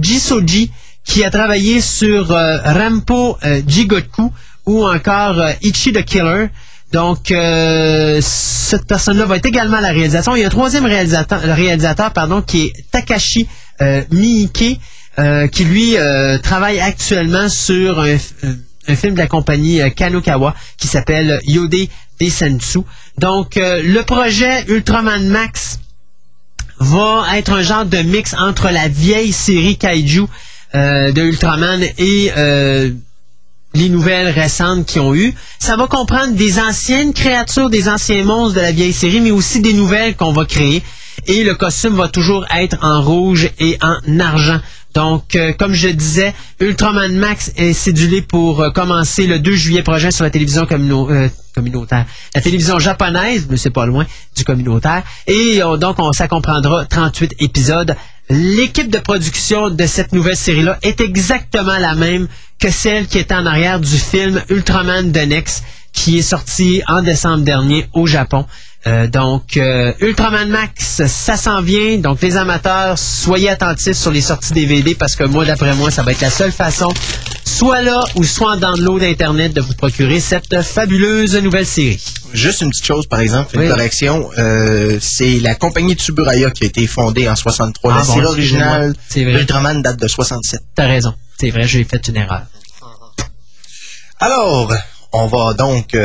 [0.00, 0.70] Jisoji
[1.04, 4.32] qui a travaillé sur euh, Rampo euh, Jigoku
[4.66, 6.48] ou encore euh, Ichi the Killer.
[6.92, 10.36] Donc, euh, cette personne-là va être également à la réalisation.
[10.36, 13.48] Il y a un troisième réalisateur, réalisateur pardon, qui est Takashi
[13.80, 14.78] euh, Miike,
[15.18, 18.16] euh, qui lui euh, travaille actuellement sur un,
[18.88, 21.88] un- film de la compagnie euh, Kanukawa qui s'appelle Yode
[22.20, 22.80] Desensu.
[23.18, 25.78] Donc, le projet Ultraman Max
[26.78, 30.24] va être un genre de mix entre la vieille série Kaiju
[30.74, 32.30] de Ultraman et
[33.74, 35.34] les nouvelles récentes qui ont eu.
[35.58, 39.60] Ça va comprendre des anciennes créatures, des anciens monstres de la vieille série, mais aussi
[39.60, 40.82] des nouvelles qu'on va créer.
[41.26, 44.60] Et le costume va toujours être en rouge et en argent.
[44.94, 49.82] Donc, euh, comme je disais, Ultraman Max est cédulé pour euh, commencer le 2 juillet
[49.82, 52.04] prochain sur la télévision euh, communautaire.
[52.34, 54.04] La télévision japonaise, mais c'est pas loin
[54.36, 55.02] du communautaire.
[55.26, 57.96] Et donc, on, ça comprendra 38 épisodes.
[58.34, 62.28] L'équipe de production de cette nouvelle série-là est exactement la même
[62.58, 67.02] que celle qui était en arrière du film Ultraman The Next, qui est sorti en
[67.02, 68.46] décembre dernier au Japon.
[68.86, 71.98] Euh, donc, euh, Ultraman Max, ça s'en vient.
[71.98, 76.02] Donc, les amateurs, soyez attentifs sur les sorties DVD parce que moi, d'après moi, ça
[76.02, 76.92] va être la seule façon,
[77.44, 82.02] soit là ou soit en download Internet, de vous procurer cette fabuleuse nouvelle série.
[82.32, 83.68] Juste une petite chose, par exemple, une Oui.
[83.68, 84.28] correction.
[84.38, 87.92] Euh, c'est la compagnie Tsuburaya qui a été fondée en 63.
[87.92, 89.34] Ah la bon, série originale c'est vrai.
[89.42, 90.60] Ultraman date de 67.
[90.74, 91.14] T'as raison.
[91.38, 92.42] C'est vrai, j'ai fait une erreur.
[94.18, 94.72] Alors,
[95.12, 95.96] on va donc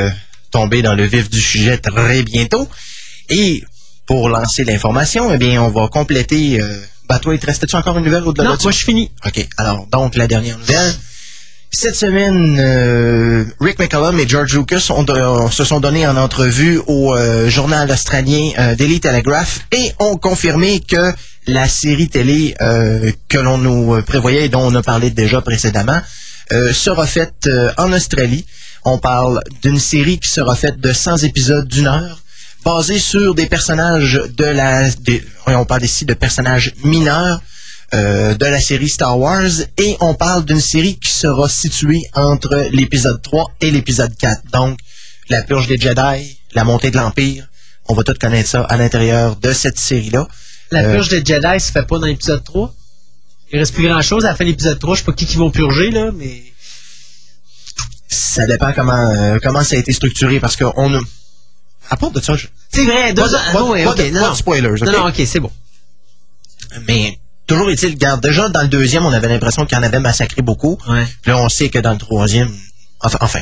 [0.52, 2.68] tomber dans le vif du sujet très bientôt.
[3.30, 3.64] Et
[4.06, 6.62] pour lancer l'information, eh bien, on va compléter...
[6.62, 6.80] Euh,
[7.10, 8.64] bah, toi, il te restait-tu encore une nouvelle au-delà de ça?
[8.64, 9.12] moi, je finis.
[9.26, 9.48] OK.
[9.58, 10.94] Alors, donc, la dernière nouvelle.
[11.70, 16.80] Cette semaine, euh, Rick McCallum et George Lucas ont don- se sont donnés en entrevue
[16.88, 21.12] au euh, journal australien euh, Daily Telegraph et ont confirmé que
[21.46, 25.42] la série télé euh, que l'on nous euh, prévoyait et dont on a parlé déjà
[25.42, 26.02] précédemment
[26.54, 28.46] euh, sera faite euh, en Australie.
[28.90, 32.20] On parle d'une série qui sera faite de 100 épisodes d'une heure,
[32.64, 34.90] basée sur des personnages de la...
[35.08, 37.42] des- on parle ici de personnages mineurs
[37.94, 42.68] euh, de la série Star Wars et on parle d'une série qui sera située entre
[42.72, 44.42] l'épisode 3 et l'épisode 4.
[44.54, 44.80] Donc,
[45.30, 47.46] la purge des Jedi, la montée de l'Empire,
[47.90, 50.28] on va tout connaître ça à l'intérieur de cette série-là.
[50.72, 52.74] La Euh, purge des Jedi se fait pas dans l'épisode 3.
[53.52, 54.96] Il reste plus grand chose à la fin de l'épisode 3.
[54.96, 56.47] Je sais pas qui qui vont purger, là, mais.
[58.08, 61.00] Ça dépend comment euh, comment ça a été structuré parce qu'on a...
[61.90, 63.92] À part de ça, je- C'est vrai, deux Pas de- ans- pas ah ouais, pas
[63.92, 64.32] ok, de- non, pas non.
[64.34, 64.70] de spoilers?
[64.86, 65.52] Non, non, ok, c'est bon.
[66.88, 67.18] mais
[67.48, 70.42] toujours est-il, regarde, déjà dans le deuxième, on avait l'impression qu'il y en avait massacré
[70.42, 70.78] beaucoup.
[70.88, 71.06] Ouais.
[71.26, 72.52] Là, on sait que dans le troisième,
[73.00, 73.40] enfin, enfin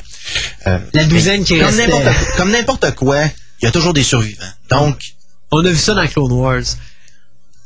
[0.68, 1.92] euh, La douzaine qui comme restait.
[2.38, 4.44] comme n'importe quoi, il y a toujours des survivants.
[4.70, 5.00] Donc,
[5.52, 6.64] On a vu ça dans Clone Wars.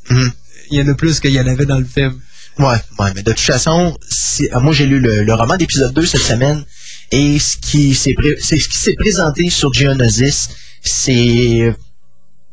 [0.09, 0.31] hum,
[0.71, 2.19] Il y en a plus qu'il y en avait dans le film.
[2.57, 6.05] Ouais, ouais, mais de toute façon, si- moi j'ai lu le, le roman d'épisode 2
[6.05, 6.63] cette semaine
[7.11, 10.49] et ce qui s'est pré- c'est ce qui s'est présenté sur Geonosis,
[10.81, 11.73] c'est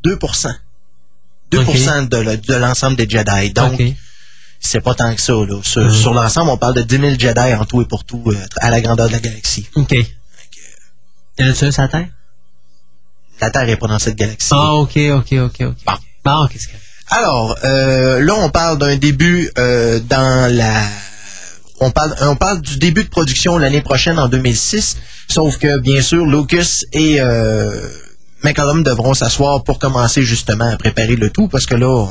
[0.04, 0.54] 2%.
[1.52, 3.52] 2% de, de l'ensemble des Jedi.
[3.52, 3.80] Donc,
[4.60, 5.32] c'est pas tant que ça.
[5.32, 5.60] Là.
[5.62, 8.36] Sur, sur l'ensemble, on parle de 10 000 Jedi en tout et pour tout euh,
[8.56, 9.68] à la grandeur de la galaxie.
[9.74, 9.92] Ok.
[9.92, 12.08] Y en a-tu un sur la Terre?
[13.40, 14.48] La Terre est pas dans cette galaxie.
[14.52, 15.76] Ah, ok, ok, ok, ok.
[15.84, 15.92] Bon.
[16.24, 16.70] Correct.
[17.10, 20.82] Alors, euh, là, on parle d'un début euh, dans la...
[21.80, 24.96] On parle, on parle du début de production l'année prochaine, en 2006,
[25.28, 27.88] sauf que, bien sûr, Lucas et euh,
[28.42, 32.06] devront s'asseoir pour commencer justement à préparer le tout, parce que là,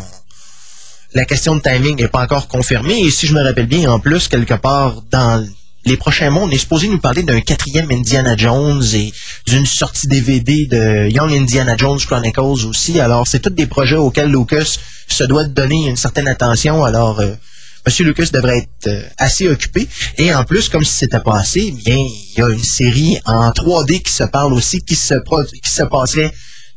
[1.14, 4.00] la question de timing n'est pas encore confirmée, et si je me rappelle bien, en
[4.00, 5.44] plus, quelque part dans
[5.86, 9.14] les prochains mois, on est supposé nous parler d'un quatrième Indiana Jones et
[9.48, 13.00] d'une sortie DVD de Young Indiana Jones Chronicles aussi.
[13.00, 14.78] Alors, c'est tous des projets auxquels Lucas
[15.08, 16.84] se doit de donner une certaine attention.
[16.84, 17.34] Alors, euh,
[17.86, 19.88] Monsieur Lucas devrait être euh, assez occupé.
[20.18, 23.50] Et en plus, comme si c'était pas assez, bien, il y a une série en
[23.52, 25.14] 3D qui se parle aussi, qui se,
[25.62, 26.34] qui se passerait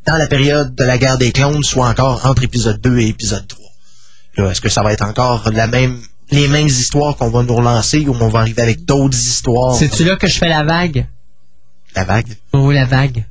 [0.07, 3.47] dans la période de la guerre des clones, soit encore entre épisode 2 et épisode
[3.47, 3.65] 3.
[4.37, 5.99] Là, Est-ce que ça va être encore la même,
[6.31, 9.75] les mêmes histoires qu'on va nous relancer ou on va arriver avec d'autres histoires?
[9.75, 11.07] C'est-tu là que je fais la vague?
[11.95, 12.37] La vague?
[12.53, 13.25] Oh, la vague.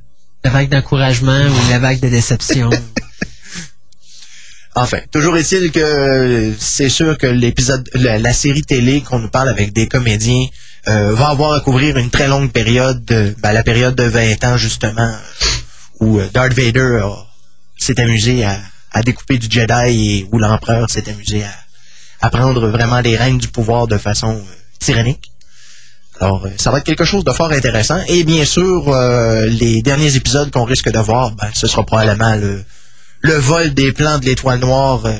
[0.44, 2.70] La vague d'encouragement ou la vague de déception.
[4.80, 9.72] Enfin, toujours est-il que c'est sûr que l'épisode, la, série télé qu'on nous parle avec
[9.72, 10.46] des comédiens
[10.86, 14.44] euh, va avoir à couvrir une très longue période, de- ben, la période de 20
[14.44, 15.12] ans justement,
[15.98, 17.02] où euh, Darth Vader
[17.76, 21.44] s'est amusé à, découper du Jedi et où l'empereur s'est amusé
[22.20, 25.32] à, prendre vraiment les rênes du pouvoir de façon euh, tyrannique.
[26.20, 28.00] Alors, euh, ça va être quelque chose de fort intéressant.
[28.08, 32.36] Et bien sûr, euh, les derniers épisodes qu'on risque de voir, ben, ce sera probablement
[32.36, 32.64] le,
[33.20, 35.18] le vol des plans de l'étoile noire euh,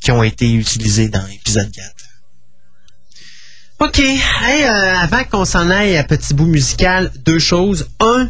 [0.00, 1.94] qui ont été utilisés dans l'épisode 4.
[3.80, 4.00] OK.
[4.00, 7.88] Hey, euh, avant qu'on s'en aille à petit bout musical, deux choses.
[8.00, 8.28] Un,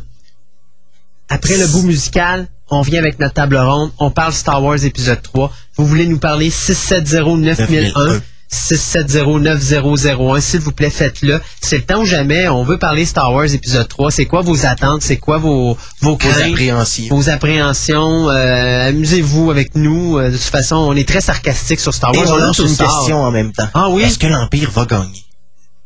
[1.31, 5.23] après le bout musical, on vient avec notre table ronde, on parle Star Wars épisode
[5.23, 5.51] 3.
[5.77, 8.21] Vous voulez nous parler 670-9001,
[8.51, 11.41] 670-9001, s'il vous plaît, faites-le.
[11.61, 14.11] C'est le temps ou jamais, on veut parler Star Wars épisode 3.
[14.11, 15.03] C'est quoi vos attentes?
[15.03, 17.15] C'est quoi vos, vos Vos appréhensions.
[17.15, 20.19] vos appréhensions, euh, amusez-vous avec nous.
[20.19, 22.27] Euh, de toute façon, on est très sarcastique sur Star Et Wars.
[22.31, 23.69] on a lance une question en même temps.
[23.75, 24.03] Ah oui?
[24.03, 25.25] Est-ce que l'Empire va gagner?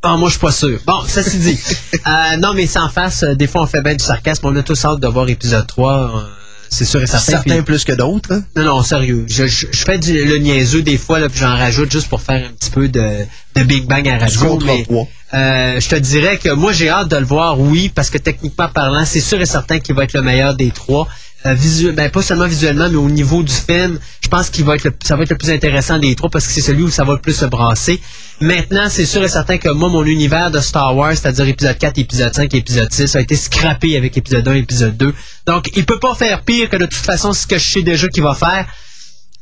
[0.04, 0.80] Ah, moi, je suis pas sûr.
[0.86, 1.58] Bon, ça c'est dit.
[2.04, 4.44] Euh, non, mais sans face, euh, des fois, on fait bien du sarcasme.
[4.48, 6.24] On a tous hâte de voir épisode 3.
[6.72, 7.32] C'est sûr et certain.
[7.32, 8.32] Certains plus que d'autres.
[8.32, 8.42] hein?
[8.56, 9.26] non, non, sérieux.
[9.28, 12.20] Je, je, je fais du, le niaiseux des fois, là, puis j'en rajoute juste pour
[12.22, 13.26] faire un petit peu de,
[13.56, 14.58] de Big Bang à radio.
[14.64, 14.86] mais,
[15.34, 18.68] euh, je te dirais que moi, j'ai hâte de le voir, oui, parce que techniquement
[18.68, 21.06] parlant, c'est sûr et certain qu'il va être le meilleur des trois.
[21.46, 24.84] Euh, ben, pas seulement visuellement, mais au niveau du film, je pense qu'il va être
[24.84, 27.04] le, ça va être le plus intéressant des trois parce que c'est celui où ça
[27.04, 28.00] va le plus se brasser.
[28.40, 31.98] Maintenant, c'est sûr et certain que moi, mon univers de Star Wars, c'est-à-dire épisode 4,
[31.98, 35.14] épisode 5, épisode 6, a été scrappé avec épisode 1, épisode 2.
[35.46, 38.08] Donc, il peut pas faire pire que de toute façon ce que je sais déjà
[38.08, 38.66] qu'il va faire.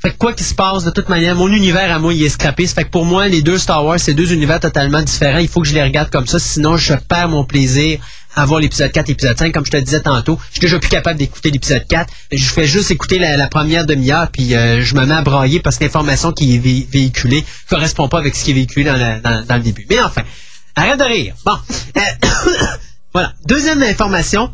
[0.03, 2.29] Fait que quoi qu'il se passe, de toute manière, mon univers à moi, il est
[2.31, 2.67] scrappé.
[2.67, 5.39] Fait que pour moi, les deux Star Wars, c'est deux univers totalement différents.
[5.41, 8.01] Il faut que je les regarde comme ça, sinon je perds mon plaisir
[8.35, 9.53] à voir l'épisode 4 et l'épisode 5.
[9.53, 12.11] Comme je te disais tantôt, je suis déjà plus capable d'écouter l'épisode 4.
[12.33, 15.77] Je fais juste écouter la, première demi-heure, puis euh, je me mets à brailler parce
[15.77, 18.97] que l'information qui est vé- véhiculée correspond pas avec ce qui est véhiculé dans,
[19.47, 19.87] dans- le début.
[19.91, 20.23] Mais enfin,
[20.77, 21.35] arrête de rire.
[21.45, 21.57] Bon.
[23.13, 23.33] Voilà.
[23.45, 24.53] Deuxième information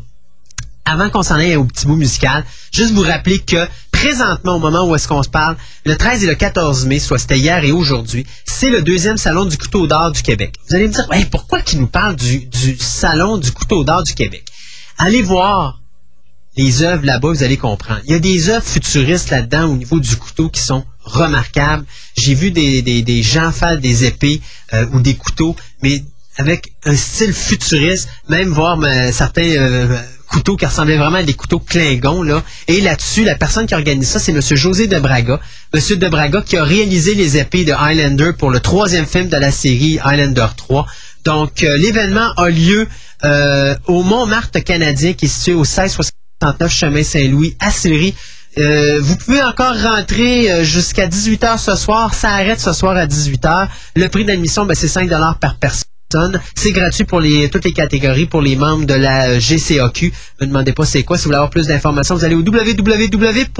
[0.85, 3.67] avant qu'on s'en aille au petit bout musical, juste vous rappeler que
[3.97, 7.17] présentement, au moment où est-ce qu'on se parle, le 13 et le 14 mai, soit
[7.17, 10.53] c'était hier et aujourd'hui, c'est le deuxième salon du couteau d'or du Québec.
[10.67, 14.13] Vous allez me dire, pourquoi qu'il nous parle du, du salon du couteau d'or du
[14.13, 14.43] Québec?
[14.99, 15.81] Allez voir
[16.55, 18.01] les œuvres là-bas, vous allez comprendre.
[18.05, 21.85] Il y a des œuvres futuristes là-dedans au niveau du couteau qui sont remarquables.
[22.17, 24.41] J'ai vu des, des, gens faire des épées
[24.73, 26.03] euh, ou des couteaux, mais
[26.37, 29.97] avec un style futuriste, même voir euh, certains euh,
[30.27, 32.23] couteaux qui ressemblaient vraiment à des couteaux Klingon.
[32.23, 32.43] Là.
[32.67, 34.41] Et là-dessus, la personne qui organise ça, c'est M.
[34.41, 35.39] José de Braga.
[35.73, 35.81] M.
[35.97, 39.51] de Braga qui a réalisé les épées de Highlander pour le troisième film de la
[39.51, 40.85] série Highlander 3.
[41.25, 42.87] Donc, euh, l'événement a lieu
[43.23, 48.13] euh, au Montmartre canadien qui est situé au 1669 chemin Saint-Louis à Sillery.
[48.57, 52.13] Euh, vous pouvez encore rentrer euh, jusqu'à 18h ce soir.
[52.13, 53.67] Ça arrête ce soir à 18h.
[53.95, 55.09] Le prix d'admission, ben, c'est 5
[55.39, 55.96] par personne.
[56.55, 60.13] C'est gratuit pour les, toutes les catégories pour les membres de la GCAQ.
[60.39, 61.17] Ne me demandez pas c'est quoi.
[61.17, 63.59] Si vous voulez avoir plus d'informations, vous allez au www.gcaq.ca.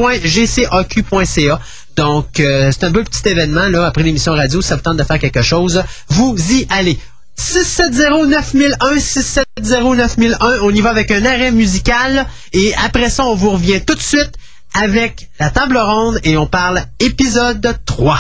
[1.98, 4.62] Donc, euh, c'est un peu petit événement là après l'émission radio.
[4.62, 6.98] Ça vous tente de faire quelque chose, vous y allez.
[7.38, 8.78] 670-9001,
[9.60, 10.60] 670-9001.
[10.62, 12.26] On y va avec un arrêt musical.
[12.54, 14.32] Et après ça, on vous revient tout de suite
[14.74, 18.20] avec la table ronde et on parle épisode 3.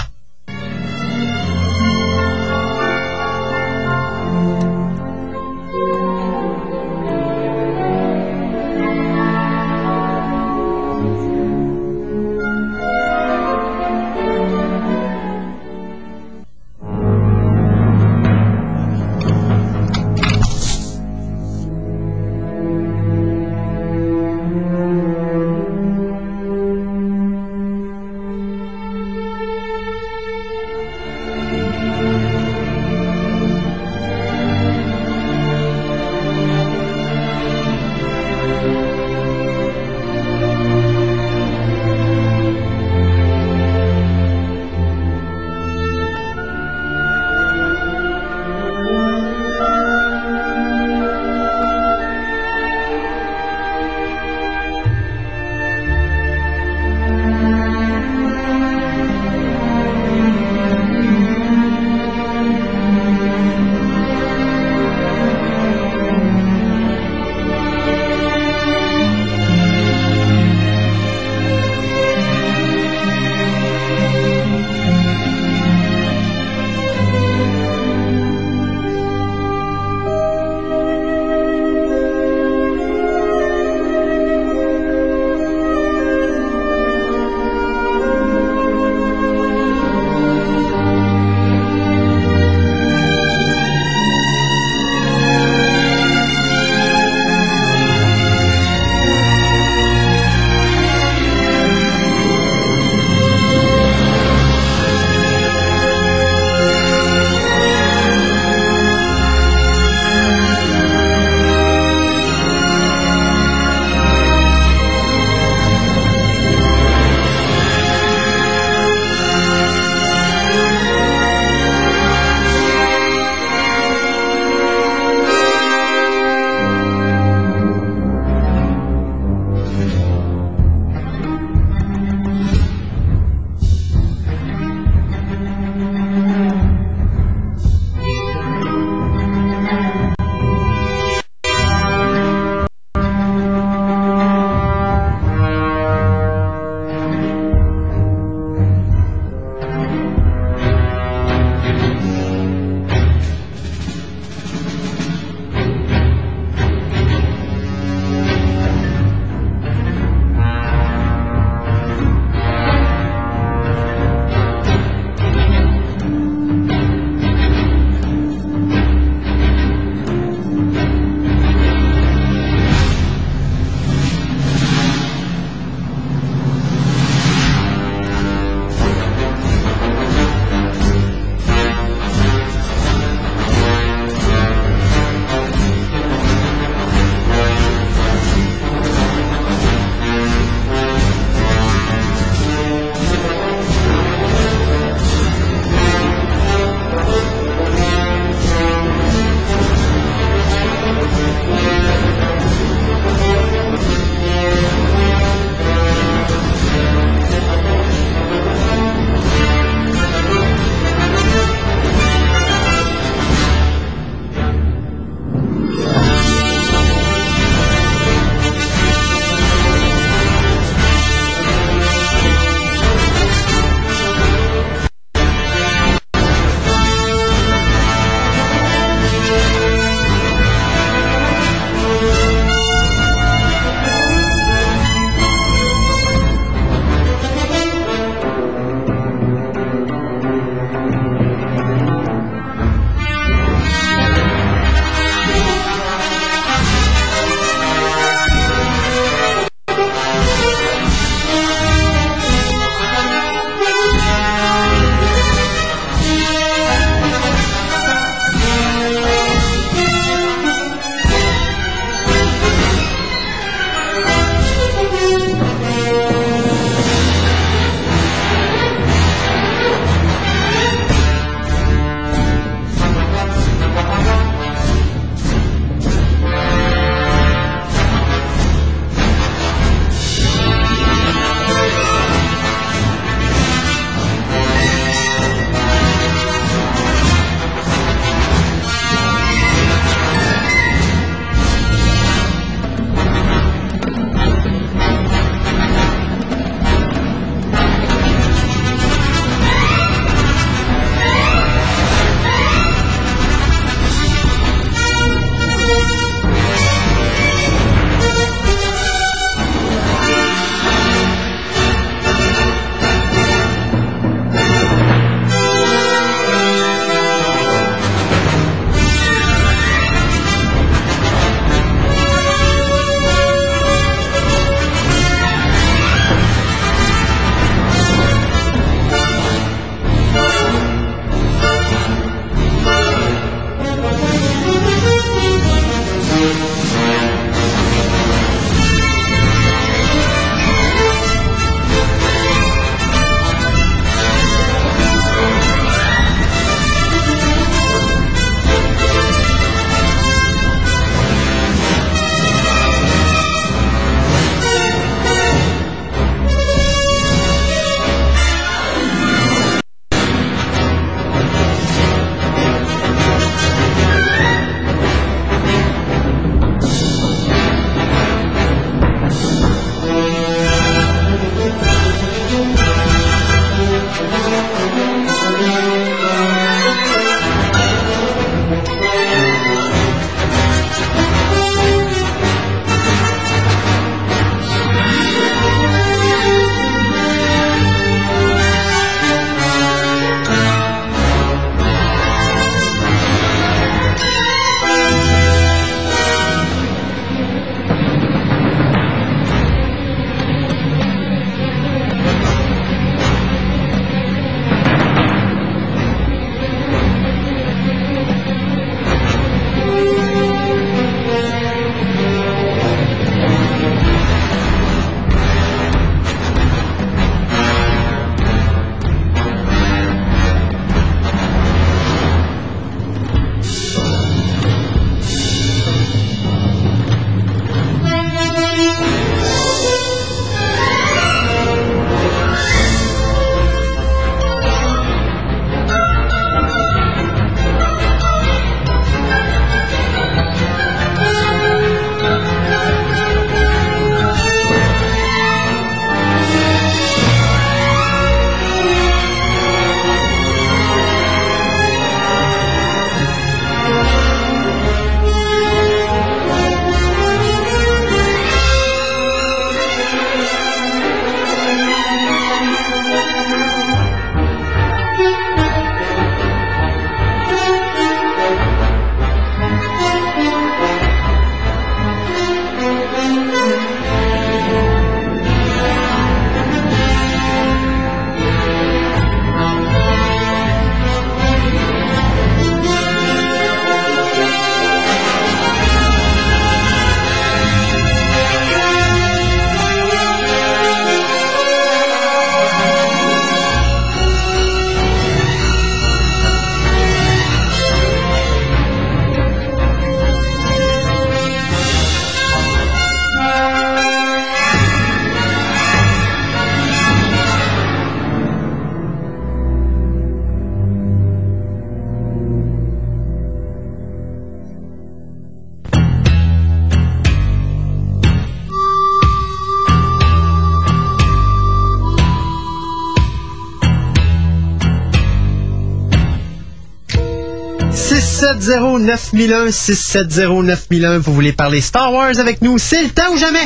[528.47, 530.97] 670-9001, 670-9001.
[530.97, 532.57] Vous voulez parler Star Wars avec nous?
[532.57, 533.39] C'est le temps ou jamais?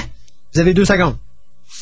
[0.54, 1.16] Vous avez deux secondes.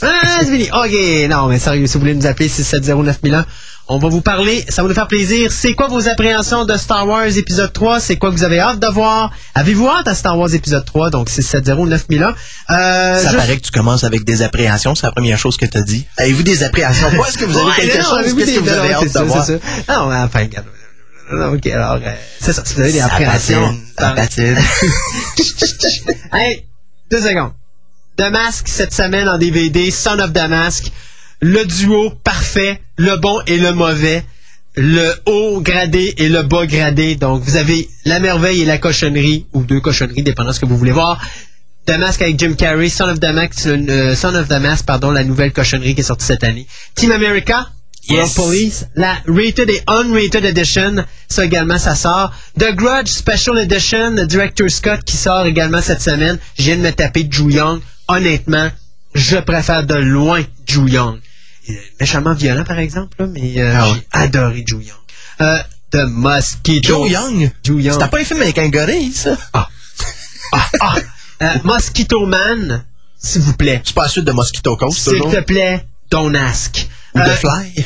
[0.02, 0.08] Ah,
[0.40, 0.70] c'est fini.
[0.72, 1.30] OK.
[1.30, 3.44] Non, mais sérieux, si vous voulez nous appeler 670-9001,
[3.90, 4.64] on va vous parler.
[4.70, 5.52] Ça va nous faire plaisir.
[5.52, 8.00] C'est quoi vos appréhensions de Star Wars épisode 3?
[8.00, 9.32] C'est quoi que vous avez hâte de voir?
[9.56, 11.10] Avez-vous hâte à Star Wars épisode 3?
[11.10, 12.34] Donc, 670-9001.
[12.70, 15.66] Euh, Ça je- paraît que tu commences avec des appréhensions, c'est la première chose que
[15.66, 16.06] tu as dit.
[16.18, 17.10] Avez-vous des appréhensions?
[17.28, 18.36] Est-ce que vous avez quelque non, chose?
[18.38, 19.48] Qu'est-ce que vous avez hâte de voir?
[19.90, 20.68] Non, mais enfin, regarde.
[21.32, 22.64] OK, alors, euh, c'est ça.
[22.66, 23.76] Si vous avez des appréhensions.
[23.98, 24.58] ça patine.
[26.34, 26.66] hey,
[27.12, 27.52] deux secondes.
[28.18, 30.92] Damask cette semaine en DVD, Son of Damask,
[31.42, 34.26] le duo parfait, le bon et le mauvais,
[34.76, 37.16] le haut gradé et le bas gradé.
[37.16, 40.66] Donc vous avez la merveille et la cochonnerie, ou deux cochonneries, dépendant de ce que
[40.66, 41.22] vous voulez voir.
[41.86, 45.96] Damask avec Jim Carrey, Son of Damask, euh, Son of Damask, pardon, la nouvelle cochonnerie
[45.96, 46.68] qui est sortie cette année.
[46.96, 47.70] Team America,
[48.08, 48.34] Yes.
[48.34, 52.32] Police, la Rated et Unrated Edition, ça également, ça sort.
[52.58, 56.40] The Grudge Special Edition, Director Scott qui sort également cette semaine.
[56.58, 57.82] Je viens de me taper Ju Young.
[58.08, 58.72] Honnêtement,
[59.14, 61.20] je préfère de loin Ju Young.
[61.68, 63.96] Il est méchamment violent, par exemple, là, mais euh, Ah ouais.
[63.96, 64.98] j'ai adoré Ju Young.
[65.42, 65.60] Euh,
[65.92, 66.88] The Mosquito.
[67.08, 67.52] Joe Young?
[67.64, 67.94] Ju Young.
[67.94, 69.38] C'était pas un film avec un gorille, ça?
[71.42, 72.84] Euh, Mosquito Man,
[73.18, 73.82] s'il vous plaît.
[73.86, 76.88] C'est pas la suite de Mosquito Coast, S'il te plaît, don't ask.
[77.16, 77.86] Ou Euh, de Fly?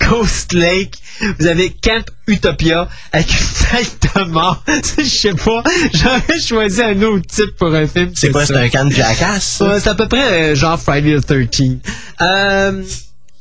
[0.00, 0.96] Coast Lake,
[1.38, 4.62] vous avez Camp Utopia avec une fête de mort.
[4.98, 5.62] Je sais pas,
[5.94, 8.12] j'aurais choisi un autre type pour un film.
[8.14, 9.60] C'est quoi, c'est un can de jackass?
[9.60, 11.78] Ouais, c'est à peu près euh, genre Friday the 13
[12.20, 12.82] euh,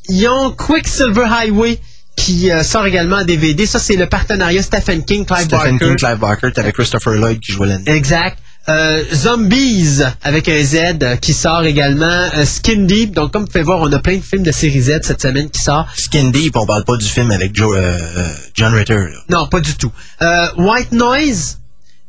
[0.09, 1.79] Ils ont Quicksilver Highway
[2.15, 3.65] qui euh, sort également en DVD.
[3.65, 5.85] Ça, c'est le partenariat Stephen King, Clive Stephen Barker.
[5.85, 7.89] King, Clive Barker, t'avais Christopher Lloyd qui jouait l'année.
[7.91, 8.37] Exact.
[8.69, 12.29] Euh, Zombies avec un Z euh, qui sort également.
[12.35, 13.13] Euh, Skin Deep.
[13.13, 15.49] Donc, comme vous pouvez voir, on a plein de films de série Z cette semaine
[15.49, 15.87] qui sort.
[15.95, 19.19] Skin Deep, on parle pas du film avec Joe, euh, John Ritter, là.
[19.29, 19.91] Non, pas du tout.
[20.21, 21.59] Euh, White Noise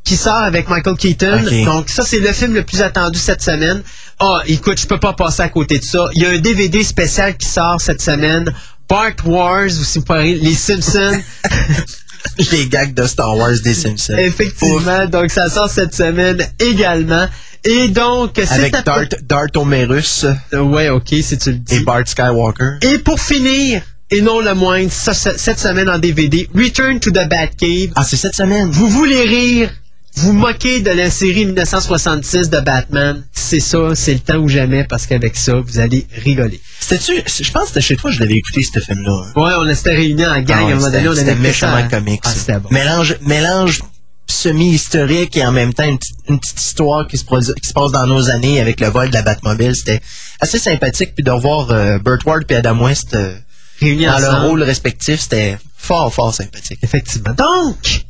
[0.05, 1.43] qui sort avec Michael Keaton.
[1.65, 3.83] Donc ça c'est le film le plus attendu cette semaine.
[4.21, 6.09] Ah, écoute, je peux pas passer à côté de ça.
[6.13, 8.53] Il y a un DVD spécial qui sort cette semaine.
[8.89, 11.23] Bart Wars, ou si vous préférez, Les Simpsons.
[12.53, 14.17] Les gags de Star Wars des Simpsons.
[14.19, 17.27] Effectivement, donc ça sort cette semaine également.
[17.65, 21.77] Et donc, c'est Avec Dart, Dart Omerus Euh, Ouais, ok, si tu le dis.
[21.77, 22.77] et Bart Skywalker.
[22.83, 23.81] Et pour finir,
[24.11, 27.91] et non le moindre, cette semaine en DVD, Return to the Batcave.
[27.97, 28.71] Ah, c'est cette semaine.
[28.71, 29.71] Vous voulez rire,
[30.17, 33.25] vous moquez de la série 1966 de Batman.
[33.33, 36.61] C'est ça, c'est le temps ou jamais, parce qu'avec ça, vous allez rigoler.
[36.81, 39.25] C'était-tu, je pense que c'était chez toi que je l'avais écouté, ce film-là.
[39.37, 41.89] Ouais, on s'était réunis en gang, Ah ouais, à un moment donné, on avait méchamment
[41.89, 42.21] comique.
[42.25, 42.69] Ah, c'était bon.
[42.71, 43.81] Mélange, mélange
[44.27, 47.73] semi-historique et en même temps une, petite- une petite histoire qui se, produit- qui se
[47.75, 49.75] passe dans nos années avec le vol de la Batmobile.
[49.77, 50.01] C'était
[50.41, 51.15] assez sympathique.
[51.15, 53.35] Puis de revoir euh, Burt Ward et Adam West euh,
[53.81, 54.47] Réunis dans leur ensemble.
[54.47, 56.79] rôle respectif, c'était fort, fort sympathique.
[56.83, 57.35] Effectivement.
[57.35, 58.05] Donc,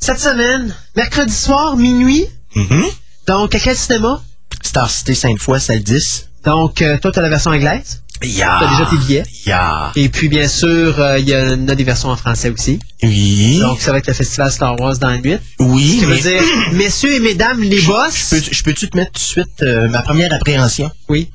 [0.00, 2.84] cette semaine, mercredi soir, minuit, Mhm.
[3.26, 4.22] donc à quel cinéma?
[4.62, 6.26] Star City Sainte-Foy, salle 10.
[6.44, 8.02] Donc, euh, toi, tu as la version anglaise?
[8.22, 8.56] Ya.
[8.58, 9.22] T'as déjà tes billets?
[9.46, 9.92] Ya.
[9.94, 12.80] Et puis, bien sûr, euh, il y a, on a des versions en français aussi.
[13.04, 13.58] Oui.
[13.60, 15.36] Donc, ça va être le festival Star Wars dans la nuit.
[15.60, 16.42] oui, mais veut dire,
[16.72, 18.30] messieurs et mesdames, les boss.
[18.32, 20.90] je peux- peux-tu te mettre tout de suite euh, ma première appréhension?
[21.08, 21.30] Oui.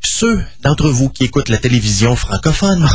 [0.00, 2.88] Ceux d'entre vous qui écoutent la télévision francophone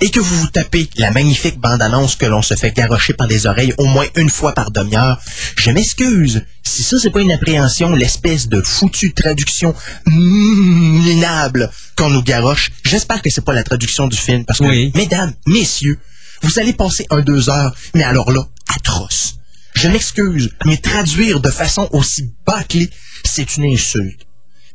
[0.00, 3.46] et que vous vous tapez la magnifique bande-annonce que l'on se fait garrocher par les
[3.46, 5.20] oreilles au moins une fois par demi-heure,
[5.56, 6.44] je m'excuse.
[6.62, 9.74] Si ça, c'est pas une appréhension, l'espèce de foutue traduction
[10.06, 14.92] minable qu'on nous garoche, j'espère que c'est pas la traduction du film parce que, Oui.
[14.94, 15.98] mesdames, messieurs,
[16.42, 18.46] vous allez passer un deux heures, mais alors là,
[18.76, 19.36] atroce.
[19.74, 22.90] Je m'excuse, mais traduire de façon aussi bâclée,
[23.24, 24.26] c'est une insulte.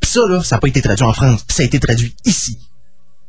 [0.09, 2.57] Ça, là, ça n'a pas été traduit en France, ça a été traduit ici.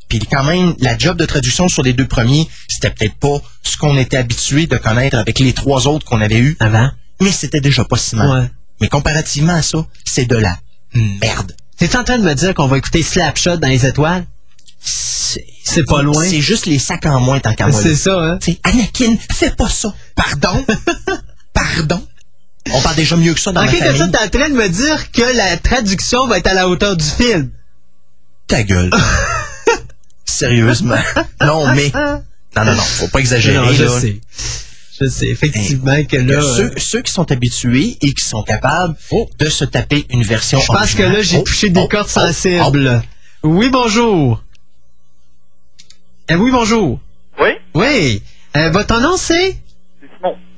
[0.09, 3.77] Puis quand même, la job de traduction sur les deux premiers, c'était peut-être pas ce
[3.77, 6.91] qu'on était habitué de connaître avec les trois autres qu'on avait eus, Avant.
[7.21, 8.31] mais c'était déjà pas si mal.
[8.31, 8.51] Ouais.
[8.81, 10.59] Mais comparativement à ça, c'est de la
[10.95, 11.55] merde.
[11.77, 14.25] T'es en train de me dire qu'on va écouter Slapshot dans les étoiles?
[14.83, 16.25] C'est pas loin.
[16.25, 17.81] C'est juste les sacs en moins tant qu'à moi.
[17.81, 18.39] C'est ça, hein?
[18.39, 19.95] Tu sais, Anakin, fais pas ça.
[20.15, 20.65] Pardon?
[21.53, 22.03] Pardon?
[22.73, 23.99] On parle déjà mieux que ça dans En quelque famille.
[23.99, 26.97] sorte, t'es en train de me dire que la traduction va être à la hauteur
[26.97, 27.51] du film.
[28.47, 28.91] Ta gueule.
[30.25, 30.97] Sérieusement.
[31.41, 31.91] Non, mais...
[31.95, 33.57] Non, non, non, faut pas exagérer.
[33.57, 34.01] Non, je là.
[34.01, 34.21] sais.
[35.01, 36.37] Je sais, effectivement que là...
[36.37, 38.95] Que ceux, euh, ceux qui sont habitués et qui sont capables
[39.39, 42.07] de se taper une version Je pense que là, j'ai Oh, touché des oh, cordes
[42.09, 43.03] oh, sensibles.
[43.43, 44.43] Oui, bonjour.
[46.29, 47.01] Eh oui, bonjour.
[47.41, 48.23] Oui, Oui.
[48.57, 49.57] Euh, votre nom, c'est?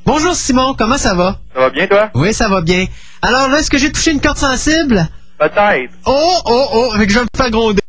[0.05, 0.75] Bonjour, Simon.
[0.75, 1.39] Comment ça va?
[1.55, 2.11] Ça va bien, toi?
[2.15, 2.87] Oui, ça va bien.
[3.23, 5.09] Alors là, est-ce que j'ai touché une corde sensible?
[5.39, 5.93] Peut-être.
[6.07, 7.81] Oh, oh, oh, fait que je vais me faire gronder.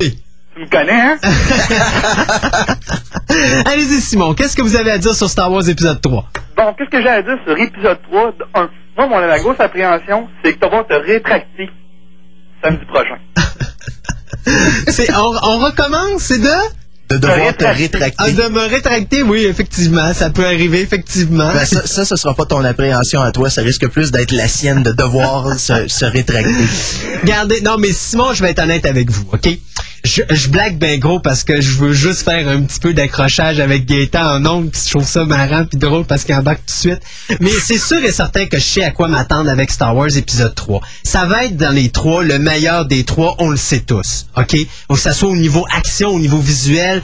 [0.00, 1.18] Tu me connais, hein?
[3.66, 4.34] Allez-y, Simon.
[4.34, 6.24] Qu'est-ce que vous avez à dire sur Star Wars épisode 3?
[6.56, 8.32] Bon, qu'est-ce que j'ai à dire sur épisode 3?
[8.32, 11.68] De un, moi, mon, ma grosse appréhension, c'est que tu vas te rétracter
[12.62, 13.18] samedi prochain.
[15.14, 16.48] On, on recommence, c'est de?
[17.10, 18.16] De devoir te rétracter.
[18.18, 20.12] Ah, de me rétracter, oui, effectivement.
[20.12, 21.50] Ça peut arriver, effectivement.
[21.52, 23.48] Ben, ça, ça, ce sera pas ton appréhension à toi.
[23.48, 26.50] Ça risque plus d'être la sienne de devoir se, se rétracter.
[27.22, 29.48] Regardez, non, mais Simon, je vais être honnête avec vous, OK?
[30.08, 33.84] Je, blague ben gros parce que je veux juste faire un petit peu d'accrochage avec
[33.84, 37.00] Gaëtan en ongle, je trouve ça marrant puis drôle parce qu'il embarque tout de suite.
[37.40, 40.54] Mais c'est sûr et certain que je sais à quoi m'attendre avec Star Wars épisode
[40.54, 40.80] 3.
[41.04, 44.56] Ça va être dans les trois, le meilleur des trois, on le sait tous, OK?
[44.88, 47.02] Que ça soit au niveau action, au niveau visuel,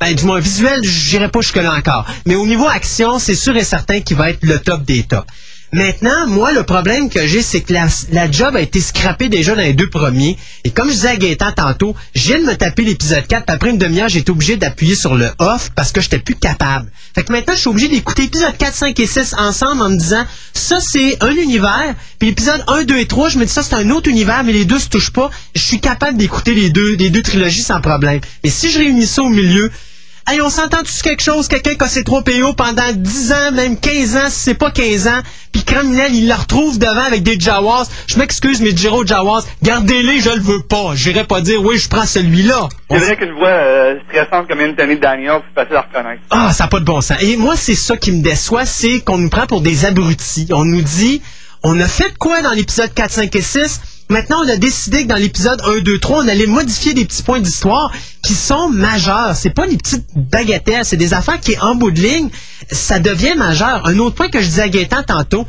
[0.00, 2.06] ben, du moins visuel, j'irai pas jusque-là encore.
[2.24, 5.26] Mais au niveau action, c'est sûr et certain qu'il va être le top des tops.
[5.76, 9.54] Maintenant, moi, le problème que j'ai, c'est que la, la job a été scrappée déjà
[9.54, 10.38] dans les deux premiers.
[10.64, 13.68] Et comme je disais à Gaëtan tantôt, viens de me taper l'épisode 4, puis après
[13.68, 16.90] une demi-heure, j'ai été obligé d'appuyer sur le off parce que j'étais plus capable.
[17.14, 19.98] Fait que maintenant, je suis obligé d'écouter épisode 4, 5 et 6 ensemble en me
[19.98, 20.24] disant,
[20.54, 23.74] ça, c'est un univers, puis épisode 1, 2 et 3, je me dis ça, c'est
[23.74, 25.30] un autre univers, mais les deux se touchent pas.
[25.54, 28.20] Je suis capable d'écouter les deux, les deux trilogies sans problème.
[28.42, 29.70] Mais si je réunis ça au milieu,
[30.28, 33.52] Hey, on s'entend tous quelque chose, quelqu'un qui a ses trois PO pendant 10 ans,
[33.52, 35.20] même 15 ans, si c'est pas 15 ans,
[35.52, 37.86] puis criminel, il le retrouve devant avec des Jawas.
[38.08, 40.96] Je m'excuse, mais Jiro Jawas, gardez-les, je le veux pas.
[40.96, 42.68] J'irai pas dire, oui, je prends celui-là.
[42.90, 46.22] C'est vrai que je vois euh, stressante comme Anthony Daniels, c'est facile à reconnaître.
[46.30, 47.22] Ah, ça n'a pas de bon sens.
[47.22, 50.48] Et moi, c'est ça qui me déçoit, c'est qu'on nous prend pour des abrutis.
[50.50, 51.22] On nous dit,
[51.62, 53.80] on a fait quoi dans l'épisode 4, 5 et 6?
[54.08, 57.24] Maintenant, on a décidé que dans l'épisode 1, 2, 3, on allait modifier des petits
[57.24, 57.92] points d'histoire
[58.22, 59.34] qui sont majeurs.
[59.34, 62.28] C'est pas des petites bagatelles, c'est des affaires qui, en bout de ligne,
[62.70, 63.84] ça devient majeur.
[63.86, 65.48] Un autre point que je disais à Gaëtan tantôt,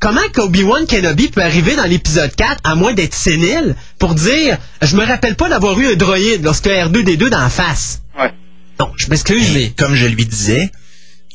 [0.00, 4.96] comment qu'Obi-Wan Kenobi peut arriver dans l'épisode 4, à moins d'être sénile, pour dire, je
[4.96, 8.00] me rappelle pas d'avoir eu un droïde lorsque R2D2 d'en face.
[8.18, 8.32] Ouais.
[8.80, 9.74] Non, je m'excuse, mais...
[9.76, 10.70] Comme je lui disais,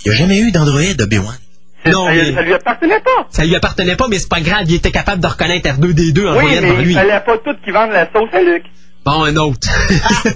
[0.04, 1.38] il n'y a jamais eu d'Android Obi-Wan.
[1.92, 3.28] Non, ça, mais- ça lui appartenait pas.
[3.30, 6.32] Ça lui appartenait pas, mais c'est pas grave, il était capable de reconnaître R2D2 en
[6.38, 6.94] Oui, voyant mais devant il lui.
[6.94, 8.64] fallait pas tout qui vendent la sauce à Luc.
[9.06, 9.68] Bon, un autre.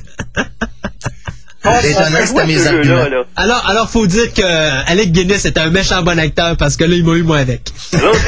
[2.46, 2.96] Mes arguments.
[3.10, 3.24] là.
[3.36, 6.96] alors, alors, faut dire que Alec Guinness était un méchant bon acteur parce que là,
[6.96, 7.62] il m'a eu moi avec.
[7.94, 8.20] L'autre,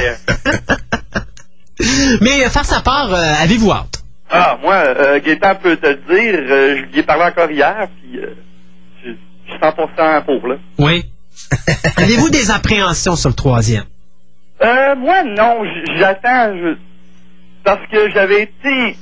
[2.21, 4.03] Mais euh, faire sa part, euh, avez-vous hâte?
[4.29, 7.87] Ah, moi, euh, Gaétan peut te le dire, euh, je lui ai parlé encore hier,
[8.01, 8.35] puis euh,
[9.05, 10.55] je je suis 100% pour, là.
[10.77, 11.05] Oui.
[11.97, 13.83] avez-vous des appréhensions sur le troisième?
[14.61, 15.59] Euh, moi, non,
[15.97, 16.77] j'attends, je-
[17.63, 18.97] parce que j'avais été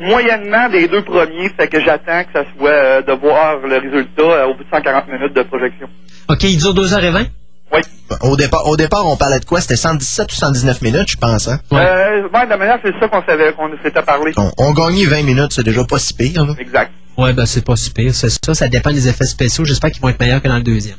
[0.00, 4.22] moyennement des deux premiers, fait que j'attends que ça soit euh, de voir le résultat
[4.22, 5.88] euh, au bout de 140 minutes de projection.
[6.28, 7.26] OK, il dure 2h20?
[7.72, 7.80] Oui.
[8.22, 9.60] Au départ, au départ, on parlait de quoi?
[9.60, 11.48] C'était 117 ou 119 minutes, je pense.
[11.48, 11.60] Hein?
[11.70, 11.80] Ouais.
[11.80, 14.32] Euh, ouais, de manière, c'est ça qu'on savait, qu'on s'était parlé.
[14.38, 16.46] On, on gagnait 20 minutes, c'est déjà pas si pire.
[16.46, 16.54] Là.
[16.58, 16.90] Exact.
[17.18, 18.54] Ouais, ben c'est pas super, c'est ça.
[18.54, 19.64] Ça dépend des effets spéciaux.
[19.64, 20.96] J'espère qu'ils vont être meilleurs que dans le deuxième.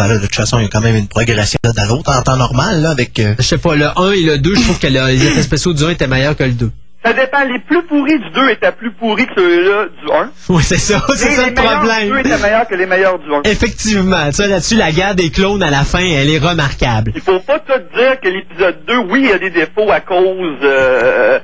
[0.00, 2.22] Ben là, de toute façon, il y a quand même une progression dans l'autre en
[2.22, 3.18] temps normal, là, avec...
[3.18, 5.42] euh, Je sais pas, le 1 et le 2, je trouve que le- les effets
[5.42, 6.70] spéciaux du 1 étaient meilleurs que le 2.
[7.04, 10.30] Ça dépend, les plus pourris du 2 étaient plus pourris que ceux-là du 1.
[10.50, 12.18] Oui, c'est ça, c'est ça les le meilleurs du 2 problème.
[12.26, 13.42] étaient meilleurs que les meilleurs du 1.
[13.44, 17.12] Effectivement, tu sais, là-dessus, la guerre des clones à la fin, elle est remarquable.
[17.14, 20.00] Il faut pas tout dire que l'épisode 2, oui, il y a des défauts à
[20.00, 21.38] cause euh,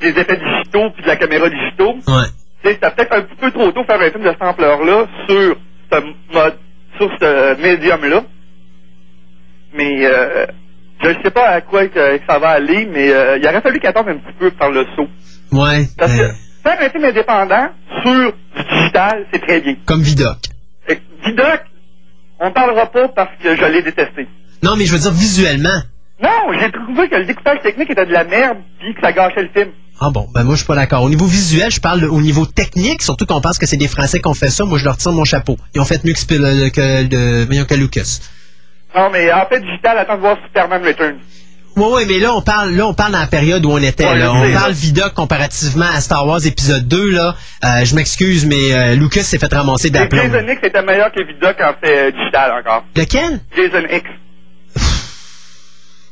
[0.00, 1.94] des effets digitaux puis de la caméra digitaux.
[2.08, 2.26] Ouais.
[2.64, 4.42] Tu sais, C'est peut-être un petit peu trop tôt de faire un film de cette
[4.42, 5.56] ampleur-là sur
[5.92, 5.96] ce
[6.34, 6.54] mode,
[6.98, 8.24] sur ce médium-là.
[9.74, 10.46] Mais euh,
[11.02, 13.60] je ne sais pas à quoi que, que ça va aller, mais euh, il aurait
[13.60, 15.08] fallu qu'il attende un petit peu par le saut.
[15.52, 15.86] Ouais.
[15.98, 17.68] Parce euh, que faire un film indépendant
[18.02, 19.76] sur du digital, c'est très bien.
[19.84, 20.38] comme Vidoc.
[21.24, 21.60] Vidoc,
[22.40, 24.28] on parlera pas parce que je l'ai détesté.
[24.62, 25.80] Non, mais je veux dire visuellement.
[26.22, 29.42] Non, j'ai trouvé que le découpage technique était de la merde puis que ça gâchait
[29.42, 29.72] le film.
[30.00, 31.02] Ah bon, ben moi je suis pas d'accord.
[31.02, 34.20] Au niveau visuel, je parle au niveau technique, surtout qu'on pense que c'est des Français
[34.20, 35.56] qui ont fait ça, moi je leur tire mon chapeau.
[35.74, 38.18] Ils ont fait mieux que, Spiel- que, de, voyons, que Lucas.
[38.96, 41.18] Non, mais en fait, digital, attends de voir Superman Returns.
[41.76, 44.04] Ouais, ouais, mais là on parle, là on parle dans la période où on était.
[44.06, 44.26] Ouais, là.
[44.26, 44.72] je On parle.
[44.72, 47.34] Vidoc comparativement à Star Wars épisode 2 là.
[47.64, 50.22] Euh, je m'excuse, mais euh, Lucas s'est fait ramasser d'aplomb.
[50.22, 52.84] Jason X était meilleur que Vidoc en fait euh, digital encore.
[52.94, 53.40] Lequel?
[53.56, 54.04] Jason X.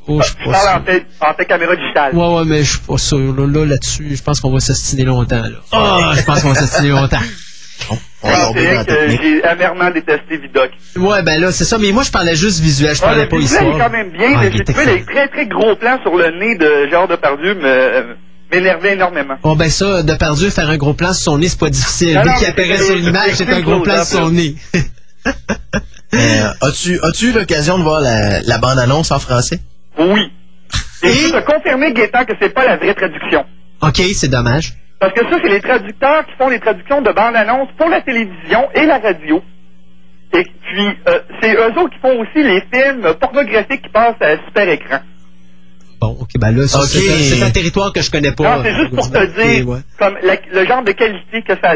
[0.09, 2.15] Oh, je parle en fait caméra digitale.
[2.15, 3.19] Ouais, ouais, mais je suis pas sûr.
[3.19, 5.43] Là, là, là-dessus, je pense qu'on va s'ostiner longtemps.
[5.43, 5.59] Là.
[5.70, 7.19] Ah, je pense qu'on va s'ostiner longtemps.
[7.91, 10.70] on va Ah, j'ai amèrement détesté Vidoc.
[10.97, 11.79] Ouais, ben là, c'est ça.
[11.79, 12.95] Mais moi, je parlais juste visuel.
[12.97, 13.77] Je Ouais, parlais le pas visuel histoire.
[13.77, 17.09] est quand même bien, mais les très très gros plans sur le nez de Gérard
[17.09, 18.15] Depardieu me- euh,
[18.53, 19.35] m'énervait énormément.
[19.43, 22.15] Bon, ben ça, de perdu, faire un gros plan sur son nez, c'est pas difficile.
[22.16, 24.57] Non, Dès qu'il apparaît sur l'image, c'est un gros plan sur son nez.
[26.15, 29.61] Euh, as-tu as-tu eu l'occasion de voir la, la bande-annonce en français?
[29.98, 30.31] Oui.
[31.02, 33.44] Et Et- je peux te confirmer, Gaétan, que c'est pas la vraie traduction.
[33.82, 34.73] OK, c'est dommage.
[35.01, 38.69] Parce que ça, c'est les traducteurs qui font les traductions de bandes-annonces pour la télévision
[38.74, 39.43] et la radio.
[40.35, 44.36] Et Puis, euh, c'est eux autres qui font aussi les films pornographiques qui passent à
[44.47, 45.01] super écran.
[46.01, 48.56] Bon, ok, ben là, c'est un- territoire que je connais pas.
[48.56, 49.78] Non, c'est juste pour te euh, dire ouais.
[49.98, 51.74] comme la- le genre de qualité que ça a.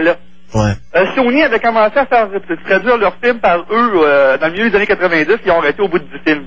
[0.56, 0.72] Ouais.
[0.94, 4.52] Euh, Sony avait commencé à faire à traduire leurs films par eux euh, dans le
[4.52, 6.46] milieu des années 90, ils ont arrêté au bout de 10 films.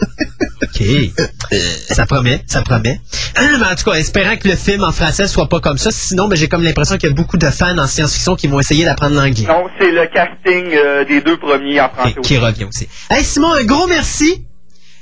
[0.64, 1.56] OK.
[1.88, 3.00] ça promet, ça promet.
[3.38, 5.90] Mais en tout cas, espérant que le film en français soit pas comme ça.
[5.90, 8.60] Sinon, ben, j'ai comme l'impression qu'il y a beaucoup de fans en science-fiction qui vont
[8.60, 9.46] essayer d'apprendre l'anglais.
[9.46, 12.14] Non, c'est le casting euh, des deux premiers en français.
[12.16, 12.88] Et qui revient aussi.
[13.10, 14.44] Hey, Simon, un gros merci.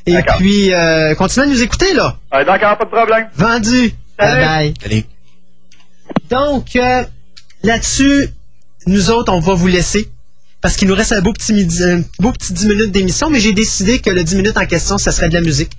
[0.07, 2.17] Et puis, euh, continuez à nous écouter, là.
[2.35, 3.29] Euh, D'accord, pas de problème.
[3.37, 3.95] Vendu.
[4.19, 4.41] Salut.
[4.41, 4.75] Bye bye.
[4.85, 5.07] Allez.
[6.29, 7.05] Donc, euh,
[7.63, 8.29] là-dessus,
[8.87, 10.09] nous autres, on va vous laisser.
[10.63, 13.41] Parce qu'il nous reste un beau petit, midi- un beau petit 10 minutes d'émission, mais
[13.41, 15.73] j'ai décidé que le 10 minutes en question, ça serait de la musique.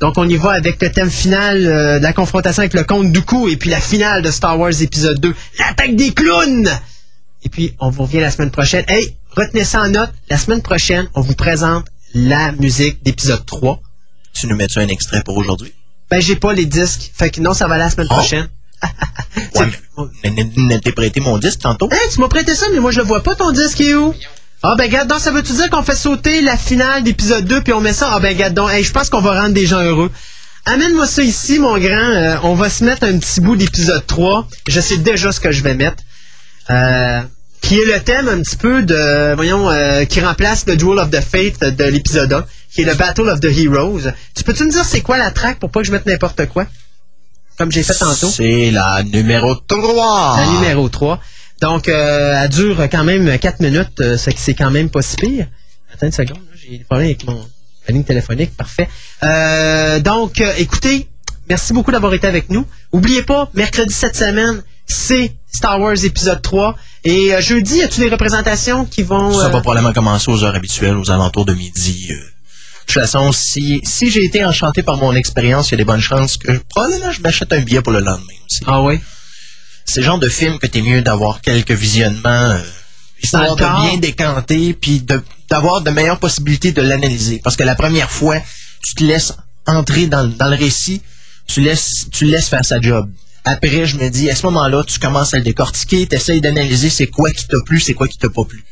[0.00, 3.12] Donc, on y va avec le thème final euh, de la confrontation avec le comte
[3.12, 6.70] Dooku et puis la finale de Star Wars épisode 2, l'attaque des clowns!
[7.44, 8.84] Et puis, on vous revient la semaine prochaine.
[8.88, 10.10] Hey, retenez ça en note.
[10.30, 13.80] La semaine prochaine, on vous présente la musique d'épisode 3.
[14.32, 15.72] Tu nous mets-tu un extrait pour aujourd'hui?
[16.10, 17.10] Ben, j'ai pas les disques.
[17.14, 18.14] Fait que non, ça va la semaine Oh.
[18.14, 18.48] prochaine.
[19.56, 19.66] Ouais,
[20.56, 21.88] mais prêté mon disque tantôt?
[21.90, 24.14] Hey, tu m'as prêté ça, mais moi, je le vois pas, ton disque est où?
[24.62, 27.80] Ah, ben, donc, ça veut-tu dire qu'on fait sauter la finale d'épisode 2 puis on
[27.80, 28.10] met ça?
[28.12, 30.10] Ah, ben, donc, hey, je pense qu'on va rendre des gens heureux.
[30.66, 31.96] Amène-moi ça ici, mon grand.
[31.96, 34.46] Euh, on va se mettre un petit bout d'épisode 3.
[34.68, 36.02] Je sais déjà ce que je vais mettre.
[36.68, 37.22] Euh,
[37.62, 41.10] qui est le thème un petit peu de, voyons, euh, qui remplace le Duel of
[41.10, 44.10] the Fate de l'épisode 1, qui est le Battle of the Heroes.
[44.34, 46.66] Tu peux-tu me dire c'est quoi la track pour pas que je mette n'importe quoi?
[47.60, 48.30] Comme j'ai fait tantôt.
[48.30, 50.36] C'est la numéro 3.
[50.38, 51.20] La numéro 3.
[51.60, 55.02] Donc, euh, elle dure quand même 4 minutes, euh, c'est que c'est quand même pas
[55.02, 55.46] si pire.
[55.92, 58.88] Attends une seconde, j'ai des problèmes avec mon ma ligne téléphonique, parfait.
[59.22, 61.06] Euh, donc, euh, écoutez,
[61.50, 62.64] merci beaucoup d'avoir été avec nous.
[62.92, 66.76] Oubliez pas, mercredi cette semaine, c'est Star Wars épisode 3.
[67.04, 69.32] Et euh, jeudi, y a-tu des représentations qui vont...
[69.32, 72.10] Ça euh, va probablement commencer aux heures habituelles, aux alentours de midi.
[72.86, 75.84] De toute façon, si, si j'ai été enchanté par mon expérience, il y a des
[75.84, 78.60] bonnes chances que probablement je m'achète un billet pour le lendemain aussi.
[78.66, 78.98] Ah oui?
[79.84, 82.62] C'est le genre de film que t'es mieux d'avoir quelques visionnements, euh,
[83.22, 87.40] histoire de bien décanter, puis de- d'avoir de meilleures possibilités de l'analyser.
[87.44, 88.36] Parce que la première fois,
[88.82, 89.32] tu te laisses
[89.66, 91.02] entrer dans, dans le récit,
[91.46, 93.10] tu laisses, tu laisses faire sa job.
[93.44, 96.90] Après, je me dis, à ce moment-là, tu commences à le décortiquer, tu essayes d'analyser
[96.90, 98.64] c'est quoi qui t'a plu, c'est quoi qui t'a pas plu.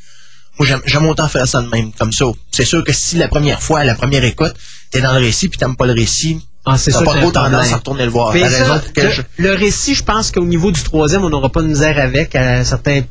[0.59, 2.27] Moi, j'aime- autant faire ça de même, comme ça.
[2.51, 4.55] C'est sûr que si la première fois, la première écoute,
[4.91, 7.31] t'es dans le récit puis t'aimes pas le récit, Ah, c'est t'as sûr pas trop
[7.31, 8.33] tendance à retourner le voir.
[8.35, 11.31] Mais ça, raison pour le, je, le récit, je pense qu'au niveau du troisième, on
[11.31, 13.03] n'aura pas de misère avec à certains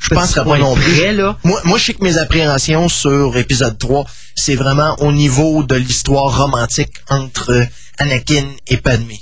[0.00, 0.92] je penserais pas non points plus.
[0.94, 1.38] près, là.
[1.44, 4.04] Moi, moi, je sais que mes appréhensions sur épisode 3,
[4.34, 7.66] c'est vraiment au niveau de l'histoire romantique entre
[7.98, 9.18] Anakin et Padmé.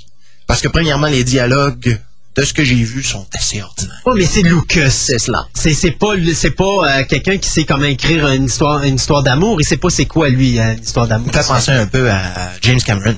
[0.47, 1.99] Parce que premièrement, les dialogues
[2.37, 4.01] de ce que j'ai vu sont assez ordinaires.
[4.05, 4.91] Oh, mais c'est Lucas.
[4.91, 5.47] C'est cela.
[5.55, 6.65] C'est c'est pas c'est pas
[6.99, 9.61] euh, quelqu'un qui sait comment écrire une histoire une histoire d'amour.
[9.61, 11.33] Il sait pas c'est quoi lui euh, une histoire d'amour.
[11.33, 12.21] Ça penser un peu à
[12.63, 13.15] James Cameron.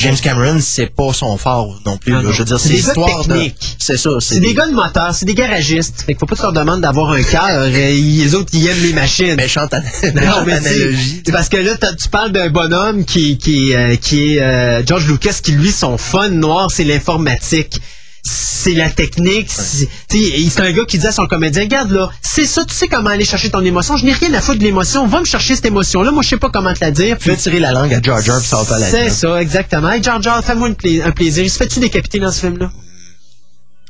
[0.00, 2.14] James Cameron, c'est pas son fort non plus.
[2.14, 2.30] Ah non.
[2.30, 3.50] Je veux dire, C'est l'histoire de...
[3.80, 4.10] C'est ça.
[4.20, 6.02] C'est des gars de moteur, c'est des garagistes.
[6.02, 7.44] Fait qu'il faut pas tu leur demandes d'avoir un cœur.
[7.48, 9.34] euh, Les autres, ils aiment les machines.
[9.34, 11.22] méchantes an- Non, méchante mais c'est- analogie.
[11.26, 15.08] c'est parce que là, tu parles d'un bonhomme qui, qui, euh, qui est euh, George
[15.08, 17.80] Lucas, qui lui, son fun noir, c'est l'informatique.
[18.22, 19.48] C'est la technique.
[19.50, 23.10] C'est un gars qui dit à son comédien, regarde là, c'est ça, tu sais comment
[23.10, 23.96] aller chercher ton émotion.
[23.96, 25.06] Je n'ai rien à foutre de l'émotion.
[25.06, 26.10] Va me chercher cette émotion-là.
[26.10, 27.16] Moi, je sais pas comment te la dire.
[27.18, 29.40] Tu fais tirer la langue à Jar Jar puis ça va pas la C'est ça,
[29.40, 29.90] exactement.
[29.90, 31.44] Hey, Jar Jar, fais-moi pla- un plaisir.
[31.44, 32.70] Il se fait-tu décapiter dans ce film-là?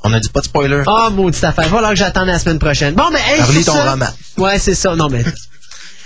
[0.04, 0.82] On a dit pas de spoiler.
[0.86, 1.68] Ah, maudite affaire.
[1.70, 2.94] Voilà que j'attends la semaine prochaine.
[2.94, 4.06] Bon, ben, hey, sur ton ce- roman.
[4.36, 4.94] Ouais, c'est ça.
[4.94, 5.24] Non, mais.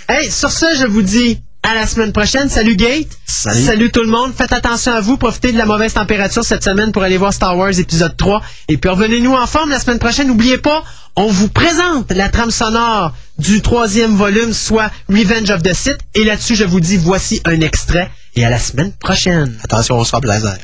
[0.09, 2.49] hey, sur ce, je vous dis à la semaine prochaine.
[2.49, 3.07] Salut, Gate.
[3.25, 3.89] Salut.
[3.89, 4.33] tout le monde.
[4.37, 5.17] Faites attention à vous.
[5.17, 8.41] Profitez de la mauvaise température cette semaine pour aller voir Star Wars épisode 3.
[8.67, 10.27] Et puis, revenez-nous en forme la semaine prochaine.
[10.27, 10.83] N'oubliez pas,
[11.15, 15.99] on vous présente la trame sonore du troisième volume, soit Revenge of the Sith.
[16.15, 18.11] Et là-dessus, je vous dis, voici un extrait.
[18.35, 19.57] Et à la semaine prochaine.
[19.63, 20.57] Attention, on sera blazer.